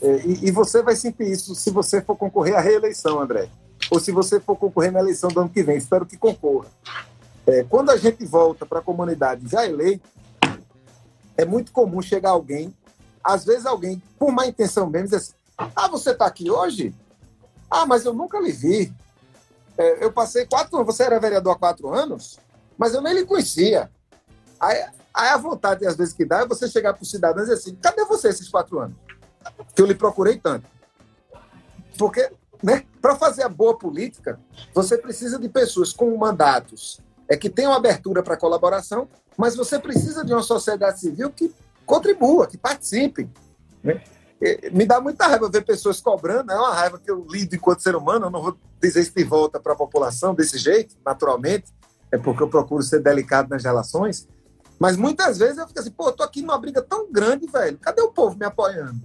é, 0.02 0.16
e, 0.24 0.48
e, 0.48 0.50
você 0.50 0.82
vai 0.82 0.96
sentir 0.96 1.30
isso 1.30 1.54
se 1.54 1.70
você 1.70 2.00
for 2.00 2.16
concorrer 2.16 2.56
à 2.56 2.60
reeleição, 2.60 3.20
André, 3.20 3.48
ou 3.90 3.98
se 3.98 4.12
você 4.12 4.38
for 4.38 4.56
concorrer 4.56 4.92
na 4.92 5.00
eleição 5.00 5.28
do 5.28 5.40
ano 5.40 5.48
que 5.48 5.62
vem, 5.62 5.76
espero 5.76 6.06
que 6.06 6.16
concorra. 6.16 6.68
É, 7.46 7.64
quando 7.64 7.90
a 7.90 7.96
gente 7.96 8.24
volta 8.24 8.64
para 8.64 8.78
a 8.78 8.82
comunidade 8.82 9.48
já 9.48 9.66
eleito, 9.66 10.08
é 11.36 11.44
muito 11.44 11.72
comum 11.72 12.00
chegar 12.00 12.30
alguém 12.30 12.74
às 13.22 13.44
vezes 13.44 13.66
alguém, 13.66 14.02
por 14.18 14.32
má 14.32 14.46
intenção 14.46 14.88
mesmo, 14.88 15.08
diz 15.08 15.16
assim, 15.16 15.32
ah, 15.56 15.88
você 15.88 16.10
está 16.10 16.26
aqui 16.26 16.50
hoje? 16.50 16.94
Ah, 17.70 17.86
mas 17.86 18.04
eu 18.04 18.12
nunca 18.12 18.40
lhe 18.40 18.50
vi. 18.50 18.92
É, 19.76 20.04
eu 20.04 20.10
passei 20.10 20.46
quatro 20.46 20.76
anos, 20.76 20.94
você 20.94 21.04
era 21.04 21.20
vereador 21.20 21.54
há 21.54 21.58
quatro 21.58 21.92
anos, 21.92 22.38
mas 22.76 22.94
eu 22.94 23.00
nem 23.00 23.14
lhe 23.14 23.26
conhecia. 23.26 23.90
Aí, 24.58 24.84
aí 25.14 25.28
a 25.28 25.36
vontade, 25.36 25.86
às 25.86 25.96
vezes, 25.96 26.14
que 26.14 26.24
dá 26.24 26.40
é 26.40 26.46
você 26.46 26.68
chegar 26.68 26.94
para 26.94 27.02
o 27.02 27.06
cidadão 27.06 27.42
e 27.42 27.46
dizer 27.46 27.58
assim, 27.58 27.74
cadê 27.76 28.04
você 28.04 28.28
esses 28.28 28.48
quatro 28.48 28.78
anos? 28.78 28.96
Que 29.74 29.82
eu 29.82 29.86
lhe 29.86 29.94
procurei 29.94 30.38
tanto. 30.38 30.66
Porque, 31.98 32.30
né, 32.62 32.84
para 33.00 33.16
fazer 33.16 33.42
a 33.42 33.48
boa 33.48 33.76
política, 33.76 34.38
você 34.74 34.96
precisa 34.98 35.38
de 35.38 35.48
pessoas 35.48 35.92
com 35.92 36.16
mandatos 36.16 37.00
é 37.30 37.36
que 37.36 37.48
tenham 37.48 37.72
abertura 37.72 38.24
para 38.24 38.36
colaboração, 38.36 39.08
mas 39.36 39.54
você 39.54 39.78
precisa 39.78 40.24
de 40.24 40.32
uma 40.32 40.42
sociedade 40.42 40.98
civil 40.98 41.30
que 41.30 41.54
contribua, 41.86 42.48
que 42.48 42.58
participe. 42.58 43.30
Né? 43.84 44.02
Me 44.72 44.84
dá 44.84 45.00
muita 45.00 45.28
raiva 45.28 45.48
ver 45.48 45.64
pessoas 45.64 46.00
cobrando, 46.00 46.50
é 46.50 46.56
uma 46.56 46.74
raiva 46.74 46.98
que 46.98 47.08
eu 47.08 47.24
lido 47.30 47.54
enquanto 47.54 47.84
ser 47.84 47.94
humano, 47.94 48.26
eu 48.26 48.30
não 48.30 48.42
vou 48.42 48.58
dizer 48.82 49.00
isso 49.00 49.12
de 49.14 49.22
volta 49.22 49.60
para 49.60 49.74
a 49.74 49.76
população 49.76 50.34
desse 50.34 50.58
jeito, 50.58 50.96
naturalmente, 51.06 51.72
é 52.10 52.18
porque 52.18 52.42
eu 52.42 52.48
procuro 52.48 52.82
ser 52.82 53.00
delicado 53.00 53.48
nas 53.48 53.62
relações, 53.62 54.26
mas 54.76 54.96
muitas 54.96 55.38
vezes 55.38 55.58
eu 55.58 55.68
fico 55.68 55.78
assim, 55.78 55.90
pô, 55.92 56.08
eu 56.08 56.12
tô 56.12 56.24
aqui 56.24 56.42
numa 56.42 56.58
briga 56.58 56.82
tão 56.82 57.12
grande, 57.12 57.46
velho, 57.46 57.78
cadê 57.78 58.02
o 58.02 58.10
povo 58.10 58.36
me 58.36 58.46
apoiando? 58.46 59.00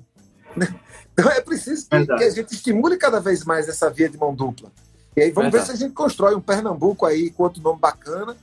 Então 1.18 1.32
é 1.32 1.40
preciso 1.40 1.88
que, 1.90 2.06
que, 2.06 2.24
a 2.24 2.30
gente 2.30 2.54
estimule 2.54 2.98
cada 2.98 3.22
vez 3.22 3.46
mais 3.46 3.70
essa 3.70 3.90
via 3.90 4.10
de 4.10 4.18
mão 4.18 4.36
dupla. 4.36 4.70
E 5.16 5.22
aí 5.22 5.32
vamos 5.32 5.50
Verdade. 5.52 5.72
ver 5.72 5.78
se 5.78 5.84
a 5.84 5.88
gente 5.88 5.96
constrói 5.96 6.36
um 6.36 6.42
Pernambuco 6.42 7.06
aí 7.06 7.30
com 7.30 7.44
outro 7.44 7.62
nome 7.62 7.80
bacana, 7.80 8.36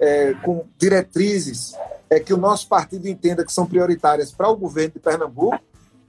é, 0.00 0.32
com 0.42 0.66
diretrizes 0.78 1.74
é, 2.08 2.18
que 2.18 2.32
o 2.32 2.38
nosso 2.38 2.66
partido 2.66 3.06
entenda 3.06 3.44
que 3.44 3.52
são 3.52 3.66
prioritárias 3.66 4.32
para 4.32 4.48
o 4.48 4.56
governo 4.56 4.94
de 4.94 5.00
Pernambuco. 5.00 5.60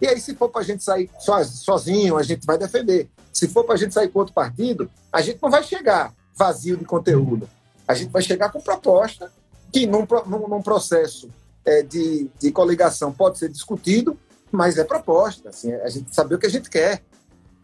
E 0.01 0.08
aí, 0.08 0.19
se 0.19 0.36
for 0.36 0.49
para 0.49 0.62
a 0.62 0.63
gente 0.63 0.84
sair 0.84 1.10
sozinho, 1.19 2.17
a 2.17 2.23
gente 2.23 2.45
vai 2.45 2.58
defender. 2.58 3.10
Se 3.32 3.47
for 3.47 3.63
para 3.63 3.75
a 3.75 3.78
gente 3.78 3.93
sair 3.93 4.10
com 4.10 4.19
outro 4.19 4.34
partido, 4.34 4.89
a 5.12 5.21
gente 5.21 5.39
não 5.41 5.49
vai 5.49 5.63
chegar 5.63 6.13
vazio 6.36 6.78
de 6.78 6.86
conteúdo. 6.86 7.49
A 7.88 7.93
gente 7.93 8.11
vai 8.11 8.22
chegar 8.22 8.51
com 8.51 8.61
proposta 8.61 9.32
que, 9.72 9.86
num, 9.86 10.05
num, 10.26 10.47
num 10.47 10.61
processo 10.61 11.30
é, 11.66 11.82
de, 11.82 12.30
de 12.39 12.51
coligação, 12.51 13.11
pode 13.11 13.38
ser 13.38 13.49
discutido, 13.49 14.18
mas 14.56 14.78
é 14.78 14.84
proposta. 14.84 15.49
Assim, 15.49 15.74
a 15.74 15.89
gente 15.89 16.14
saber 16.14 16.36
o 16.36 16.39
que 16.39 16.45
a 16.45 16.49
gente 16.49 16.70
quer. 16.70 17.01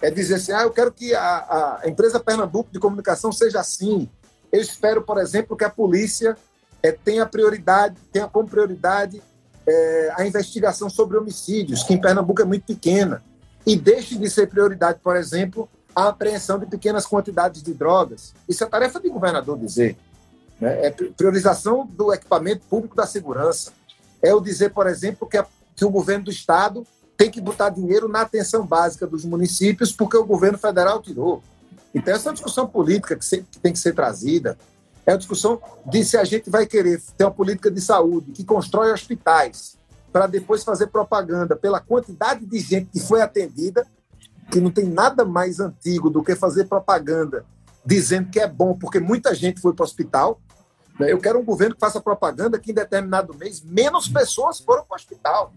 É 0.02 0.10
dizer 0.10 0.36
assim, 0.36 0.52
ah, 0.52 0.64
eu 0.64 0.72
quero 0.72 0.92
que 0.92 1.14
a, 1.14 1.80
a 1.84 1.88
empresa 1.88 2.20
Pernambuco 2.20 2.72
de 2.72 2.80
comunicação 2.80 3.32
seja 3.32 3.60
assim. 3.60 4.10
Eu 4.52 4.60
espero, 4.60 5.04
por 5.04 5.20
exemplo, 5.20 5.56
que 5.56 5.64
a 5.64 5.70
polícia 5.70 6.36
é, 6.82 6.92
tenha 6.92 7.26
prioridade, 7.26 7.96
tenha 8.12 8.28
como 8.28 8.50
prioridade 8.50 9.22
é, 9.66 10.12
a 10.16 10.26
investigação 10.26 10.90
sobre 10.90 11.18
homicídios, 11.18 11.84
que 11.84 11.94
em 11.94 12.02
Pernambuco 12.02 12.42
é 12.42 12.46
muito 12.46 12.66
pequena, 12.66 13.24
e 13.66 13.76
deixe 13.76 14.18
de 14.18 14.30
ser 14.30 14.48
prioridade, 14.48 15.00
por 15.04 15.16
exemplo, 15.16 15.70
a 15.96 16.08
apreensão 16.08 16.58
de 16.58 16.66
pequenas 16.66 17.06
quantidades 17.06 17.62
de 17.62 17.74
drogas. 17.74 18.34
Isso 18.48 18.64
é 18.64 18.68
tarefa 18.68 19.00
de 19.00 19.10
governador 19.10 19.58
dizer. 19.58 19.96
Né? 20.60 20.88
É 20.88 20.92
priorização 20.92 21.86
do 21.86 22.14
equipamento 22.14 22.66
público 22.68 22.96
da 22.96 23.06
segurança. 23.06 23.72
É 24.22 24.34
o 24.34 24.40
dizer, 24.40 24.72
por 24.72 24.88
exemplo, 24.88 25.28
que, 25.28 25.38
a, 25.38 25.46
que 25.82 25.86
o 25.86 25.90
governo 25.90 26.26
do 26.26 26.32
Estado 26.32 26.86
tem 27.18 27.32
que 27.32 27.42
botar 27.42 27.70
dinheiro 27.70 28.08
na 28.08 28.22
atenção 28.22 28.64
básica 28.64 29.08
dos 29.08 29.26
municípios 29.26 29.92
porque 29.92 30.16
o 30.16 30.24
governo 30.24 30.60
federal 30.60 31.02
tirou. 31.02 31.42
Então, 31.92 32.14
essa 32.14 32.28
é 32.28 32.30
uma 32.30 32.36
discussão 32.36 32.68
política 32.68 33.16
que, 33.16 33.42
que 33.42 33.60
tem 33.60 33.74
que 33.74 33.80
ser 33.80 33.96
trazida. 33.96 34.56
É 35.08 35.14
a 35.14 35.18
discussão 35.18 35.60
de 35.88 36.06
se 36.06 36.18
a 36.18 36.24
gente 36.24 36.52
vai 36.52 36.68
querer 36.68 37.02
ter 37.18 37.24
uma 37.24 37.32
política 37.32 37.72
de 37.72 37.82
saúde 37.82 38.32
que 38.32 38.44
constrói 38.44 38.92
hospitais 38.92 39.76
para 40.14 40.28
depois 40.28 40.64
fazer 40.64 40.86
propaganda 40.88 41.56
pela 41.56 41.80
quantidade 41.80 42.46
de 42.46 42.60
gente 42.60 42.92
que 42.92 43.00
foi 43.00 43.24
atendida, 43.24 43.84
que 44.52 44.62
não 44.62 44.70
tem 44.70 44.86
nada 44.86 45.26
mais 45.26 45.60
antigo 45.60 46.12
do 46.12 46.24
que 46.24 46.36
fazer 46.36 46.66
propaganda 46.66 47.44
dizendo 47.84 48.30
que 48.30 48.40
é 48.40 48.48
bom 48.48 48.78
porque 48.78 49.00
muita 49.00 49.34
gente 49.34 49.60
foi 49.60 49.74
para 49.74 49.82
o 49.82 49.86
hospital. 49.86 50.40
Né? 51.00 51.12
Eu 51.12 51.18
quero 51.18 51.40
um 51.40 51.44
governo 51.44 51.74
que 51.74 51.82
faça 51.82 52.00
propaganda 52.00 52.60
que 52.60 52.70
em 52.70 52.76
determinado 52.76 53.34
mês 53.34 53.64
menos 53.64 54.08
pessoas 54.08 54.60
foram 54.60 54.86
para 54.86 54.94
o 54.94 54.96
hospital. 54.96 55.52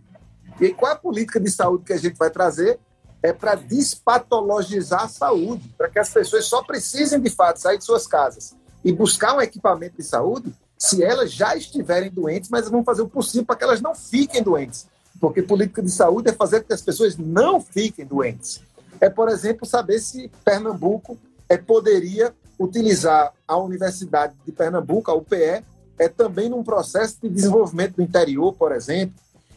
E 0.61 0.73
qual 0.73 0.93
a 0.93 0.97
política 0.97 1.41
de 1.41 1.51
saúde 1.51 1.85
que 1.85 1.93
a 1.93 1.99
gente 1.99 2.17
vai 2.17 2.31
trazer? 2.31 2.79
É 3.23 3.33
para 3.33 3.55
despatologizar 3.55 5.05
a 5.05 5.09
saúde, 5.09 5.75
para 5.79 5.89
que 5.89 5.99
as 5.99 6.11
pessoas 6.11 6.47
só 6.47 6.63
precisem 6.63 7.21
de 7.21 7.31
fato 7.31 7.59
sair 7.59 7.79
de 7.79 7.85
suas 7.85 8.07
casas 8.07 8.55
e 8.85 8.93
buscar 8.93 9.35
um 9.35 9.41
equipamento 9.41 9.97
de 9.97 10.03
saúde 10.03 10.55
se 10.77 11.03
elas 11.03 11.33
já 11.33 11.57
estiverem 11.57 12.11
doentes, 12.11 12.51
mas 12.51 12.69
vão 12.69 12.85
fazer 12.85 13.03
o 13.03 13.09
possível 13.09 13.47
para 13.47 13.57
que 13.57 13.65
elas 13.65 13.81
não 13.81 13.95
fiquem 13.95 14.43
doentes. 14.43 14.87
Porque 15.19 15.41
política 15.41 15.81
de 15.81 15.91
saúde 15.91 16.29
é 16.29 16.33
fazer 16.33 16.61
com 16.61 16.67
que 16.67 16.75
as 16.75 16.83
pessoas 16.83 17.17
não 17.17 17.61
fiquem 17.61 18.05
doentes. 18.05 18.61
É, 19.01 19.09
por 19.09 19.29
exemplo, 19.29 19.67
saber 19.67 19.99
se 20.01 20.31
Pernambuco 20.45 21.17
é, 21.49 21.57
poderia 21.57 22.35
utilizar 22.59 23.33
a 23.49 23.57
Universidade 23.57 24.35
de 24.45 24.53
Pernambuco, 24.53 25.11
a 25.11 25.15
UPE, 25.15 25.65
é 25.99 26.09
também 26.09 26.49
num 26.49 26.63
processo 26.63 27.17
de 27.23 27.29
desenvolvimento 27.29 27.97
do 27.97 28.03
interior, 28.03 28.53
por 28.53 28.73
exemplo. 28.73 29.15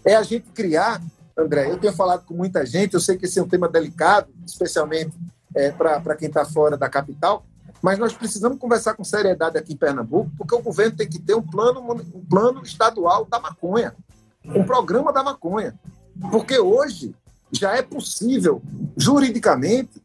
É 0.07 0.15
a 0.15 0.23
gente 0.23 0.49
criar, 0.51 1.01
André, 1.37 1.69
eu 1.69 1.77
tenho 1.77 1.91
falado 1.91 2.23
com 2.23 2.33
muita 2.33 2.65
gente, 2.65 2.93
eu 2.93 2.99
sei 3.01 3.17
que 3.17 3.25
esse 3.25 3.37
é 3.37 3.43
um 3.43 3.47
tema 3.47 3.67
delicado, 3.67 4.29
especialmente 4.45 5.11
é, 5.53 5.69
para 5.69 6.15
quem 6.15 6.29
está 6.29 6.45
fora 6.45 6.77
da 6.77 6.87
capital, 6.87 7.45
mas 7.81 7.99
nós 7.99 8.13
precisamos 8.13 8.57
conversar 8.57 8.93
com 8.93 9.03
seriedade 9.03 9.57
aqui 9.57 9.73
em 9.73 9.77
Pernambuco, 9.77 10.31
porque 10.37 10.55
o 10.55 10.61
governo 10.61 10.95
tem 10.95 11.09
que 11.09 11.19
ter 11.19 11.35
um 11.35 11.41
plano, 11.41 11.81
um 11.91 12.25
plano 12.25 12.63
estadual 12.63 13.25
da 13.25 13.37
maconha, 13.37 13.93
um 14.45 14.63
programa 14.63 15.11
da 15.11 15.21
maconha. 15.21 15.77
Porque 16.31 16.57
hoje 16.57 17.13
já 17.51 17.75
é 17.75 17.81
possível, 17.81 18.61
juridicamente, 18.95 20.01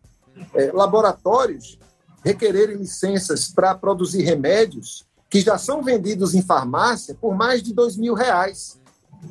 é, 0.52 0.72
laboratórios 0.72 1.78
requererem 2.24 2.76
licenças 2.76 3.48
para 3.48 3.72
produzir 3.76 4.22
remédios 4.22 5.06
que 5.30 5.40
já 5.40 5.56
são 5.56 5.80
vendidos 5.80 6.34
em 6.34 6.42
farmácia 6.42 7.16
por 7.20 7.36
mais 7.36 7.62
de 7.62 7.72
dois 7.72 7.96
mil 7.96 8.14
reais. 8.14 8.81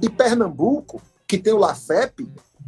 E 0.01 0.09
Pernambuco, 0.09 1.01
que 1.27 1.37
tem 1.37 1.53
o 1.53 1.57
LAFEP, 1.57 2.27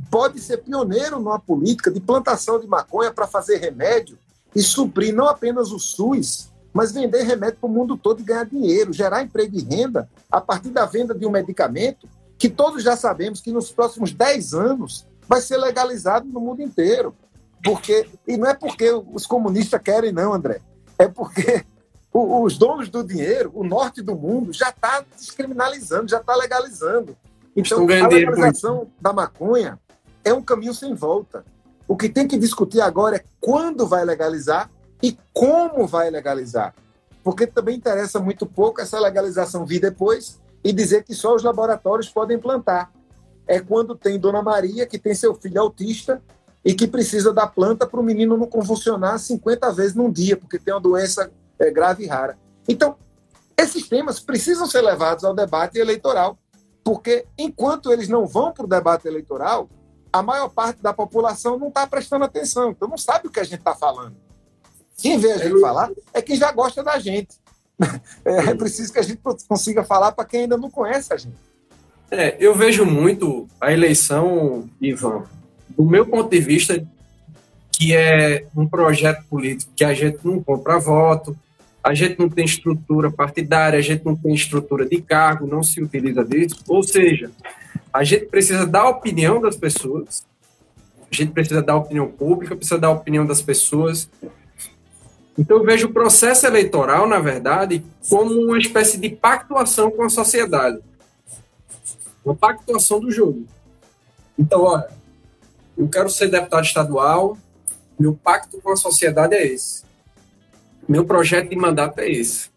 pode 0.10 0.40
ser 0.40 0.58
pioneiro 0.58 1.20
numa 1.20 1.40
política 1.40 1.92
de 1.92 2.00
plantação 2.00 2.60
de 2.60 2.68
maconha 2.68 3.12
para 3.12 3.28
fazer 3.28 3.58
remédio 3.58 4.18
e 4.56 4.62
suprir 4.62 5.14
não 5.14 5.28
apenas 5.28 5.72
o 5.72 5.80
SUS, 5.80 6.52
mas 6.72 6.92
vender 6.92 7.24
remédio 7.24 7.60
para 7.60 7.68
o 7.68 7.72
mundo 7.72 7.98
todo 7.98 8.20
e 8.20 8.24
ganhar 8.24 8.46
dinheiro, 8.46 8.94
gerar 8.94 9.24
emprego 9.24 9.58
e 9.58 9.64
renda 9.64 10.10
a 10.32 10.42
partir 10.42 10.70
da 10.70 10.86
venda 10.86 11.14
de 11.14 11.26
um 11.26 11.32
medicamento 11.32 12.08
que 12.38 12.50
todos 12.50 12.84
já 12.84 12.98
sabemos 12.98 13.40
que 13.42 13.52
nos 13.52 13.72
próximos 13.72 14.12
10 14.12 14.54
anos 14.54 15.08
vai 15.28 15.40
ser 15.40 15.58
legalizado 15.58 16.28
no 16.28 16.40
mundo 16.40 16.62
inteiro. 16.62 17.16
Porque, 17.64 18.10
e 18.28 18.36
não 18.36 18.48
é 18.48 18.54
porque 18.54 18.92
os 18.92 19.26
comunistas 19.26 19.82
querem, 19.82 20.12
não, 20.12 20.34
André. 20.34 20.60
É 20.98 21.08
porque 21.08 21.64
os 22.14 22.58
donos 22.58 22.90
do 22.90 23.04
dinheiro, 23.04 23.52
o 23.56 23.64
norte 23.64 24.02
do 24.02 24.16
mundo, 24.16 24.54
já 24.54 24.70
está 24.70 25.04
descriminalizando, 25.18 26.08
já 26.08 26.20
está 26.20 26.36
legalizando. 26.36 27.18
Então, 27.56 27.84
a 27.84 28.08
legalização 28.08 28.88
da 29.02 29.12
maconha 29.12 29.80
é 30.24 30.34
um 30.34 30.42
caminho 30.42 30.74
sem 30.74 30.94
volta. 30.94 31.44
O 31.88 31.98
que 31.98 32.08
tem 32.08 32.28
que 32.28 32.38
discutir 32.38 32.82
agora 32.82 33.18
é 33.18 33.24
quando 33.42 33.88
vai 33.88 34.06
legalizar 34.06 34.70
e 35.02 35.18
como 35.34 35.88
vai 35.88 36.10
legalizar. 36.10 36.74
Porque 37.24 37.48
também 37.48 37.78
interessa 37.78 38.20
muito 38.20 38.46
pouco 38.46 38.80
essa 38.80 39.00
legalização 39.00 39.66
vir 39.66 39.80
depois 39.80 40.40
e 40.64 40.72
dizer 40.72 41.04
que 41.04 41.16
só 41.16 41.36
os 41.36 41.44
laboratórios 41.44 42.10
podem 42.10 42.38
plantar. 42.38 42.92
É 43.48 43.60
quando 43.60 43.96
tem 43.96 44.20
Dona 44.20 44.42
Maria, 44.42 44.86
que 44.86 45.00
tem 45.00 45.14
seu 45.14 45.34
filho 45.34 45.60
autista 45.60 46.22
e 46.64 46.74
que 46.74 46.88
precisa 46.88 47.34
da 47.34 47.46
planta 47.46 47.86
para 47.86 48.00
o 48.00 48.04
menino 48.04 48.38
não 48.38 48.48
convulsionar 48.48 49.20
50 49.20 49.72
vezes 49.74 49.96
num 49.96 50.10
dia, 50.10 50.38
porque 50.38 50.58
tem 50.58 50.74
uma 50.74 50.80
doença 50.80 51.30
é, 51.60 51.72
grave 51.72 52.04
e 52.04 52.08
rara. 52.08 52.38
Então, 52.68 52.96
esses 53.58 53.88
temas 53.88 54.20
precisam 54.20 54.66
ser 54.66 54.82
levados 54.82 55.24
ao 55.24 55.34
debate 55.34 55.78
eleitoral, 55.78 56.38
porque 56.84 57.26
enquanto 57.38 57.92
eles 57.92 58.08
não 58.08 58.26
vão 58.26 58.52
para 58.52 58.66
o 58.66 58.70
debate 58.70 59.08
eleitoral, 59.08 59.70
a 60.12 60.22
maior 60.22 60.50
parte 60.50 60.82
da 60.82 60.94
população 60.94 61.58
não 61.58 61.70
está 61.70 61.88
prestando 61.88 62.26
atenção, 62.26 62.72
então 62.72 62.88
não 62.88 62.98
sabe 62.98 63.28
o 63.28 63.32
que 63.32 63.40
a 63.40 63.44
gente 63.44 63.60
está 63.60 63.74
falando. 63.74 64.16
Quem 64.98 65.18
vê 65.18 65.32
a 65.32 65.38
gente 65.38 65.60
falar 65.60 65.92
é 66.14 66.22
quem 66.22 66.36
já 66.36 66.52
gosta 66.52 66.84
da 66.84 67.00
gente. 67.00 67.42
É 68.24 68.54
preciso 68.54 68.94
que 68.94 69.00
a 69.00 69.04
gente 69.04 69.20
consiga 69.48 69.84
falar 69.84 70.12
para 70.12 70.24
quem 70.24 70.42
ainda 70.42 70.56
não 70.56 70.70
conhece 70.70 71.12
a 71.12 71.18
gente. 71.18 71.36
É, 72.10 72.38
eu 72.40 72.54
vejo 72.54 72.86
muito 72.86 73.48
a 73.60 73.74
eleição, 73.74 74.70
Ivan, 74.80 75.24
do 75.68 75.84
meu 75.84 76.06
ponto 76.06 76.30
de 76.30 76.40
vista, 76.40 76.86
que 77.78 77.96
é 77.96 78.46
um 78.56 78.68
projeto 78.68 79.24
político 79.26 79.72
que 79.76 79.84
a 79.84 79.94
gente 79.94 80.20
não 80.24 80.42
compra 80.42 80.80
voto, 80.80 81.36
a 81.84 81.94
gente 81.94 82.18
não 82.18 82.30
tem 82.30 82.46
estrutura 82.46 83.12
partidária, 83.12 83.78
a 83.78 83.82
gente 83.82 84.06
não 84.06 84.16
tem 84.16 84.34
estrutura 84.34 84.86
de 84.86 85.02
cargo, 85.02 85.46
não 85.46 85.62
se 85.62 85.82
utiliza 85.82 86.24
disso. 86.24 86.64
Ou 86.68 86.82
seja, 86.82 87.30
a 87.92 88.04
gente 88.04 88.26
precisa 88.26 88.66
da 88.66 88.88
opinião 88.88 89.42
das 89.42 89.58
pessoas, 89.58 90.26
a 91.12 91.16
gente 91.16 91.32
precisa 91.32 91.62
da 91.62 91.76
opinião 91.76 92.08
pública, 92.08 92.56
precisa 92.56 92.80
da 92.80 92.90
opinião 92.90 93.26
das 93.26 93.42
pessoas. 93.42 94.10
Então 95.38 95.58
eu 95.58 95.64
vejo 95.64 95.88
o 95.88 95.94
processo 95.94 96.46
eleitoral, 96.46 97.08
na 97.08 97.20
verdade, 97.20 97.84
como 98.08 98.34
uma 98.34 98.58
espécie 98.58 98.98
de 98.98 99.10
pactuação 99.10 99.92
com 99.92 100.04
a 100.04 100.10
sociedade. 100.10 100.80
Uma 102.24 102.36
pactuação 102.36 103.00
do 103.00 103.12
jogo. 103.12 103.46
Então, 104.40 104.64
olha, 104.64 104.88
eu 105.78 105.88
quero 105.90 106.10
ser 106.10 106.30
deputado 106.30 106.64
estadual, 106.64 107.38
meu 108.04 108.14
pacto 108.22 108.60
com 108.62 108.70
a 108.70 108.76
sociedade 108.76 109.34
é 109.34 109.48
esse. 109.48 109.84
Meu 110.90 111.06
projeto 111.06 111.50
de 111.50 111.56
mandato 111.56 112.00
é 112.00 112.12
esse. 112.12 112.50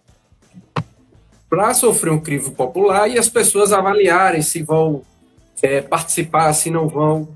Para 1.49 1.73
sofrer 1.73 2.13
um 2.13 2.19
crivo 2.19 2.51
popular 2.51 3.09
e 3.09 3.17
as 3.17 3.29
pessoas 3.29 3.73
avaliarem 3.73 4.43
se 4.43 4.65
vão 4.65 5.03
é, 5.63 5.81
participar, 5.81 6.53
se 6.53 6.69
não 6.69 6.89
vão. 6.89 7.29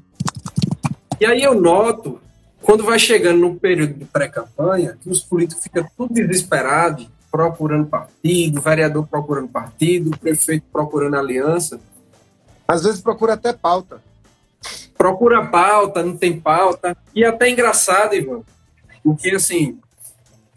E 1.20 1.24
aí 1.24 1.40
eu 1.40 1.54
noto, 1.54 2.20
quando 2.61 2.82
vai 2.82 2.98
chegando 2.98 3.38
no 3.38 3.54
período 3.54 3.94
de 3.94 4.04
pré-campanha, 4.04 4.98
que 5.00 5.08
os 5.08 5.20
políticos 5.20 5.62
ficam 5.62 5.86
tudo 5.96 6.12
desesperados, 6.12 7.08
procurando 7.30 7.86
partido, 7.86 8.61
vereador 8.61 9.06
procurando 9.06 9.46
partido, 9.46 10.18
prefeito 10.18 10.66
procurando 10.72 11.14
aliança. 11.14 11.78
Às 12.66 12.82
vezes 12.82 13.00
procura 13.00 13.34
até 13.34 13.52
pauta 13.52 14.02
procura 15.01 15.46
pauta, 15.46 16.03
não 16.03 16.14
tem 16.14 16.38
pauta. 16.38 16.94
E 17.14 17.24
até 17.24 17.48
engraçado, 17.48 18.14
Ivan, 18.14 18.42
porque 19.03 19.30
assim, 19.30 19.78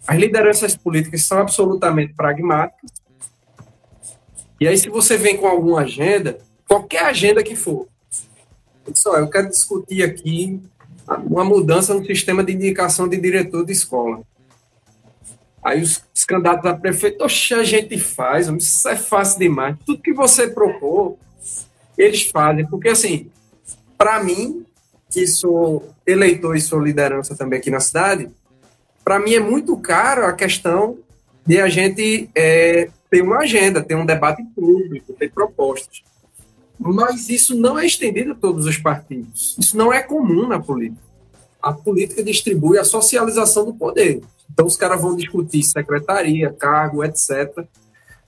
as 0.06 0.20
lideranças 0.20 0.76
políticas 0.76 1.24
são 1.24 1.38
absolutamente 1.38 2.14
pragmáticas. 2.14 2.92
E 4.60 4.68
aí, 4.68 4.78
se 4.78 4.90
você 4.90 5.18
vem 5.18 5.38
com 5.38 5.48
alguma 5.48 5.80
agenda, 5.80 6.40
qualquer 6.68 7.06
agenda 7.06 7.42
que 7.42 7.56
for, 7.56 7.88
só 8.94 9.18
eu 9.18 9.30
quero 9.30 9.48
discutir 9.48 10.04
aqui 10.04 10.62
uma 11.26 11.46
mudança 11.46 11.94
no 11.94 12.06
sistema 12.06 12.44
de 12.44 12.52
indicação 12.52 13.08
de 13.08 13.16
diretor 13.16 13.66
de 13.66 13.72
escola. 13.72 14.24
Aí 15.64 15.82
os, 15.82 16.04
os 16.14 16.26
candidatos 16.26 16.70
a 16.70 16.74
prefeito, 16.76 17.24
oxe, 17.24 17.54
a 17.54 17.64
gente 17.64 17.98
faz, 17.98 18.50
isso 18.50 18.90
é 18.90 18.98
fácil 18.98 19.40
demais. 19.40 19.78
Tudo 19.86 20.02
que 20.02 20.12
você 20.12 20.50
propor, 20.50 21.16
eles 21.98 22.24
fazem. 22.24 22.68
Porque 22.68 22.90
assim, 22.90 23.32
para 24.04 24.22
mim, 24.22 24.66
que 25.10 25.26
sou 25.26 25.90
eleitor 26.06 26.58
e 26.58 26.60
sou 26.60 26.78
liderança 26.78 27.38
também 27.38 27.58
aqui 27.58 27.72
na 27.72 27.80
cidade, 27.80 28.30
para 29.02 29.18
mim 29.18 29.34
é 29.34 29.40
muito 29.40 29.78
caro 29.78 30.26
a 30.26 30.34
questão 30.34 30.98
de 31.46 31.62
a 31.62 31.70
gente 31.70 32.30
é, 32.36 32.90
ter 33.10 33.22
uma 33.22 33.38
agenda, 33.38 33.82
ter 33.82 33.96
um 33.96 34.06
debate 34.06 34.44
público, 34.54 35.14
ter 35.14 35.32
propostas. 35.32 36.04
Mas 36.78 37.30
isso 37.30 37.56
não 37.56 37.80
é 37.80 37.86
estendido 37.86 38.34
a 38.34 38.36
todos 38.36 38.66
os 38.66 38.78
partidos. 38.78 39.56
Isso 39.58 39.78
não 39.78 39.94
é 39.94 40.04
comum 40.04 40.50
na 40.50 40.60
política. 40.60 41.02
A 41.62 41.72
política 41.72 42.22
distribui 42.22 42.78
a 42.78 42.84
socialização 42.84 43.64
do 43.64 43.74
poder. 43.74 44.22
Então 44.52 44.66
os 44.66 44.76
caras 44.76 45.02
vão 45.02 45.16
discutir 45.16 45.64
secretaria, 45.64 46.52
cargo, 46.52 47.06
etc. 47.06 47.66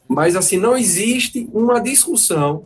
Mas 0.08 0.38
assim 0.38 0.56
não 0.56 0.78
existe 0.78 1.50
uma 1.52 1.82
discussão 1.82 2.64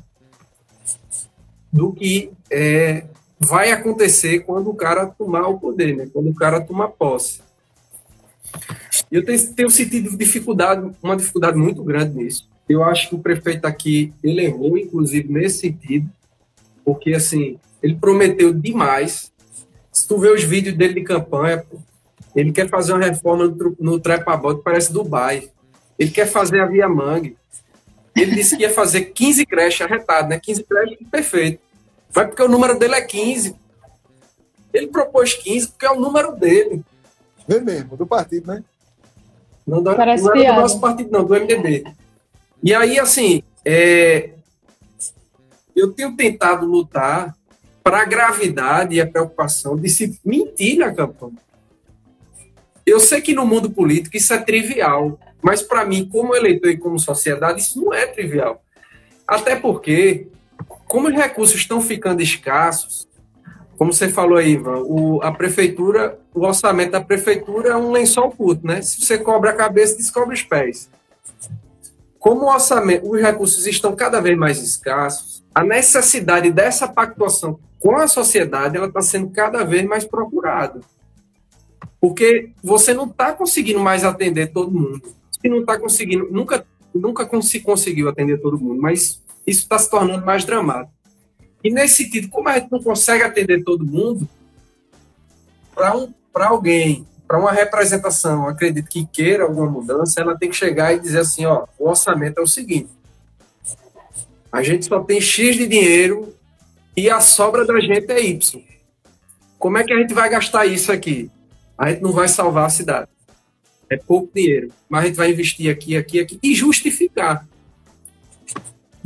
do 1.74 1.92
que 1.92 2.32
é, 2.52 3.06
vai 3.40 3.72
acontecer 3.72 4.40
quando 4.40 4.70
o 4.70 4.76
cara 4.76 5.06
tomar 5.06 5.48
o 5.48 5.60
poder, 5.60 5.96
né? 5.96 6.10
quando 6.12 6.30
o 6.30 6.36
cara 6.36 6.60
tomar 6.60 6.90
posse. 6.90 7.42
Eu 9.12 9.24
tenho, 9.24 9.54
tenho 9.54 9.70
sentido 9.70 10.18
dificuldade, 10.18 10.92
uma 11.02 11.16
dificuldade 11.16 11.58
muito 11.58 11.84
grande 11.84 12.16
nisso. 12.18 12.50
Eu 12.68 12.84
acho 12.84 13.10
que 13.10 13.16
o 13.16 13.20
prefeito 13.20 13.66
aqui 13.66 14.14
ele 14.24 14.44
errou, 14.44 14.78
inclusive 14.78 15.32
nesse 15.32 15.60
sentido, 15.60 16.10
porque 16.84 17.14
assim 17.14 17.58
ele 17.82 17.96
prometeu 17.96 18.54
demais. 18.54 19.32
Se 19.92 20.08
tu 20.08 20.18
vê 20.18 20.30
os 20.30 20.44
vídeos 20.44 20.76
dele 20.76 20.96
de 20.96 21.04
campanha, 21.04 21.64
ele 22.36 22.52
quer 22.52 22.70
fazer 22.70 22.94
uma 22.94 23.06
reforma 23.06 23.48
no, 23.48 23.76
no 23.80 24.00
Trepabote, 24.00 24.62
parece 24.64 24.94
Dubai. 24.94 25.50
Ele 25.98 26.12
quer 26.12 26.26
fazer 26.26 26.62
a 26.62 26.66
Via 26.66 26.88
Mangue. 26.88 27.38
Ele 28.16 28.36
disse 28.36 28.56
que 28.56 28.64
ia 28.64 28.70
fazer 28.70 29.06
15 29.06 29.46
creches 29.46 29.82
arretado, 29.82 30.30
né? 30.30 30.40
15 30.40 30.64
creches, 30.64 30.98
perfeito. 31.10 31.60
Vai 32.10 32.28
porque 32.28 32.42
o 32.42 32.48
número 32.48 32.78
dele 32.78 32.96
é 32.96 33.02
15. 33.02 33.56
Ele 34.74 34.88
propôs 34.88 35.34
15 35.34 35.70
porque 35.70 35.86
é 35.86 35.92
o 35.92 36.00
número 36.00 36.34
dele. 36.34 36.84
É 37.48 37.60
mesmo, 37.60 37.98
do 37.98 38.06
partido, 38.06 38.48
né? 38.48 38.64
Não, 39.66 39.82
do, 39.82 39.96
Parece 39.96 40.24
não 40.24 40.36
era 40.36 40.54
do 40.54 40.62
nosso 40.62 40.80
partido, 40.80 41.12
não, 41.12 41.24
do 41.24 41.34
MDB. 41.34 41.86
E 42.62 42.74
aí, 42.74 43.00
assim, 43.00 43.44
é, 43.64 44.32
eu 45.76 45.92
tenho 45.92 46.16
tentado 46.16 46.66
lutar 46.66 47.36
para 47.84 48.02
a 48.02 48.06
gravidade 48.06 48.96
e 48.96 49.02
a 49.02 49.08
preocupação 49.08 49.76
de 49.76 49.90
se 49.90 50.20
mentir 50.24 50.78
na 50.78 50.94
campanha. 50.94 51.38
Eu 52.86 53.00
sei 53.00 53.22
que 53.22 53.34
no 53.34 53.46
mundo 53.46 53.70
político 53.70 54.18
isso 54.18 54.34
é 54.34 54.40
trivial, 54.40 55.20
mas 55.42 55.62
para 55.62 55.86
mim, 55.86 56.08
como 56.12 56.36
eleitor 56.36 56.70
e 56.70 56.78
como 56.78 57.00
sociedade, 57.00 57.62
isso 57.62 57.84
não 57.84 57.94
é 57.94 58.06
trivial. 58.06 58.62
Até 59.28 59.56
porque, 59.56 60.28
como 60.90 61.08
os 61.08 61.14
recursos 61.14 61.56
estão 61.56 61.80
ficando 61.80 62.22
escassos, 62.22 63.08
como 63.78 63.94
você 63.94 64.10
falou 64.10 64.38
aí, 64.38 64.54
Ivan, 64.54 64.82
o, 64.88 65.22
a 65.22 65.32
prefeitura, 65.32 66.20
o 66.34 66.42
orçamento 66.42 66.92
da 66.92 67.00
prefeitura 67.00 67.70
é 67.70 67.76
um 67.76 67.92
lençol 67.92 68.32
curto, 68.32 68.66
né? 68.66 68.82
Se 68.82 69.00
você 69.00 69.18
cobra 69.18 69.52
a 69.52 69.56
cabeça, 69.56 69.96
descobre 69.96 70.34
os 70.34 70.42
pés. 70.42 70.90
Como 72.18 72.42
o 72.42 72.52
orçamento, 72.52 73.10
os 73.10 73.22
recursos 73.22 73.66
estão 73.68 73.96
cada 73.96 74.20
vez 74.20 74.38
mais 74.38 74.62
escassos, 74.62 75.42
a 75.54 75.64
necessidade 75.64 76.52
dessa 76.52 76.88
pactuação 76.88 77.60
com 77.80 77.96
a 77.96 78.08
sociedade 78.08 78.76
ela 78.76 78.88
está 78.88 79.02
sendo 79.02 79.30
cada 79.30 79.64
vez 79.64 79.86
mais 79.86 80.04
procurada. 80.04 80.82
Porque 82.02 82.50
você 82.64 82.94
não 82.94 83.06
está 83.06 83.32
conseguindo 83.32 83.80
mais 83.80 84.04
atender 84.04 84.52
todo 84.52 84.72
mundo. 84.72 85.02
Você 85.32 85.48
não 85.48 85.60
está 85.60 85.78
conseguindo, 85.78 86.28
nunca, 86.32 86.66
nunca 86.94 87.30
se 87.42 87.60
conseguiu 87.60 88.10
atender 88.10 88.42
todo 88.42 88.60
mundo, 88.60 88.82
mas 88.82 89.22
isso 89.50 89.62
está 89.62 89.78
se 89.80 89.90
tornando 89.90 90.26
mais 90.26 90.46
dramático. 90.46 90.94
E 91.64 91.72
nesse 91.72 92.04
sentido, 92.04 92.30
como 92.30 92.48
a 92.48 92.58
gente 92.58 92.72
não 92.72 92.82
consegue 92.82 93.24
atender 93.24 93.64
todo 93.64 93.86
mundo, 93.86 94.28
para 95.76 95.98
um, 95.98 96.14
alguém, 96.36 97.06
para 97.28 97.40
uma 97.40 97.52
representação, 97.52 98.48
acredito 98.48 98.90
que 98.90 99.06
queira 99.06 99.44
alguma 99.44 99.70
mudança, 99.70 100.22
ela 100.22 100.38
tem 100.38 100.50
que 100.50 100.56
chegar 100.56 100.94
e 100.94 101.00
dizer 101.00 101.20
assim, 101.20 101.46
ó, 101.46 101.66
o 101.78 101.90
orçamento 101.90 102.40
é 102.40 102.42
o 102.42 102.48
seguinte, 102.48 102.90
a 104.52 104.64
gente 104.64 104.86
só 104.86 105.00
tem 105.02 105.22
X 105.22 105.56
de 105.56 105.68
dinheiro 105.68 106.34
e 106.96 107.10
a 107.10 107.22
sobra 107.22 107.66
da 107.66 107.80
gente 107.80 108.12
é 108.12 108.26
Y. 108.26 108.64
Como 109.58 109.78
é 109.78 109.84
que 109.84 109.94
a 109.94 109.98
gente 109.98 110.14
vai 110.14 110.30
gastar 110.30 110.66
isso 110.66 110.92
aqui? 110.92 111.30
A 111.78 111.92
gente 111.92 112.02
não 112.02 112.12
vai 112.12 112.28
salvar 112.28 112.66
a 112.66 112.70
cidade. 112.70 113.10
É 113.90 113.98
pouco 113.98 114.32
dinheiro, 114.34 114.72
mas 114.88 115.04
a 115.04 115.08
gente 115.08 115.16
vai 115.16 115.32
investir 115.32 115.72
aqui, 115.72 115.96
aqui, 115.98 116.20
aqui 116.20 116.40
e 116.42 116.56
justificar. 116.56 117.48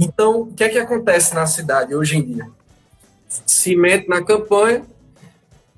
Então, 0.04 0.42
o 0.42 0.54
que 0.54 0.64
é 0.64 0.70
que 0.70 0.78
acontece 0.78 1.34
na 1.34 1.46
cidade 1.46 1.96
hoje 1.96 2.18
em 2.18 2.24
dia? 2.24 2.50
Se 3.28 3.76
mete 3.76 4.08
na 4.08 4.24
campanha, 4.24 4.84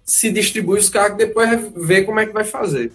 se 0.03 0.31
distribui 0.31 0.79
os 0.79 0.89
cargos, 0.89 1.17
depois 1.17 1.71
vê 1.75 2.03
como 2.03 2.19
é 2.19 2.25
que 2.25 2.33
vai 2.33 2.43
fazer. 2.43 2.91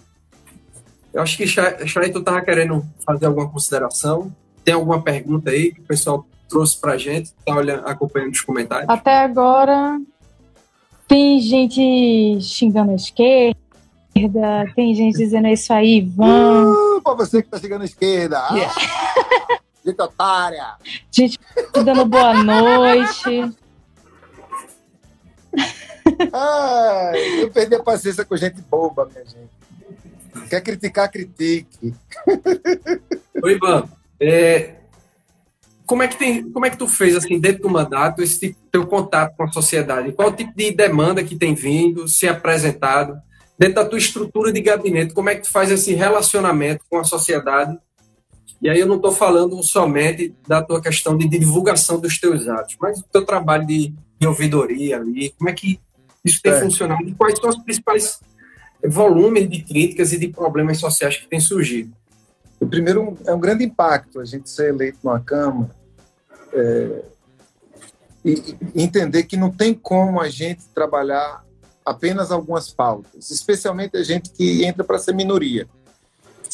Eu 1.13 1.21
acho 1.21 1.35
que 1.35 1.45
Chay, 1.45 2.11
tu 2.11 2.19
estava 2.19 2.41
querendo 2.41 2.85
fazer 3.05 3.25
alguma 3.25 3.49
consideração. 3.49 4.33
Tem 4.63 4.73
alguma 4.73 5.01
pergunta 5.01 5.49
aí 5.49 5.73
que 5.73 5.81
o 5.81 5.83
pessoal 5.83 6.25
trouxe 6.47 6.79
para 6.79 6.93
a 6.93 6.97
gente? 6.97 7.33
Está 7.37 7.55
olhando, 7.55 7.87
acompanhando 7.87 8.33
os 8.33 8.41
comentários? 8.41 8.87
Até 8.87 9.19
agora, 9.19 9.99
tem 11.07 11.39
gente 11.41 12.39
xingando 12.41 12.91
a 12.91 12.95
esquerda, 12.95 13.55
tem 14.75 14.95
gente 14.95 15.17
dizendo 15.17 15.47
isso 15.47 15.73
aí, 15.73 16.01
vão. 16.01 16.97
Uh, 16.97 17.01
para 17.01 17.15
você 17.15 17.41
que 17.41 17.47
está 17.47 17.59
xingando 17.59 17.81
a 17.81 17.85
esquerda. 17.85 18.37
Yeah. 18.51 18.73
Gente 19.85 20.01
otária. 20.01 20.75
Gente 21.11 21.39
dando 21.73 22.05
boa 22.05 22.33
noite. 22.43 23.55
Ai, 26.31 27.43
eu 27.43 27.51
perdi 27.51 27.75
a 27.75 27.83
paciência 27.83 28.23
com 28.23 28.37
gente 28.37 28.61
boba, 28.61 29.09
minha 29.11 29.25
gente. 29.25 30.49
Quer 30.49 30.61
criticar, 30.61 31.11
critique. 31.11 31.93
Oi, 33.43 33.53
Ivan. 33.53 33.89
É, 34.19 34.75
como, 35.85 36.03
é 36.03 36.07
que 36.07 36.17
tem, 36.17 36.49
como 36.51 36.65
é 36.65 36.69
que 36.69 36.77
tu 36.77 36.87
fez, 36.87 37.15
assim, 37.15 37.39
dentro 37.39 37.63
do 37.63 37.69
mandato, 37.69 38.21
esse 38.21 38.39
tipo, 38.39 38.59
teu 38.71 38.85
contato 38.85 39.35
com 39.35 39.43
a 39.43 39.51
sociedade? 39.51 40.11
Qual 40.11 40.31
tipo 40.31 40.53
de 40.55 40.71
demanda 40.71 41.23
que 41.23 41.35
tem 41.35 41.55
vindo, 41.55 42.07
se 42.07 42.27
apresentado? 42.27 43.19
Dentro 43.57 43.75
da 43.75 43.85
tua 43.85 43.97
estrutura 43.97 44.51
de 44.51 44.61
gabinete, 44.61 45.13
como 45.13 45.29
é 45.29 45.35
que 45.35 45.41
tu 45.41 45.49
faz 45.49 45.71
esse 45.71 45.93
relacionamento 45.93 46.85
com 46.89 46.97
a 46.97 47.03
sociedade 47.03 47.77
e 48.61 48.69
aí 48.69 48.79
eu 48.79 48.85
não 48.85 48.97
estou 48.97 49.11
falando 49.11 49.61
somente 49.63 50.35
da 50.47 50.61
tua 50.61 50.79
questão 50.81 51.17
de, 51.17 51.27
divulgação 51.27 51.99
dos 51.99 52.19
teus 52.19 52.47
atos, 52.47 52.77
mas 52.79 52.99
do 52.99 53.07
teu 53.11 53.25
trabalho 53.25 53.65
de, 53.65 53.93
de 54.19 54.27
ouvidoria 54.27 54.97
ali, 54.97 55.31
como 55.31 55.49
é 55.49 55.53
que 55.53 55.79
isso 56.23 56.39
tem 56.41 56.51
é. 56.51 56.59
funcionado 56.59 57.03
e 57.03 57.15
quais 57.15 57.39
são 57.39 57.49
os 57.49 57.57
principais 57.57 58.19
volumes 58.85 59.49
de 59.49 59.63
críticas 59.63 60.13
e 60.13 60.19
de 60.19 60.27
problemas 60.27 60.77
sociais 60.77 61.17
que 61.17 61.27
têm 61.27 61.39
surgido? 61.39 61.91
O 62.59 62.67
primeiro 62.67 63.17
é 63.25 63.33
um 63.33 63.39
grande 63.39 63.63
impacto 63.63 64.19
a 64.19 64.25
gente 64.25 64.47
ser 64.47 64.69
eleito 64.69 64.99
numa 65.03 65.19
Câmara 65.19 65.75
é, 66.53 67.01
e, 68.23 68.55
e 68.75 68.83
entender 68.83 69.23
que 69.23 69.35
não 69.35 69.49
tem 69.49 69.73
como 69.73 70.21
a 70.21 70.29
gente 70.29 70.61
trabalhar 70.75 71.43
apenas 71.83 72.31
algumas 72.31 72.71
pautas, 72.71 73.31
especialmente 73.31 73.97
a 73.97 74.03
gente 74.03 74.29
que 74.29 74.63
entra 74.63 74.83
para 74.83 74.99
ser 74.99 75.15
minoria. 75.15 75.67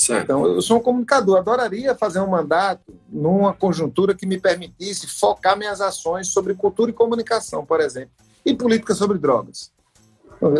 Certo. 0.07 0.23
Então, 0.23 0.45
eu 0.45 0.61
sou 0.61 0.77
um 0.77 0.81
comunicador, 0.81 1.37
adoraria 1.37 1.93
fazer 1.93 2.21
um 2.21 2.27
mandato 2.27 2.93
numa 3.09 3.53
conjuntura 3.53 4.15
que 4.15 4.25
me 4.25 4.39
permitisse 4.39 5.05
focar 5.05 5.57
minhas 5.57 5.81
ações 5.81 6.29
sobre 6.29 6.53
cultura 6.53 6.91
e 6.91 6.93
comunicação, 6.93 7.65
por 7.65 7.81
exemplo, 7.81 8.11
e 8.45 8.53
política 8.53 8.95
sobre 8.95 9.17
drogas. 9.17 9.69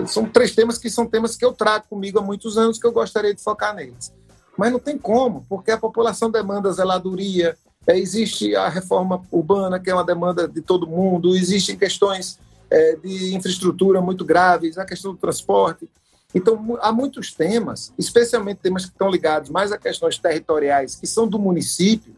São 0.08 0.28
três 0.28 0.54
temas 0.54 0.78
que 0.78 0.90
são 0.90 1.06
temas 1.06 1.38
que 1.38 1.46
eu 1.46 1.54
trago 1.54 1.86
comigo 1.90 2.20
há 2.20 2.22
muitos 2.22 2.58
anos 2.58 2.78
que 2.78 2.86
eu 2.86 2.92
gostaria 2.92 3.34
de 3.34 3.42
focar 3.42 3.74
neles. 3.74 4.14
Mas 4.58 4.70
não 4.70 4.80
tem 4.80 4.98
como, 4.98 5.46
porque 5.48 5.72
a 5.72 5.78
população 5.78 6.30
demanda 6.30 6.70
zeladoria, 6.74 7.56
é, 7.86 7.98
existe 7.98 8.54
a 8.54 8.68
reforma 8.68 9.22
urbana, 9.32 9.80
que 9.80 9.90
é 9.90 9.94
uma 9.94 10.04
demanda 10.04 10.46
de 10.46 10.62
todo 10.62 10.86
mundo, 10.86 11.38
existem 11.38 11.78
questões 11.78 12.38
é, 12.70 12.98
de 12.98 13.34
infraestrutura 13.34 14.02
muito 14.02 14.26
graves, 14.26 14.78
a 14.78 14.84
questão 14.84 15.14
do 15.14 15.18
transporte. 15.18 15.88
Então, 16.36 16.78
há 16.82 16.92
muitos 16.92 17.34
temas, 17.34 17.94
especialmente 17.98 18.60
temas 18.60 18.86
que 18.86 18.92
estão 18.92 19.10
ligados 19.10 19.50
mais 19.50 19.72
a 19.72 19.78
questões 19.78 20.18
territoriais, 20.18 20.96
que 20.96 21.08
são 21.08 21.28
do 21.28 21.40
município, 21.40 22.16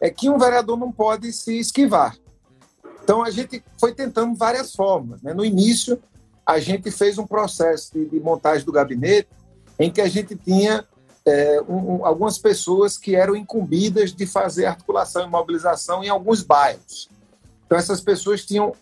é 0.00 0.10
que 0.10 0.30
um 0.30 0.38
vereador 0.38 0.78
não 0.78 0.92
pode 0.92 1.32
se 1.32 1.58
esquivar. 1.58 2.16
Então, 3.02 3.22
a 3.22 3.30
gente 3.30 3.62
foi 3.78 3.92
tentando 3.92 4.34
várias 4.34 4.74
formas. 4.74 5.20
Né? 5.22 5.34
No 5.34 5.44
início, 5.44 6.00
a 6.46 6.58
gente 6.60 6.90
fez 6.90 7.18
um 7.18 7.26
processo 7.26 7.92
de, 7.92 8.06
de 8.06 8.20
montagem 8.20 8.64
do 8.64 8.72
gabinete 8.72 9.28
em 9.78 9.90
que 9.90 10.00
a 10.00 10.08
gente 10.08 10.36
tinha 10.36 10.86
é, 11.26 11.60
um, 11.68 11.96
um, 11.96 12.06
algumas 12.06 12.38
pessoas 12.38 12.96
que 12.96 13.14
eram 13.14 13.34
incumbidas 13.34 14.12
de 14.12 14.26
fazer 14.26 14.66
articulação 14.66 15.24
e 15.24 15.30
mobilização 15.30 16.02
em 16.02 16.08
alguns 16.08 16.42
bairros. 16.42 17.08
Então, 17.66 17.78
essas 17.78 18.00
pessoas 18.00 18.44
tinham 18.44 18.72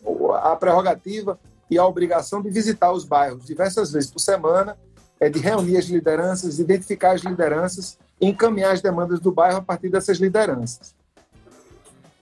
a 0.43 0.57
prerrogativa 0.57 1.39
e 1.71 1.79
a 1.79 1.87
obrigação 1.87 2.43
de 2.43 2.51
visitar 2.51 2.93
os 2.93 3.05
bairros 3.05 3.45
diversas 3.45 3.93
vezes 3.93 4.11
por 4.11 4.19
semana, 4.19 4.77
é 5.21 5.29
de 5.29 5.39
reunir 5.39 5.77
as 5.77 5.85
lideranças, 5.85 6.59
identificar 6.59 7.13
as 7.13 7.21
lideranças 7.21 7.99
e 8.21 8.27
encaminhar 8.27 8.73
as 8.73 8.81
demandas 8.81 9.21
do 9.21 9.31
bairro 9.31 9.59
a 9.59 9.63
partir 9.63 9.89
dessas 9.89 10.19
lideranças. 10.19 10.95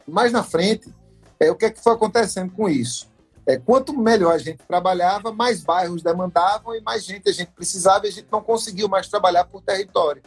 Mais 0.07 0.33
na 0.33 0.43
frente, 0.43 0.93
é, 1.39 1.51
o 1.51 1.55
que, 1.55 1.67
é 1.67 1.71
que 1.71 1.83
foi 1.83 1.93
acontecendo 1.93 2.53
com 2.53 2.69
isso? 2.69 3.09
É, 3.47 3.57
quanto 3.57 3.97
melhor 3.97 4.35
a 4.35 4.39
gente 4.39 4.59
trabalhava, 4.67 5.33
mais 5.33 5.63
bairros 5.63 6.03
demandavam 6.03 6.75
e 6.75 6.81
mais 6.83 7.05
gente 7.05 7.29
a 7.29 7.33
gente 7.33 7.51
precisava 7.53 8.05
e 8.07 8.09
a 8.09 8.13
gente 8.13 8.29
não 8.31 8.43
conseguiu 8.43 8.89
mais 8.89 9.09
trabalhar 9.09 9.45
por 9.45 9.63
território. 9.63 10.23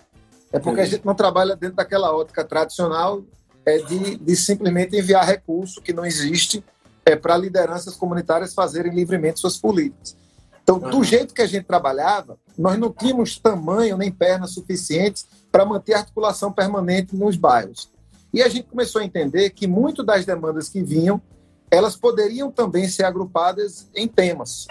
É 0.51 0.59
porque 0.59 0.81
a 0.81 0.85
gente 0.85 1.05
não 1.05 1.13
trabalha 1.13 1.55
dentro 1.55 1.75
daquela 1.75 2.15
ótica 2.15 2.43
tradicional 2.43 3.21
é 3.65 3.77
de, 3.77 4.17
de 4.17 4.35
simplesmente 4.35 4.97
enviar 4.97 5.25
recurso 5.25 5.81
que 5.81 5.93
não 5.93 6.05
existe 6.05 6.63
é, 7.11 7.15
para 7.15 7.35
lideranças 7.35 7.95
comunitárias 7.95 8.53
fazerem 8.53 8.93
livremente 8.93 9.39
suas 9.39 9.57
políticas. 9.57 10.15
Então, 10.63 10.79
do 10.79 10.97
uhum. 10.97 11.03
jeito 11.03 11.33
que 11.33 11.41
a 11.41 11.47
gente 11.47 11.65
trabalhava, 11.65 12.37
nós 12.57 12.77
não 12.77 12.91
tínhamos 12.91 13.37
tamanho 13.37 13.97
nem 13.97 14.11
pernas 14.11 14.51
suficientes 14.51 15.27
para 15.51 15.65
manter 15.65 15.95
a 15.95 15.99
articulação 15.99 16.53
permanente 16.53 17.15
nos 17.15 17.35
bairros. 17.35 17.89
E 18.33 18.41
a 18.41 18.47
gente 18.47 18.69
começou 18.69 19.01
a 19.01 19.03
entender 19.03 19.49
que 19.49 19.67
muito 19.67 20.03
das 20.03 20.25
demandas 20.25 20.69
que 20.69 20.81
vinham, 20.81 21.21
elas 21.69 21.97
poderiam 21.97 22.49
também 22.49 22.87
ser 22.87 23.03
agrupadas 23.03 23.89
em 23.93 24.07
temas. 24.07 24.67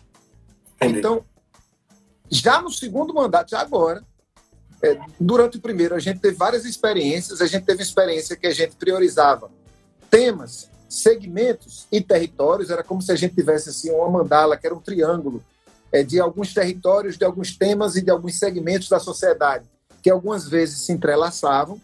Entendi. 0.76 0.98
Então, 0.98 1.24
já 2.30 2.62
no 2.62 2.70
segundo 2.70 3.12
mandato, 3.12 3.50
já 3.50 3.60
agora, 3.60 4.02
é, 4.82 4.98
durante 5.18 5.58
o 5.58 5.60
primeiro, 5.60 5.94
a 5.94 5.98
gente 5.98 6.20
teve 6.20 6.36
várias 6.36 6.64
experiências. 6.64 7.42
A 7.42 7.46
gente 7.46 7.66
teve 7.66 7.82
experiência 7.82 8.36
que 8.36 8.46
a 8.46 8.54
gente 8.54 8.76
priorizava 8.76 9.50
temas 10.08 10.69
segmentos 10.90 11.86
e 11.90 12.00
territórios, 12.00 12.68
era 12.68 12.82
como 12.82 13.00
se 13.00 13.12
a 13.12 13.14
gente 13.14 13.36
tivesse 13.36 13.70
assim, 13.70 13.90
uma 13.92 14.10
mandala, 14.10 14.56
que 14.56 14.66
era 14.66 14.74
um 14.74 14.80
triângulo 14.80 15.42
é, 15.92 16.02
de 16.02 16.18
alguns 16.18 16.52
territórios, 16.52 17.16
de 17.16 17.24
alguns 17.24 17.56
temas 17.56 17.94
e 17.94 18.02
de 18.02 18.10
alguns 18.10 18.38
segmentos 18.38 18.88
da 18.88 18.98
sociedade, 18.98 19.64
que 20.02 20.10
algumas 20.10 20.48
vezes 20.48 20.80
se 20.80 20.92
entrelaçavam. 20.92 21.80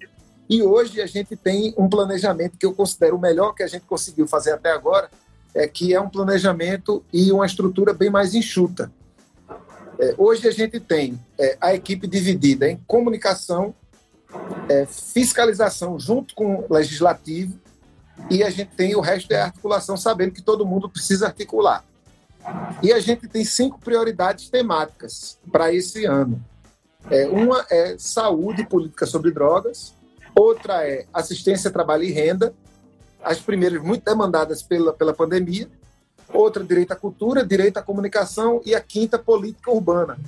E 0.51 0.61
hoje 0.63 1.01
a 1.01 1.07
gente 1.07 1.37
tem 1.37 1.73
um 1.79 1.89
planejamento 1.89 2.59
que 2.59 2.67
eu 2.67 2.75
considero 2.75 3.17
o 3.17 3.21
melhor 3.21 3.55
que 3.55 3.63
a 3.63 3.69
gente 3.69 3.85
conseguiu 3.87 4.27
fazer 4.27 4.53
até 4.53 4.73
agora, 4.73 5.09
é 5.55 5.69
que 5.69 5.95
é 5.95 6.01
um 6.01 6.11
planejamento 6.11 7.03
e 7.13 7.31
uma 7.31 7.47
estrutura 7.47 7.95
bem 7.95 8.11
mais 8.11 8.35
enxuta. 8.35 8.91
É, 9.99 10.15
hoje 10.19 10.47
a 10.49 10.51
gente 10.51 10.81
tem 10.81 11.19
é, 11.39 11.57
a 11.61 11.75
equipe 11.75 12.07
dividida 12.09 12.69
em 12.69 12.77
comunicação, 12.87 13.73
é, 14.69 14.85
fiscalização 14.85 15.99
junto 15.99 16.35
com 16.35 16.67
o 16.69 16.75
legislativo 16.75 17.59
e 18.31 18.43
a 18.43 18.51
gente 18.51 18.71
tem 18.77 18.95
o 18.95 19.01
resto 19.01 19.29
da 19.29 19.45
articulação, 19.45 19.97
sabendo 19.97 20.33
que 20.33 20.43
todo 20.43 20.67
mundo 20.67 20.89
precisa 20.89 21.27
articular. 21.27 21.85
E 22.83 22.93
a 22.93 23.01
gente 23.01 23.29
tem 23.29 23.45
cinco 23.45 23.79
prioridades 23.79 24.49
temáticas 24.49 25.39
para 25.51 25.73
esse 25.73 26.05
ano. 26.05 26.43
É, 27.11 27.27
uma 27.29 27.65
é 27.71 27.97
saúde 27.99 28.63
e 28.63 28.67
política 28.67 29.07
sobre 29.07 29.31
drogas, 29.31 29.95
outra 30.35 30.87
é 30.87 31.07
assistência, 31.13 31.71
trabalho 31.71 32.05
e 32.05 32.11
renda, 32.11 32.53
as 33.23 33.41
primeiras 33.41 33.83
muito 33.83 34.05
demandadas 34.05 34.63
pela, 34.63 34.93
pela 34.93 35.15
pandemia, 35.15 35.69
outra 36.33 36.65
direito 36.65 36.93
à 36.93 36.97
cultura, 36.97 37.45
direito 37.45 37.77
à 37.77 37.83
comunicação 37.83 38.61
e 38.65 38.75
a 38.75 38.81
quinta 38.81 39.19
política 39.19 39.71
urbana, 39.71 40.19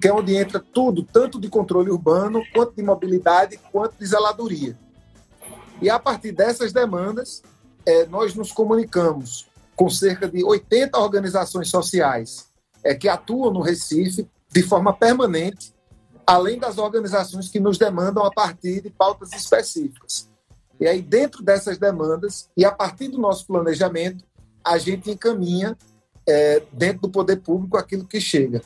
que 0.00 0.08
é 0.08 0.12
onde 0.12 0.34
entra 0.34 0.58
tudo, 0.58 1.02
tanto 1.02 1.40
de 1.40 1.48
controle 1.48 1.90
urbano, 1.90 2.42
quanto 2.52 2.74
de 2.74 2.82
mobilidade, 2.82 3.58
quanto 3.70 3.94
de 3.98 4.06
zeladoria. 4.06 4.76
E 5.82 5.90
a 5.90 5.98
partir 5.98 6.30
dessas 6.30 6.72
demandas, 6.72 7.42
é, 7.84 8.06
nós 8.06 8.36
nos 8.36 8.52
comunicamos 8.52 9.48
com 9.74 9.90
cerca 9.90 10.28
de 10.28 10.44
80 10.44 10.96
organizações 10.96 11.68
sociais 11.68 12.46
é, 12.84 12.94
que 12.94 13.08
atuam 13.08 13.52
no 13.52 13.60
Recife 13.60 14.28
de 14.48 14.62
forma 14.62 14.92
permanente, 14.92 15.74
além 16.24 16.56
das 16.56 16.78
organizações 16.78 17.48
que 17.48 17.58
nos 17.58 17.78
demandam 17.78 18.24
a 18.24 18.30
partir 18.30 18.80
de 18.80 18.90
pautas 18.90 19.32
específicas. 19.32 20.28
E 20.78 20.86
aí, 20.86 21.02
dentro 21.02 21.42
dessas 21.42 21.78
demandas, 21.78 22.48
e 22.56 22.64
a 22.64 22.70
partir 22.70 23.08
do 23.08 23.18
nosso 23.18 23.44
planejamento, 23.44 24.24
a 24.64 24.78
gente 24.78 25.10
encaminha 25.10 25.76
é, 26.24 26.62
dentro 26.72 27.02
do 27.02 27.10
poder 27.10 27.38
público 27.38 27.76
aquilo 27.76 28.06
que 28.06 28.20
chega. 28.20 28.62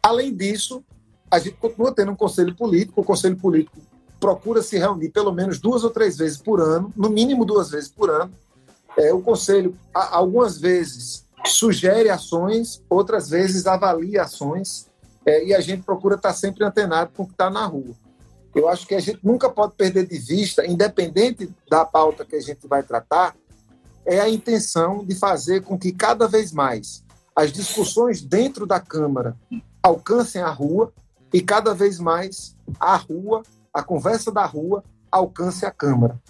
Além 0.00 0.32
disso, 0.32 0.84
a 1.28 1.40
gente 1.40 1.56
continua 1.56 1.92
tendo 1.92 2.12
um 2.12 2.16
conselho 2.16 2.54
político. 2.54 3.00
O 3.00 3.04
conselho 3.04 3.36
político 3.36 3.80
procura 4.20 4.62
se 4.62 4.78
reunir 4.78 5.08
pelo 5.08 5.32
menos 5.32 5.58
duas 5.58 5.82
ou 5.82 5.90
três 5.90 6.18
vezes 6.18 6.36
por 6.36 6.60
ano, 6.60 6.92
no 6.94 7.08
mínimo 7.08 7.44
duas 7.44 7.70
vezes 7.70 7.88
por 7.88 8.10
ano. 8.10 8.30
É, 8.96 9.12
o 9.12 9.22
conselho, 9.22 9.76
algumas 9.94 10.58
vezes, 10.58 11.24
sugere 11.46 12.10
ações, 12.10 12.82
outras 12.88 13.30
vezes 13.30 13.66
avalia 13.66 14.22
ações, 14.22 14.88
é, 15.24 15.46
e 15.46 15.54
a 15.54 15.60
gente 15.60 15.82
procura 15.82 16.16
estar 16.16 16.34
sempre 16.34 16.64
antenado 16.64 17.10
com 17.16 17.22
o 17.22 17.26
que 17.26 17.32
está 17.32 17.48
na 17.48 17.64
rua. 17.64 17.94
Eu 18.54 18.68
acho 18.68 18.86
que 18.86 18.94
a 18.94 19.00
gente 19.00 19.20
nunca 19.22 19.48
pode 19.48 19.74
perder 19.74 20.06
de 20.06 20.18
vista, 20.18 20.66
independente 20.66 21.48
da 21.70 21.84
pauta 21.84 22.24
que 22.24 22.36
a 22.36 22.40
gente 22.40 22.66
vai 22.66 22.82
tratar, 22.82 23.34
é 24.04 24.20
a 24.20 24.28
intenção 24.28 25.04
de 25.04 25.14
fazer 25.14 25.62
com 25.62 25.78
que 25.78 25.92
cada 25.92 26.26
vez 26.26 26.52
mais 26.52 27.04
as 27.34 27.52
discussões 27.52 28.20
dentro 28.20 28.66
da 28.66 28.80
Câmara 28.80 29.36
alcancem 29.82 30.42
a 30.42 30.50
rua 30.50 30.92
e 31.32 31.40
cada 31.40 31.72
vez 31.74 31.98
mais 31.98 32.56
a 32.78 32.96
rua, 32.96 33.42
a 33.72 33.82
conversa 33.82 34.32
da 34.32 34.44
rua, 34.44 34.82
alcance 35.10 35.64
a 35.64 35.70
Câmara. 35.70 36.20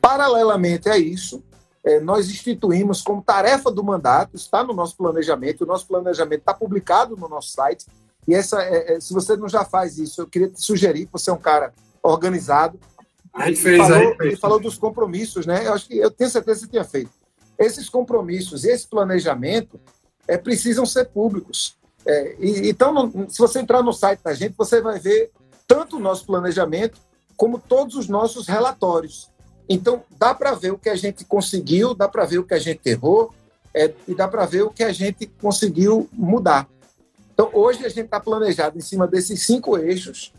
Paralelamente 0.00 0.88
a 0.88 0.98
isso, 0.98 1.42
é, 1.84 2.00
nós 2.00 2.28
instituímos 2.30 3.02
como 3.02 3.22
tarefa 3.22 3.70
do 3.70 3.84
mandato, 3.84 4.36
está 4.36 4.62
no 4.64 4.72
nosso 4.72 4.96
planejamento, 4.96 5.64
o 5.64 5.66
nosso 5.66 5.86
planejamento 5.86 6.40
está 6.40 6.54
publicado 6.54 7.16
no 7.16 7.28
nosso 7.28 7.52
site, 7.52 7.86
e 8.26 8.34
essa, 8.34 8.62
é, 8.62 8.94
é, 8.94 9.00
se 9.00 9.12
você 9.12 9.36
não 9.36 9.48
já 9.48 9.64
faz 9.64 9.98
isso, 9.98 10.22
eu 10.22 10.26
queria 10.26 10.48
te 10.48 10.62
sugerir, 10.62 11.08
você 11.12 11.30
é 11.30 11.32
um 11.32 11.38
cara 11.38 11.72
organizado, 12.02 12.78
a 13.34 13.48
gente 13.48 13.60
fez 13.60 13.78
falou, 13.78 13.96
aí. 13.96 14.16
Ele 14.20 14.36
falou 14.36 14.60
dos 14.60 14.78
compromissos, 14.78 15.44
né? 15.44 15.66
Eu 15.66 15.74
acho 15.74 15.88
que 15.88 15.98
eu 15.98 16.10
tenho 16.10 16.30
certeza 16.30 16.60
que 16.60 16.66
você 16.66 16.70
tinha 16.70 16.84
feito. 16.84 17.10
Esses 17.58 17.88
compromissos 17.88 18.64
e 18.64 18.70
esse 18.70 18.86
planejamento 18.86 19.80
é, 20.28 20.38
precisam 20.38 20.86
ser 20.86 21.06
públicos. 21.06 21.76
É, 22.06 22.36
e, 22.38 22.68
então, 22.68 23.10
se 23.28 23.38
você 23.38 23.58
entrar 23.58 23.82
no 23.82 23.92
site 23.92 24.20
da 24.22 24.32
gente, 24.32 24.54
você 24.56 24.80
vai 24.80 25.00
ver 25.00 25.32
tanto 25.66 25.96
o 25.96 26.00
nosso 26.00 26.26
planejamento 26.26 27.00
como 27.36 27.58
todos 27.58 27.96
os 27.96 28.08
nossos 28.08 28.46
relatórios. 28.46 29.30
Então, 29.68 30.02
dá 30.18 30.34
para 30.34 30.52
ver 30.54 30.72
o 30.72 30.78
que 30.78 30.88
a 30.88 30.96
gente 30.96 31.24
conseguiu, 31.24 31.94
dá 31.94 32.08
para 32.08 32.24
ver 32.24 32.38
o 32.38 32.44
que 32.44 32.54
a 32.54 32.58
gente 32.58 32.86
errou 32.88 33.34
é, 33.72 33.92
e 34.06 34.14
dá 34.14 34.28
para 34.28 34.46
ver 34.46 34.62
o 34.62 34.70
que 34.70 34.84
a 34.84 34.92
gente 34.92 35.26
conseguiu 35.26 36.08
mudar. 36.12 36.68
Então, 37.32 37.50
hoje 37.52 37.84
a 37.84 37.88
gente 37.88 38.04
está 38.04 38.20
planejado 38.20 38.78
em 38.78 38.80
cima 38.80 39.06
desses 39.06 39.42
cinco 39.42 39.76
eixos 39.76 40.32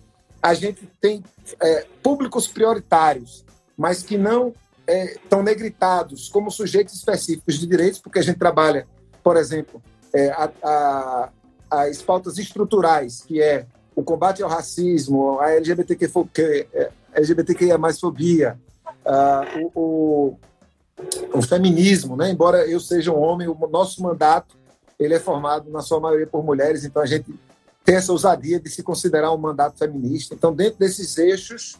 a 0.45 0.53
gente 0.53 0.88
tem 1.01 1.23
é, 1.59 1.88
públicos 2.03 2.47
prioritários, 2.47 3.43
mas 3.76 4.03
que 4.03 4.15
não 4.15 4.53
estão 4.88 5.39
é, 5.39 5.43
negritados 5.43 6.30
como 6.30 6.51
sujeitos 6.51 6.93
específicos 6.93 7.57
de 7.57 7.65
direitos, 7.65 7.99
porque 7.99 8.19
a 8.19 8.21
gente 8.21 8.38
trabalha, 8.38 8.88
por 9.23 9.38
exemplo, 9.38 9.82
é, 10.13 10.30
a, 10.30 10.51
a, 10.63 11.30
as 11.71 11.99
pautas 12.03 12.38
estruturais, 12.38 13.23
que 13.23 13.41
é 13.41 13.65
o 13.96 14.04
combate 14.04 14.43
ao 14.43 14.50
racismo, 14.50 15.39
a 15.39 15.52
LGBTQ, 15.52 16.68
é, 16.74 16.91
LGBTQIA 17.14 17.78
mais 17.78 18.00
fobia, 18.00 18.60
uh, 19.06 19.70
o, 19.74 19.80
o, 19.80 21.38
o, 21.38 21.41
feminismo, 21.41 22.16
né? 22.18 22.30
embora 22.30 22.68
eu 22.68 22.80
seja 22.80 23.12
um 23.12 23.20
homem, 23.20 23.48
o 23.48 23.56
nosso 23.68 24.04
mandato 24.04 24.58
ele 25.00 25.14
é 25.14 25.20
formado 25.20 25.70
na 25.70 25.82
sua 25.82 26.00
maioria 26.00 26.28
por 26.28 26.43
mulheres, 26.43 26.84
então 26.84 27.02
a 27.02 27.06
gente 27.06 27.34
tem 27.86 27.96
essa 27.96 28.12
ousadia 28.12 28.60
de 28.60 28.70
se 28.70 28.82
considerar 28.82 29.32
um 29.32 29.38
mandato 29.38 29.78
feminista. 29.78 30.34
Então, 30.34 30.54
dentro 30.54 30.80
desses 30.80 31.18
eixos 31.18 31.78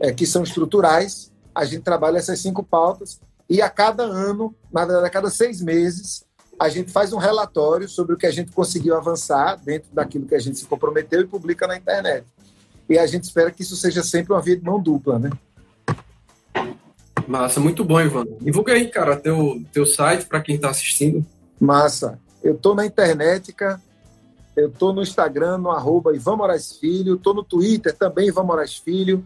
é, 0.00 0.12
que 0.12 0.26
são 0.26 0.42
estruturais, 0.42 1.30
a 1.54 1.64
gente 1.64 1.82
trabalha 1.82 2.18
essas 2.18 2.40
cinco 2.40 2.62
pautas 2.62 3.20
e 3.48 3.62
a 3.62 3.70
cada 3.70 4.02
ano, 4.02 4.54
na 4.72 4.84
verdade, 4.84 5.06
a 5.06 5.10
cada 5.10 5.30
seis 5.30 5.60
meses, 5.62 6.25
a 6.58 6.68
gente 6.68 6.90
faz 6.90 7.12
um 7.12 7.18
relatório 7.18 7.88
sobre 7.88 8.14
o 8.14 8.16
que 8.16 8.26
a 8.26 8.30
gente 8.30 8.52
conseguiu 8.52 8.96
avançar 8.96 9.56
dentro 9.56 9.88
daquilo 9.92 10.26
que 10.26 10.34
a 10.34 10.38
gente 10.38 10.58
se 10.58 10.66
comprometeu 10.66 11.20
e 11.20 11.26
publica 11.26 11.66
na 11.66 11.76
internet. 11.76 12.26
E 12.88 12.98
a 12.98 13.06
gente 13.06 13.24
espera 13.24 13.50
que 13.50 13.62
isso 13.62 13.76
seja 13.76 14.02
sempre 14.02 14.32
uma 14.32 14.40
via 14.40 14.56
de 14.56 14.64
mão 14.64 14.80
dupla, 14.80 15.18
né? 15.18 15.30
Massa, 17.26 17.58
muito 17.58 17.84
bom, 17.84 18.00
Ivan. 18.00 18.26
Divulga 18.40 18.72
aí, 18.72 18.88
cara, 18.88 19.16
teu, 19.16 19.60
teu 19.72 19.84
site 19.84 20.26
para 20.26 20.40
quem 20.40 20.54
está 20.54 20.70
assistindo. 20.70 21.26
Massa. 21.60 22.18
Eu 22.42 22.54
estou 22.54 22.74
na 22.74 22.86
internet, 22.86 23.52
cara, 23.52 23.80
eu 24.56 24.68
estou 24.68 24.92
no 24.92 25.02
Instagram, 25.02 25.58
no 25.58 25.70
arroba 25.70 26.14
Ivan 26.14 26.36
Moraes 26.36 26.72
Filho, 26.72 27.16
estou 27.16 27.34
no 27.34 27.42
Twitter 27.42 27.92
também, 27.92 28.28
Ivan 28.28 28.44
Moraes 28.44 28.76
Filho, 28.76 29.24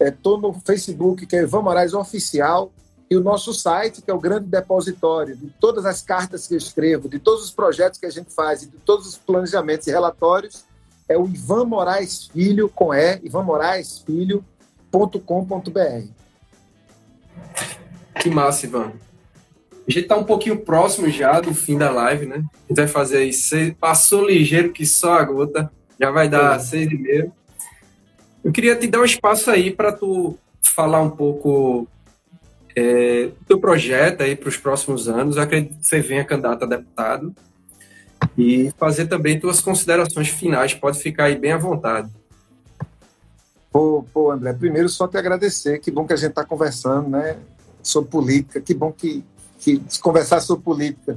é, 0.00 0.12
no 0.24 0.54
Facebook, 0.64 1.26
que 1.26 1.36
é 1.36 1.42
Ivan 1.42 1.60
Moraes 1.60 1.92
Oficial, 1.92 2.72
e 3.12 3.16
o 3.16 3.20
nosso 3.20 3.52
site, 3.52 4.00
que 4.00 4.10
é 4.10 4.14
o 4.14 4.18
grande 4.18 4.46
depositório 4.46 5.36
de 5.36 5.48
todas 5.60 5.84
as 5.84 6.00
cartas 6.00 6.46
que 6.46 6.54
eu 6.54 6.58
escrevo, 6.58 7.10
de 7.10 7.18
todos 7.18 7.44
os 7.44 7.50
projetos 7.50 8.00
que 8.00 8.06
a 8.06 8.10
gente 8.10 8.34
faz, 8.34 8.62
de 8.62 8.68
todos 8.68 9.06
os 9.06 9.18
planejamentos 9.18 9.86
e 9.86 9.90
relatórios, 9.90 10.64
é 11.06 11.18
o 11.18 11.28
Ivan 11.28 11.66
Moraes 11.66 12.28
Filho, 12.28 12.70
com 12.70 12.94
E, 12.94 13.20
ivanmoraesfilho.com.br. 13.22 16.06
Que 18.18 18.30
massa, 18.30 18.64
Ivan. 18.64 18.92
A 19.86 19.90
gente 19.90 20.06
tá 20.06 20.16
um 20.16 20.24
pouquinho 20.24 20.60
próximo 20.60 21.10
já 21.10 21.38
do 21.38 21.52
fim 21.52 21.76
da 21.76 21.90
live, 21.90 22.24
né? 22.24 22.36
A 22.36 22.68
gente 22.68 22.76
vai 22.76 22.88
fazer 22.88 23.18
aí, 23.18 23.34
seis, 23.34 23.74
passou 23.78 24.26
ligeiro 24.26 24.72
que 24.72 24.86
só 24.86 25.18
a 25.18 25.24
gota, 25.24 25.70
já 26.00 26.10
vai 26.10 26.30
dar 26.30 26.56
é. 26.56 26.60
seis 26.60 26.90
e 26.90 26.96
meio. 26.96 27.30
Eu 28.42 28.52
queria 28.52 28.74
te 28.74 28.86
dar 28.86 29.00
um 29.00 29.04
espaço 29.04 29.50
aí 29.50 29.70
para 29.70 29.92
tu 29.92 30.38
falar 30.62 31.02
um 31.02 31.10
pouco 31.10 31.86
é, 32.74 33.26
do 33.26 33.44
teu 33.46 33.60
projeto 33.60 34.22
aí 34.22 34.36
para 34.36 34.48
os 34.48 34.56
próximos 34.56 35.08
anos. 35.08 35.38
Acredito 35.38 35.78
que 35.78 35.86
você 35.86 36.00
venha 36.00 36.24
candidato 36.24 36.64
a 36.64 36.66
deputado 36.66 37.34
e 38.36 38.72
fazer 38.78 39.06
também 39.06 39.38
tuas 39.38 39.60
considerações 39.60 40.28
finais. 40.28 40.74
Pode 40.74 40.98
ficar 40.98 41.24
aí 41.24 41.36
bem 41.36 41.52
à 41.52 41.58
vontade. 41.58 42.10
Pô, 43.70 44.04
pô, 44.12 44.30
André, 44.30 44.52
primeiro 44.52 44.88
só 44.88 45.08
te 45.08 45.16
agradecer. 45.16 45.78
Que 45.78 45.90
bom 45.90 46.06
que 46.06 46.12
a 46.12 46.16
gente 46.16 46.30
está 46.30 46.44
conversando, 46.44 47.08
né? 47.08 47.36
Sobre 47.82 48.10
política. 48.10 48.60
Que 48.60 48.74
bom 48.74 48.92
que 48.92 49.24
que 49.62 49.80
conversar 50.00 50.40
sobre 50.40 50.64
política 50.64 51.16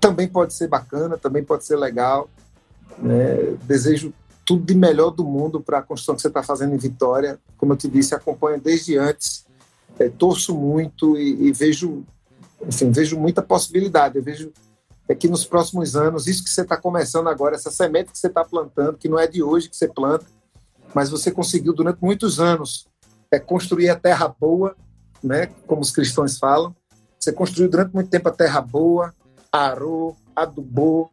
também 0.00 0.26
pode 0.26 0.52
ser 0.52 0.66
bacana, 0.66 1.16
também 1.16 1.44
pode 1.44 1.64
ser 1.64 1.76
legal. 1.76 2.28
Né? 2.98 3.56
Desejo 3.62 4.12
tudo 4.44 4.64
de 4.64 4.74
melhor 4.74 5.10
do 5.10 5.24
mundo 5.24 5.60
para 5.60 5.78
a 5.78 5.82
construção 5.82 6.16
que 6.16 6.22
você 6.22 6.28
está 6.28 6.42
fazendo 6.42 6.74
em 6.74 6.78
Vitória. 6.78 7.38
Como 7.56 7.72
eu 7.72 7.76
te 7.76 7.88
disse, 7.88 8.14
acompanho 8.14 8.60
desde 8.60 8.98
antes, 8.98 9.45
é, 9.98 10.08
torço 10.08 10.54
muito 10.54 11.16
e, 11.16 11.48
e, 11.48 11.52
vejo, 11.52 12.04
enfim, 12.66 12.90
vejo 12.90 13.18
muita 13.18 13.42
possibilidade. 13.42 14.18
Eu 14.18 14.22
vejo 14.22 14.52
é 15.08 15.14
que 15.14 15.28
nos 15.28 15.44
próximos 15.44 15.94
anos, 15.94 16.26
isso 16.26 16.42
que 16.42 16.50
você 16.50 16.62
está 16.62 16.76
começando 16.76 17.28
agora, 17.28 17.54
essa 17.54 17.70
semente 17.70 18.10
que 18.10 18.18
você 18.18 18.26
está 18.26 18.44
plantando, 18.44 18.98
que 18.98 19.08
não 19.08 19.18
é 19.18 19.26
de 19.26 19.40
hoje 19.40 19.68
que 19.68 19.76
você 19.76 19.86
planta, 19.86 20.26
mas 20.92 21.10
você 21.10 21.30
conseguiu 21.30 21.72
durante 21.72 22.00
muitos 22.02 22.40
anos 22.40 22.88
é, 23.30 23.38
construir 23.38 23.88
a 23.88 23.94
terra 23.94 24.26
boa, 24.26 24.74
né, 25.22 25.46
como 25.66 25.80
os 25.80 25.92
cristãos 25.92 26.38
falam, 26.38 26.74
você 27.18 27.32
construiu 27.32 27.70
durante 27.70 27.94
muito 27.94 28.10
tempo 28.10 28.28
a 28.28 28.32
terra 28.32 28.60
boa, 28.60 29.14
arou, 29.50 30.16
adubou, 30.34 31.10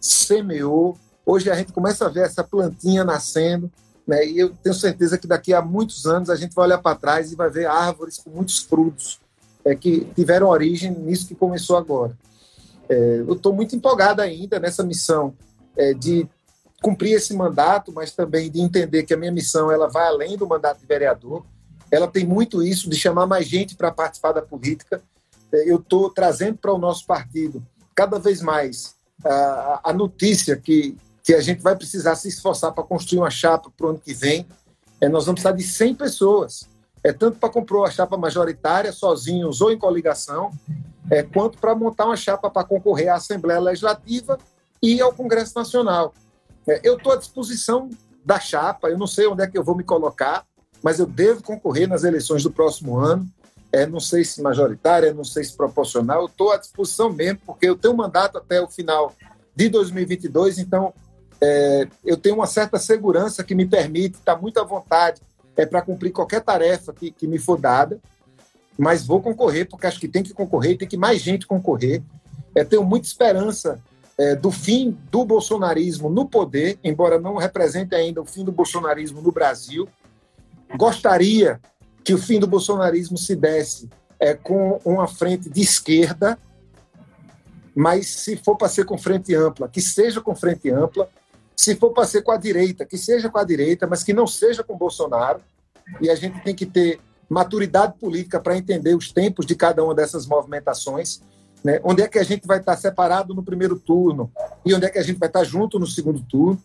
semeou. 0.00 0.98
Hoje 1.24 1.50
a 1.50 1.54
gente 1.54 1.72
começa 1.72 2.06
a 2.06 2.08
ver 2.08 2.24
essa 2.24 2.42
plantinha 2.42 3.04
nascendo 3.04 3.70
Né? 4.06 4.26
E 4.26 4.38
eu 4.38 4.50
tenho 4.62 4.74
certeza 4.74 5.16
que 5.18 5.26
daqui 5.26 5.54
a 5.54 5.62
muitos 5.62 6.06
anos 6.06 6.30
a 6.30 6.36
gente 6.36 6.54
vai 6.54 6.66
olhar 6.66 6.78
para 6.78 6.96
trás 6.96 7.32
e 7.32 7.36
vai 7.36 7.50
ver 7.50 7.66
árvores 7.66 8.18
com 8.18 8.30
muitos 8.30 8.58
frutos 8.60 9.18
é, 9.64 9.74
que 9.74 10.04
tiveram 10.14 10.48
origem 10.48 10.90
nisso 10.90 11.26
que 11.26 11.34
começou 11.34 11.76
agora. 11.76 12.16
É, 12.88 13.24
eu 13.26 13.32
estou 13.32 13.52
muito 13.52 13.74
empolgado 13.74 14.20
ainda 14.20 14.60
nessa 14.60 14.82
missão 14.82 15.34
é, 15.76 15.94
de 15.94 16.28
cumprir 16.82 17.14
esse 17.14 17.34
mandato, 17.34 17.90
mas 17.92 18.12
também 18.12 18.50
de 18.50 18.60
entender 18.60 19.04
que 19.04 19.14
a 19.14 19.16
minha 19.16 19.32
missão 19.32 19.72
ela 19.72 19.88
vai 19.88 20.06
além 20.06 20.36
do 20.36 20.46
mandato 20.46 20.80
de 20.80 20.86
vereador. 20.86 21.44
Ela 21.90 22.06
tem 22.06 22.26
muito 22.26 22.62
isso 22.62 22.90
de 22.90 22.96
chamar 22.96 23.26
mais 23.26 23.46
gente 23.46 23.74
para 23.74 23.90
participar 23.90 24.32
da 24.32 24.42
política. 24.42 25.02
É, 25.50 25.70
eu 25.70 25.76
estou 25.76 26.10
trazendo 26.10 26.58
para 26.58 26.74
o 26.74 26.78
nosso 26.78 27.06
partido 27.06 27.64
cada 27.94 28.18
vez 28.18 28.42
mais 28.42 28.94
a, 29.24 29.80
a 29.84 29.92
notícia 29.92 30.56
que, 30.56 30.96
que 31.24 31.34
a 31.34 31.40
gente 31.40 31.62
vai 31.62 31.74
precisar 31.74 32.14
se 32.16 32.28
esforçar 32.28 32.70
para 32.72 32.84
construir 32.84 33.20
uma 33.20 33.30
chapa 33.30 33.72
para 33.74 33.86
o 33.86 33.90
ano 33.90 33.98
que 33.98 34.12
vem. 34.12 34.46
É, 35.00 35.08
nós 35.08 35.24
vamos 35.24 35.40
precisar 35.40 35.56
de 35.56 35.62
100 35.62 35.94
pessoas, 35.94 36.68
é 37.02 37.14
tanto 37.14 37.38
para 37.38 37.48
comprar 37.48 37.84
a 37.84 37.90
chapa 37.90 38.18
majoritária, 38.18 38.92
sozinhos 38.92 39.62
ou 39.62 39.72
em 39.72 39.78
coligação, 39.78 40.52
é, 41.10 41.22
quanto 41.22 41.56
para 41.58 41.74
montar 41.74 42.04
uma 42.04 42.16
chapa 42.16 42.50
para 42.50 42.62
concorrer 42.62 43.08
à 43.08 43.14
Assembleia 43.14 43.58
Legislativa 43.58 44.38
e 44.82 45.00
ao 45.00 45.14
Congresso 45.14 45.54
Nacional. 45.56 46.12
É, 46.68 46.80
eu 46.84 46.98
estou 46.98 47.12
à 47.12 47.16
disposição 47.16 47.88
da 48.22 48.38
chapa, 48.38 48.90
eu 48.90 48.98
não 48.98 49.06
sei 49.06 49.26
onde 49.26 49.42
é 49.42 49.46
que 49.46 49.56
eu 49.56 49.64
vou 49.64 49.74
me 49.74 49.82
colocar, 49.82 50.44
mas 50.82 50.98
eu 50.98 51.06
devo 51.06 51.42
concorrer 51.42 51.88
nas 51.88 52.04
eleições 52.04 52.42
do 52.42 52.50
próximo 52.50 52.98
ano. 52.98 53.26
É, 53.72 53.86
não 53.86 53.98
sei 53.98 54.24
se 54.24 54.42
majoritária, 54.42 55.12
não 55.12 55.24
sei 55.24 55.42
se 55.42 55.56
proporcional, 55.56 56.20
eu 56.20 56.26
estou 56.26 56.52
à 56.52 56.58
disposição 56.58 57.10
mesmo, 57.10 57.40
porque 57.46 57.66
eu 57.66 57.74
tenho 57.74 57.96
mandato 57.96 58.38
até 58.38 58.60
o 58.60 58.68
final 58.68 59.12
de 59.56 59.68
2022, 59.68 60.58
então 60.58 60.92
é, 61.46 61.88
eu 62.02 62.16
tenho 62.16 62.36
uma 62.36 62.46
certa 62.46 62.78
segurança 62.78 63.44
que 63.44 63.54
me 63.54 63.66
permite 63.66 64.14
estar 64.14 64.40
muito 64.40 64.58
à 64.58 64.64
vontade 64.64 65.20
é, 65.54 65.66
para 65.66 65.82
cumprir 65.82 66.10
qualquer 66.10 66.40
tarefa 66.40 66.90
que, 66.94 67.10
que 67.10 67.26
me 67.26 67.38
for 67.38 67.60
dada, 67.60 68.00
mas 68.78 69.04
vou 69.04 69.20
concorrer, 69.20 69.68
porque 69.68 69.86
acho 69.86 70.00
que 70.00 70.08
tem 70.08 70.22
que 70.22 70.32
concorrer, 70.32 70.78
tem 70.78 70.88
que 70.88 70.96
mais 70.96 71.20
gente 71.20 71.46
concorrer. 71.46 72.02
É, 72.54 72.64
tenho 72.64 72.82
muita 72.82 73.06
esperança 73.06 73.78
é, 74.16 74.34
do 74.34 74.50
fim 74.50 74.96
do 75.10 75.22
bolsonarismo 75.22 76.08
no 76.08 76.26
poder, 76.26 76.78
embora 76.82 77.20
não 77.20 77.36
represente 77.36 77.94
ainda 77.94 78.22
o 78.22 78.24
fim 78.24 78.42
do 78.42 78.50
bolsonarismo 78.50 79.20
no 79.20 79.30
Brasil. 79.30 79.86
Gostaria 80.76 81.60
que 82.02 82.14
o 82.14 82.18
fim 82.18 82.40
do 82.40 82.46
bolsonarismo 82.46 83.18
se 83.18 83.36
desse 83.36 83.90
é, 84.18 84.32
com 84.32 84.80
uma 84.82 85.06
frente 85.06 85.50
de 85.50 85.60
esquerda, 85.60 86.38
mas 87.76 88.06
se 88.06 88.34
for 88.34 88.56
para 88.56 88.68
ser 88.68 88.86
com 88.86 88.96
frente 88.96 89.34
ampla, 89.34 89.68
que 89.68 89.82
seja 89.82 90.22
com 90.22 90.34
frente 90.34 90.70
ampla. 90.70 91.06
Se 91.56 91.74
for 91.76 91.90
para 91.92 92.06
ser 92.06 92.22
com 92.22 92.32
a 92.32 92.36
direita, 92.36 92.84
que 92.84 92.98
seja 92.98 93.30
com 93.30 93.38
a 93.38 93.44
direita, 93.44 93.86
mas 93.86 94.02
que 94.02 94.12
não 94.12 94.26
seja 94.26 94.62
com 94.62 94.76
Bolsonaro. 94.76 95.40
E 96.00 96.10
a 96.10 96.14
gente 96.14 96.42
tem 96.42 96.54
que 96.54 96.66
ter 96.66 97.00
maturidade 97.28 97.94
política 97.98 98.40
para 98.40 98.56
entender 98.56 98.94
os 98.94 99.12
tempos 99.12 99.46
de 99.46 99.54
cada 99.54 99.82
uma 99.82 99.94
dessas 99.94 100.26
movimentações 100.26 101.20
né? 101.64 101.80
Onde 101.82 102.02
é 102.02 102.08
que 102.08 102.18
a 102.18 102.22
gente 102.22 102.46
vai 102.46 102.58
estar 102.58 102.76
separado 102.76 103.32
no 103.32 103.42
primeiro 103.42 103.78
turno 103.78 104.30
e 104.66 104.74
onde 104.74 104.84
é 104.84 104.90
que 104.90 104.98
a 104.98 105.02
gente 105.02 105.18
vai 105.18 105.30
estar 105.30 105.42
junto 105.42 105.78
no 105.78 105.86
segundo 105.86 106.20
turno? 106.20 106.62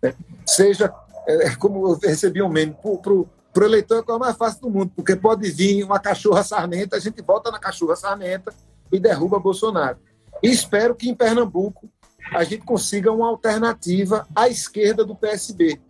Né? 0.00 0.14
Seja, 0.46 0.94
é, 1.26 1.48
é 1.48 1.56
como 1.56 1.88
eu 1.88 1.98
recebi 1.98 2.40
um 2.40 2.48
meme, 2.48 2.76
para 3.02 3.12
o 3.12 3.28
eleitor 3.64 4.04
é 4.08 4.12
o 4.12 4.18
mais 4.18 4.36
fácil 4.36 4.60
do 4.60 4.70
mundo, 4.70 4.92
porque 4.94 5.16
pode 5.16 5.50
vir 5.50 5.82
uma 5.82 5.98
cachorra 5.98 6.44
sarmenta, 6.44 6.96
a 6.96 7.00
gente 7.00 7.20
volta 7.22 7.50
na 7.50 7.58
cachorra 7.58 7.96
sarmenta 7.96 8.54
e 8.92 9.00
derruba 9.00 9.40
Bolsonaro. 9.40 9.98
E 10.40 10.48
espero 10.48 10.94
que 10.94 11.08
em 11.08 11.14
Pernambuco 11.14 11.88
a 12.32 12.44
gente 12.44 12.64
consiga 12.64 13.12
uma 13.12 13.28
alternativa 13.28 14.26
à 14.34 14.48
esquerda 14.48 15.04
do 15.04 15.14
PSB, 15.14 15.80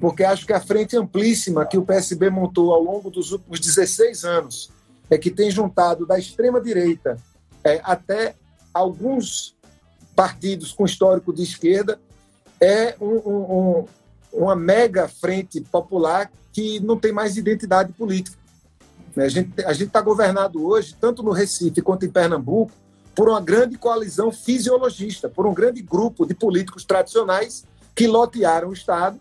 porque 0.00 0.24
acho 0.24 0.46
que 0.46 0.52
a 0.52 0.60
frente 0.60 0.96
amplíssima 0.96 1.66
que 1.66 1.78
o 1.78 1.84
PSB 1.84 2.30
montou 2.30 2.72
ao 2.72 2.82
longo 2.82 3.10
dos 3.10 3.32
últimos 3.32 3.60
16 3.60 4.24
anos 4.24 4.70
é 5.10 5.18
que 5.18 5.30
tem 5.30 5.50
juntado 5.50 6.06
da 6.06 6.18
extrema 6.18 6.60
direita 6.60 7.18
é, 7.62 7.80
até 7.82 8.34
alguns 8.72 9.56
partidos 10.14 10.72
com 10.72 10.84
histórico 10.84 11.32
de 11.32 11.42
esquerda, 11.42 12.00
é 12.60 12.94
um, 13.00 13.16
um, 13.16 13.84
uma 14.32 14.54
mega 14.54 15.08
frente 15.08 15.60
popular 15.60 16.30
que 16.52 16.78
não 16.80 16.96
tem 16.96 17.12
mais 17.12 17.36
identidade 17.36 17.92
política. 17.92 18.38
A 19.16 19.28
gente 19.28 19.64
a 19.64 19.72
está 19.72 20.00
governado 20.00 20.64
hoje, 20.64 20.96
tanto 21.00 21.22
no 21.22 21.30
Recife 21.30 21.82
quanto 21.82 22.04
em 22.04 22.10
Pernambuco, 22.10 22.72
por 23.14 23.28
uma 23.28 23.40
grande 23.40 23.78
coalizão 23.78 24.32
fisiologista, 24.32 25.28
por 25.28 25.46
um 25.46 25.54
grande 25.54 25.80
grupo 25.80 26.26
de 26.26 26.34
políticos 26.34 26.84
tradicionais 26.84 27.64
que 27.94 28.06
lotearam 28.06 28.68
o 28.68 28.72
Estado 28.72 29.20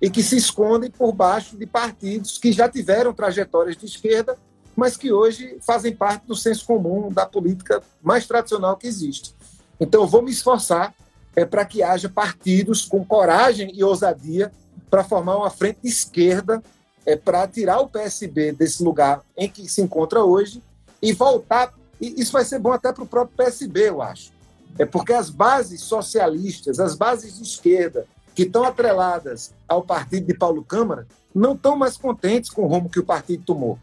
e 0.00 0.08
que 0.08 0.22
se 0.22 0.36
escondem 0.36 0.90
por 0.90 1.12
baixo 1.12 1.56
de 1.56 1.66
partidos 1.66 2.38
que 2.38 2.52
já 2.52 2.68
tiveram 2.68 3.12
trajetórias 3.12 3.76
de 3.76 3.86
esquerda 3.86 4.36
mas 4.76 4.96
que 4.96 5.12
hoje 5.12 5.56
fazem 5.60 5.94
parte 5.94 6.26
do 6.26 6.34
senso 6.34 6.66
comum 6.66 7.10
da 7.10 7.26
política 7.26 7.82
mais 8.02 8.26
tradicional 8.26 8.76
que 8.76 8.86
existe. 8.86 9.34
Então, 9.78 10.02
eu 10.02 10.06
vou 10.06 10.22
me 10.22 10.30
esforçar 10.30 10.94
é, 11.36 11.44
para 11.44 11.64
que 11.64 11.82
haja 11.82 12.08
partidos 12.08 12.84
com 12.84 13.04
coragem 13.04 13.70
e 13.74 13.82
ousadia 13.82 14.52
para 14.90 15.04
formar 15.04 15.36
uma 15.36 15.50
frente 15.50 15.80
de 15.82 15.88
esquerda 15.88 16.62
é, 17.06 17.16
para 17.16 17.46
tirar 17.46 17.80
o 17.80 17.88
PSB 17.88 18.52
desse 18.52 18.82
lugar 18.82 19.22
em 19.36 19.48
que 19.48 19.68
se 19.68 19.82
encontra 19.82 20.24
hoje 20.24 20.62
e 21.02 21.12
voltar. 21.12 21.72
E 22.00 22.20
isso 22.20 22.32
vai 22.32 22.44
ser 22.44 22.58
bom 22.58 22.72
até 22.72 22.92
para 22.92 23.04
o 23.04 23.06
próprio 23.06 23.36
PSB, 23.36 23.88
eu 23.88 24.02
acho. 24.02 24.32
É 24.78 24.84
porque 24.84 25.12
as 25.12 25.30
bases 25.30 25.80
socialistas, 25.82 26.80
as 26.80 26.94
bases 26.94 27.36
de 27.36 27.42
esquerda, 27.42 28.06
que 28.34 28.42
estão 28.42 28.64
atreladas 28.64 29.54
ao 29.68 29.82
partido 29.82 30.26
de 30.26 30.34
Paulo 30.34 30.64
Câmara, 30.64 31.06
não 31.34 31.54
estão 31.54 31.76
mais 31.76 31.96
contentes 31.96 32.50
com 32.50 32.62
o 32.62 32.66
rumo 32.66 32.90
que 32.90 32.98
o 32.98 33.04
partido 33.04 33.44
tomou. 33.44 33.78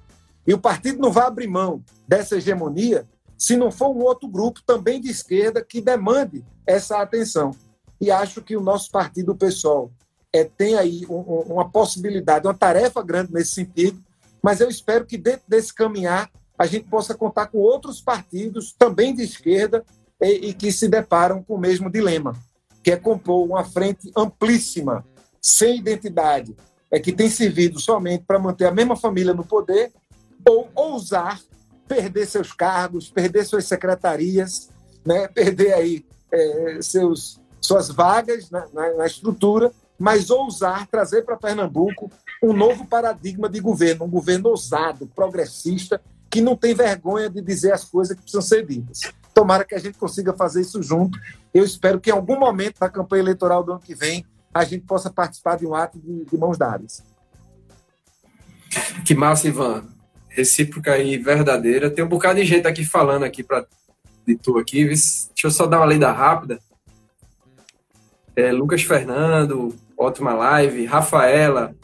E 0.46 0.54
o 0.54 0.60
partido 0.60 1.00
não 1.00 1.12
vai 1.12 1.26
abrir 1.26 1.48
mão 1.48 1.84
dessa 2.08 2.36
hegemonia 2.36 3.08
se 3.38 3.56
não 3.56 3.72
for 3.72 3.90
um 3.90 4.02
outro 4.02 4.28
grupo 4.28 4.62
também 4.66 5.02
de 5.02 5.10
esquerda 5.10 5.64
que 5.64 5.82
demande 5.82 6.44
essa 6.66 7.02
atenção. 7.02 7.52
E 8.00 8.12
acho 8.12 8.42
que 8.42 8.56
o 8.56 8.62
nosso 8.62 8.92
partido, 8.92 9.32
o 9.32 9.36
PSOL, 9.36 9.92
é, 10.34 10.44
tem 10.44 10.76
aí 10.76 11.06
um, 11.10 11.20
uma 11.20 11.70
possibilidade, 11.70 12.48
uma 12.48 12.54
tarefa 12.54 13.02
grande 13.02 13.34
nesse 13.34 13.52
sentido, 13.52 14.00
mas 14.42 14.60
eu 14.60 14.70
espero 14.70 15.06
que 15.06 15.18
dentro 15.18 15.44
desse 15.48 15.74
caminhar 15.74 16.30
a 16.62 16.68
gente 16.68 16.88
possa 16.88 17.16
contar 17.16 17.48
com 17.48 17.58
outros 17.58 18.00
partidos 18.00 18.72
também 18.72 19.16
de 19.16 19.24
esquerda 19.24 19.84
e, 20.22 20.50
e 20.50 20.54
que 20.54 20.72
se 20.72 20.88
deparam 20.88 21.42
com 21.42 21.56
o 21.56 21.60
mesmo 21.60 21.90
dilema, 21.90 22.36
que 22.84 22.92
é 22.92 22.98
compor 22.98 23.44
uma 23.44 23.64
frente 23.64 24.12
amplíssima, 24.16 25.04
sem 25.42 25.80
identidade, 25.80 26.56
é 26.92 27.00
que 27.00 27.12
tem 27.12 27.32
servido 27.32 27.80
somente 27.80 28.26
para 28.26 28.38
manter 28.38 28.66
a 28.66 28.72
mesma 28.72 28.96
família 28.96 29.34
no 29.34 29.44
poder 29.44 29.92
ou 30.48 30.70
ousar 30.76 31.42
perder 31.88 32.28
seus 32.28 32.54
cargos, 32.54 33.10
perder 33.10 33.44
suas 33.44 33.66
secretarias, 33.66 34.70
né? 35.04 35.28
perder 35.30 35.74
aí 35.74 36.06
é, 36.32 36.78
seus, 36.80 37.42
suas 37.60 37.90
vagas 37.90 38.52
na, 38.52 38.68
na, 38.72 38.94
na 38.98 39.06
estrutura, 39.08 39.72
mas 39.98 40.30
ousar 40.30 40.86
trazer 40.86 41.24
para 41.24 41.38
Pernambuco 41.38 42.12
um 42.44 42.54
novo 42.54 42.86
paradigma 42.86 43.50
de 43.50 43.60
governo, 43.60 44.06
um 44.06 44.10
governo 44.10 44.50
ousado, 44.50 45.08
progressista, 45.08 46.00
que 46.32 46.42
não 46.42 46.56
tem 46.56 46.74
vergonha 46.74 47.30
de 47.30 47.42
dizer 47.42 47.74
as 47.74 47.84
coisas 47.84 48.16
que 48.16 48.22
precisam 48.24 48.42
ser 48.42 48.66
ditas. 48.66 49.02
Tomara 49.34 49.66
que 49.66 49.76
a 49.76 49.80
gente 49.80 49.98
consiga 49.98 50.34
fazer 50.34 50.62
isso 50.62 50.82
junto. 50.82 51.20
Eu 51.54 51.64
espero 51.64 52.00
que 52.00 52.10
em 52.10 52.14
algum 52.14 52.40
momento 52.40 52.80
da 52.80 52.90
campanha 52.90 53.22
eleitoral 53.22 53.64
do 53.64 53.74
ano 53.74 53.82
que 53.82 53.94
vem 53.94 54.26
a 54.54 54.64
gente 54.64 54.86
possa 54.86 55.10
participar 55.10 55.58
de 55.58 55.66
um 55.66 55.76
ato 55.76 56.00
de, 56.00 56.26
de 56.26 56.38
mãos 56.38 56.58
dadas. 56.58 57.04
Que 59.06 59.14
massa, 59.14 59.48
Ivan 59.48 59.86
recíproca 60.32 60.98
e 60.98 61.18
verdadeira. 61.18 61.90
Tem 61.90 62.04
um 62.04 62.10
bocado 62.10 62.40
de 62.40 62.46
gente 62.46 62.68
aqui 62.68 62.84
falando 62.86 63.24
aqui 63.24 63.44
para 63.44 63.66
de 64.26 64.36
tu 64.36 64.58
aqui. 64.58 64.86
Deixa 64.86 65.30
eu 65.44 65.52
só 65.52 65.68
dar 65.68 65.80
uma 65.80 65.86
lida 65.86 66.12
rápida. 66.12 66.60
É, 68.36 68.52
Lucas 68.52 68.82
Fernando, 68.84 69.76
ótima 69.98 70.34
live. 70.34 70.86
Rafaela, 70.86 71.76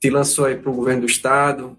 te 0.00 0.08
lançou 0.10 0.44
aí 0.44 0.56
para 0.56 0.70
o 0.70 0.74
governo 0.74 1.02
do 1.02 1.06
estado. 1.06 1.76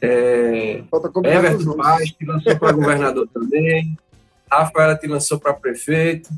É, 0.00 0.82
Everton 1.24 1.76
Paz 1.76 2.10
te 2.10 2.24
lançou 2.24 2.58
para 2.58 2.72
governador 2.72 3.28
também. 3.32 3.96
Rafaela 4.50 4.96
te 4.96 5.06
lançou 5.06 5.38
para 5.40 5.54
prefeito. 5.54 6.30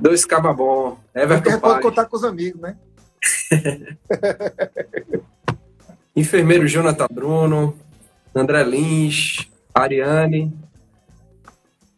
Dois 0.00 0.24
caba 0.24 0.52
bom. 0.52 0.98
Everton 1.14 1.50
Paz. 1.50 1.60
pode 1.60 1.82
contar 1.82 2.04
com 2.06 2.16
os 2.16 2.24
amigos, 2.24 2.60
né? 2.60 2.76
Enfermeiro 6.14 6.66
Jonathan 6.66 7.08
Bruno, 7.10 7.76
André 8.34 8.62
Lins, 8.64 9.50
Ariane. 9.74 10.52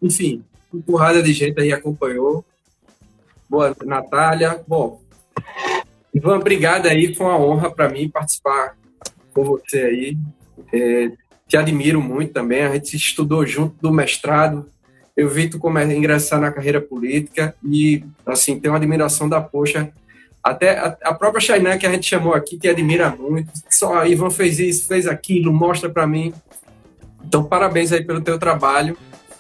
Enfim, 0.03 0.45
uma 0.73 0.83
porrada 0.83 1.23
de 1.23 1.33
gente 1.33 1.61
aí 1.61 1.73
acompanhou. 1.73 2.45
Boa, 3.49 3.75
Natália. 3.85 4.63
Bom, 4.67 5.01
Ivan, 6.13 6.39
obrigado 6.39 6.87
aí. 6.87 7.15
Foi 7.15 7.27
uma 7.27 7.39
honra 7.39 7.71
para 7.71 7.89
mim 7.89 8.09
participar 8.09 8.77
com 9.33 9.45
você 9.45 9.79
aí. 9.79 10.19
É, 10.73 11.11
te 11.47 11.57
admiro 11.57 12.01
muito 12.01 12.33
também. 12.33 12.63
A 12.63 12.75
gente 12.75 12.97
estudou 12.97 13.47
junto 13.47 13.75
do 13.81 13.93
mestrado. 13.93 14.67
Eu 15.17 15.29
vi 15.29 15.49
tu 15.49 15.59
como 15.59 15.81
ingressar 15.81 16.41
na 16.41 16.53
carreira 16.53 16.81
política 16.81 17.55
e, 17.65 18.05
assim, 18.25 18.61
tenho 18.61 18.73
uma 18.73 18.79
admiração 18.79 19.29
da 19.29 19.41
poxa 19.41 19.91
Até 20.45 20.79
a, 20.79 20.97
a 21.03 21.15
própria 21.15 21.41
Chainan, 21.41 21.77
que 21.77 21.87
a 21.87 21.91
gente 21.91 22.09
chamou 22.09 22.35
aqui, 22.35 22.57
que 22.57 22.69
admira 22.69 23.11
muito. 23.11 23.51
Só 23.69 23.99
a 23.99 24.09
Ivan 24.09 24.31
fez 24.31 24.61
isso, 24.61 24.87
fez 24.87 25.09
aquilo, 25.09 25.53
mostra 25.53 25.91
para 25.91 26.07
mim. 26.07 26.33
Então, 27.25 27.43
parabéns 27.43 27.93
aí 27.93 28.05
pelo 28.05 28.21
teu 28.21 28.39
trabalho. 28.39 28.97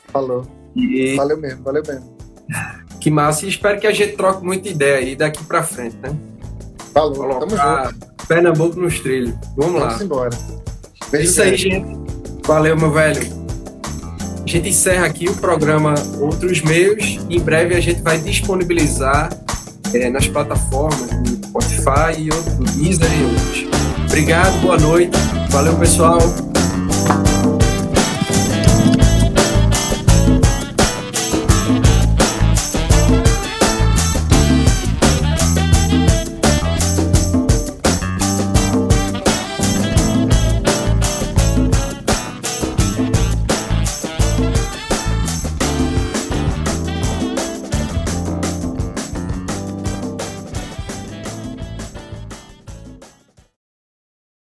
Falou. 0.08 0.46
E... 0.74 1.14
Valeu 1.14 1.38
mesmo, 1.38 1.62
valeu 1.62 1.82
mesmo. 1.86 2.16
Que 3.00 3.10
massa. 3.10 3.46
E 3.46 3.48
espero 3.48 3.78
que 3.78 3.86
a 3.86 3.92
gente 3.92 4.16
troque 4.16 4.44
muita 4.44 4.68
ideia 4.68 4.98
aí 4.98 5.14
daqui 5.14 5.44
para 5.44 5.62
frente, 5.62 5.96
né? 5.98 6.16
Falou, 6.92 7.14
Colocar 7.14 7.46
tamo 7.46 7.92
junto. 7.92 8.26
Pernambuco 8.26 8.80
nos 8.80 8.98
trilhos. 9.00 9.34
Vamos, 9.56 9.56
Vamos 9.56 9.80
lá. 9.80 9.88
Vamos 9.88 10.02
embora. 10.02 10.30
Beijo 11.10 11.30
Isso 11.30 11.42
aí, 11.42 11.56
gente. 11.56 11.86
Valeu, 12.46 12.76
meu 12.76 12.90
velho. 12.90 13.20
A 14.42 14.50
gente 14.50 14.70
encerra 14.70 15.06
aqui 15.06 15.28
o 15.28 15.34
programa 15.36 15.94
Outros 16.20 16.62
Meios. 16.62 17.18
Em 17.28 17.38
breve 17.38 17.74
a 17.74 17.80
gente 17.80 18.00
vai 18.00 18.18
disponibilizar 18.18 19.28
é, 19.94 20.08
nas 20.08 20.26
plataformas 20.26 21.10
do 21.10 21.46
Spotify 21.46 22.18
e 22.18 22.30
outros, 22.32 22.76
Deezer 22.76 23.10
e 23.12 23.24
outros. 23.24 23.66
Obrigado, 24.06 24.58
boa 24.62 24.78
noite. 24.78 25.16
Valeu, 25.50 25.76
pessoal. 25.76 26.18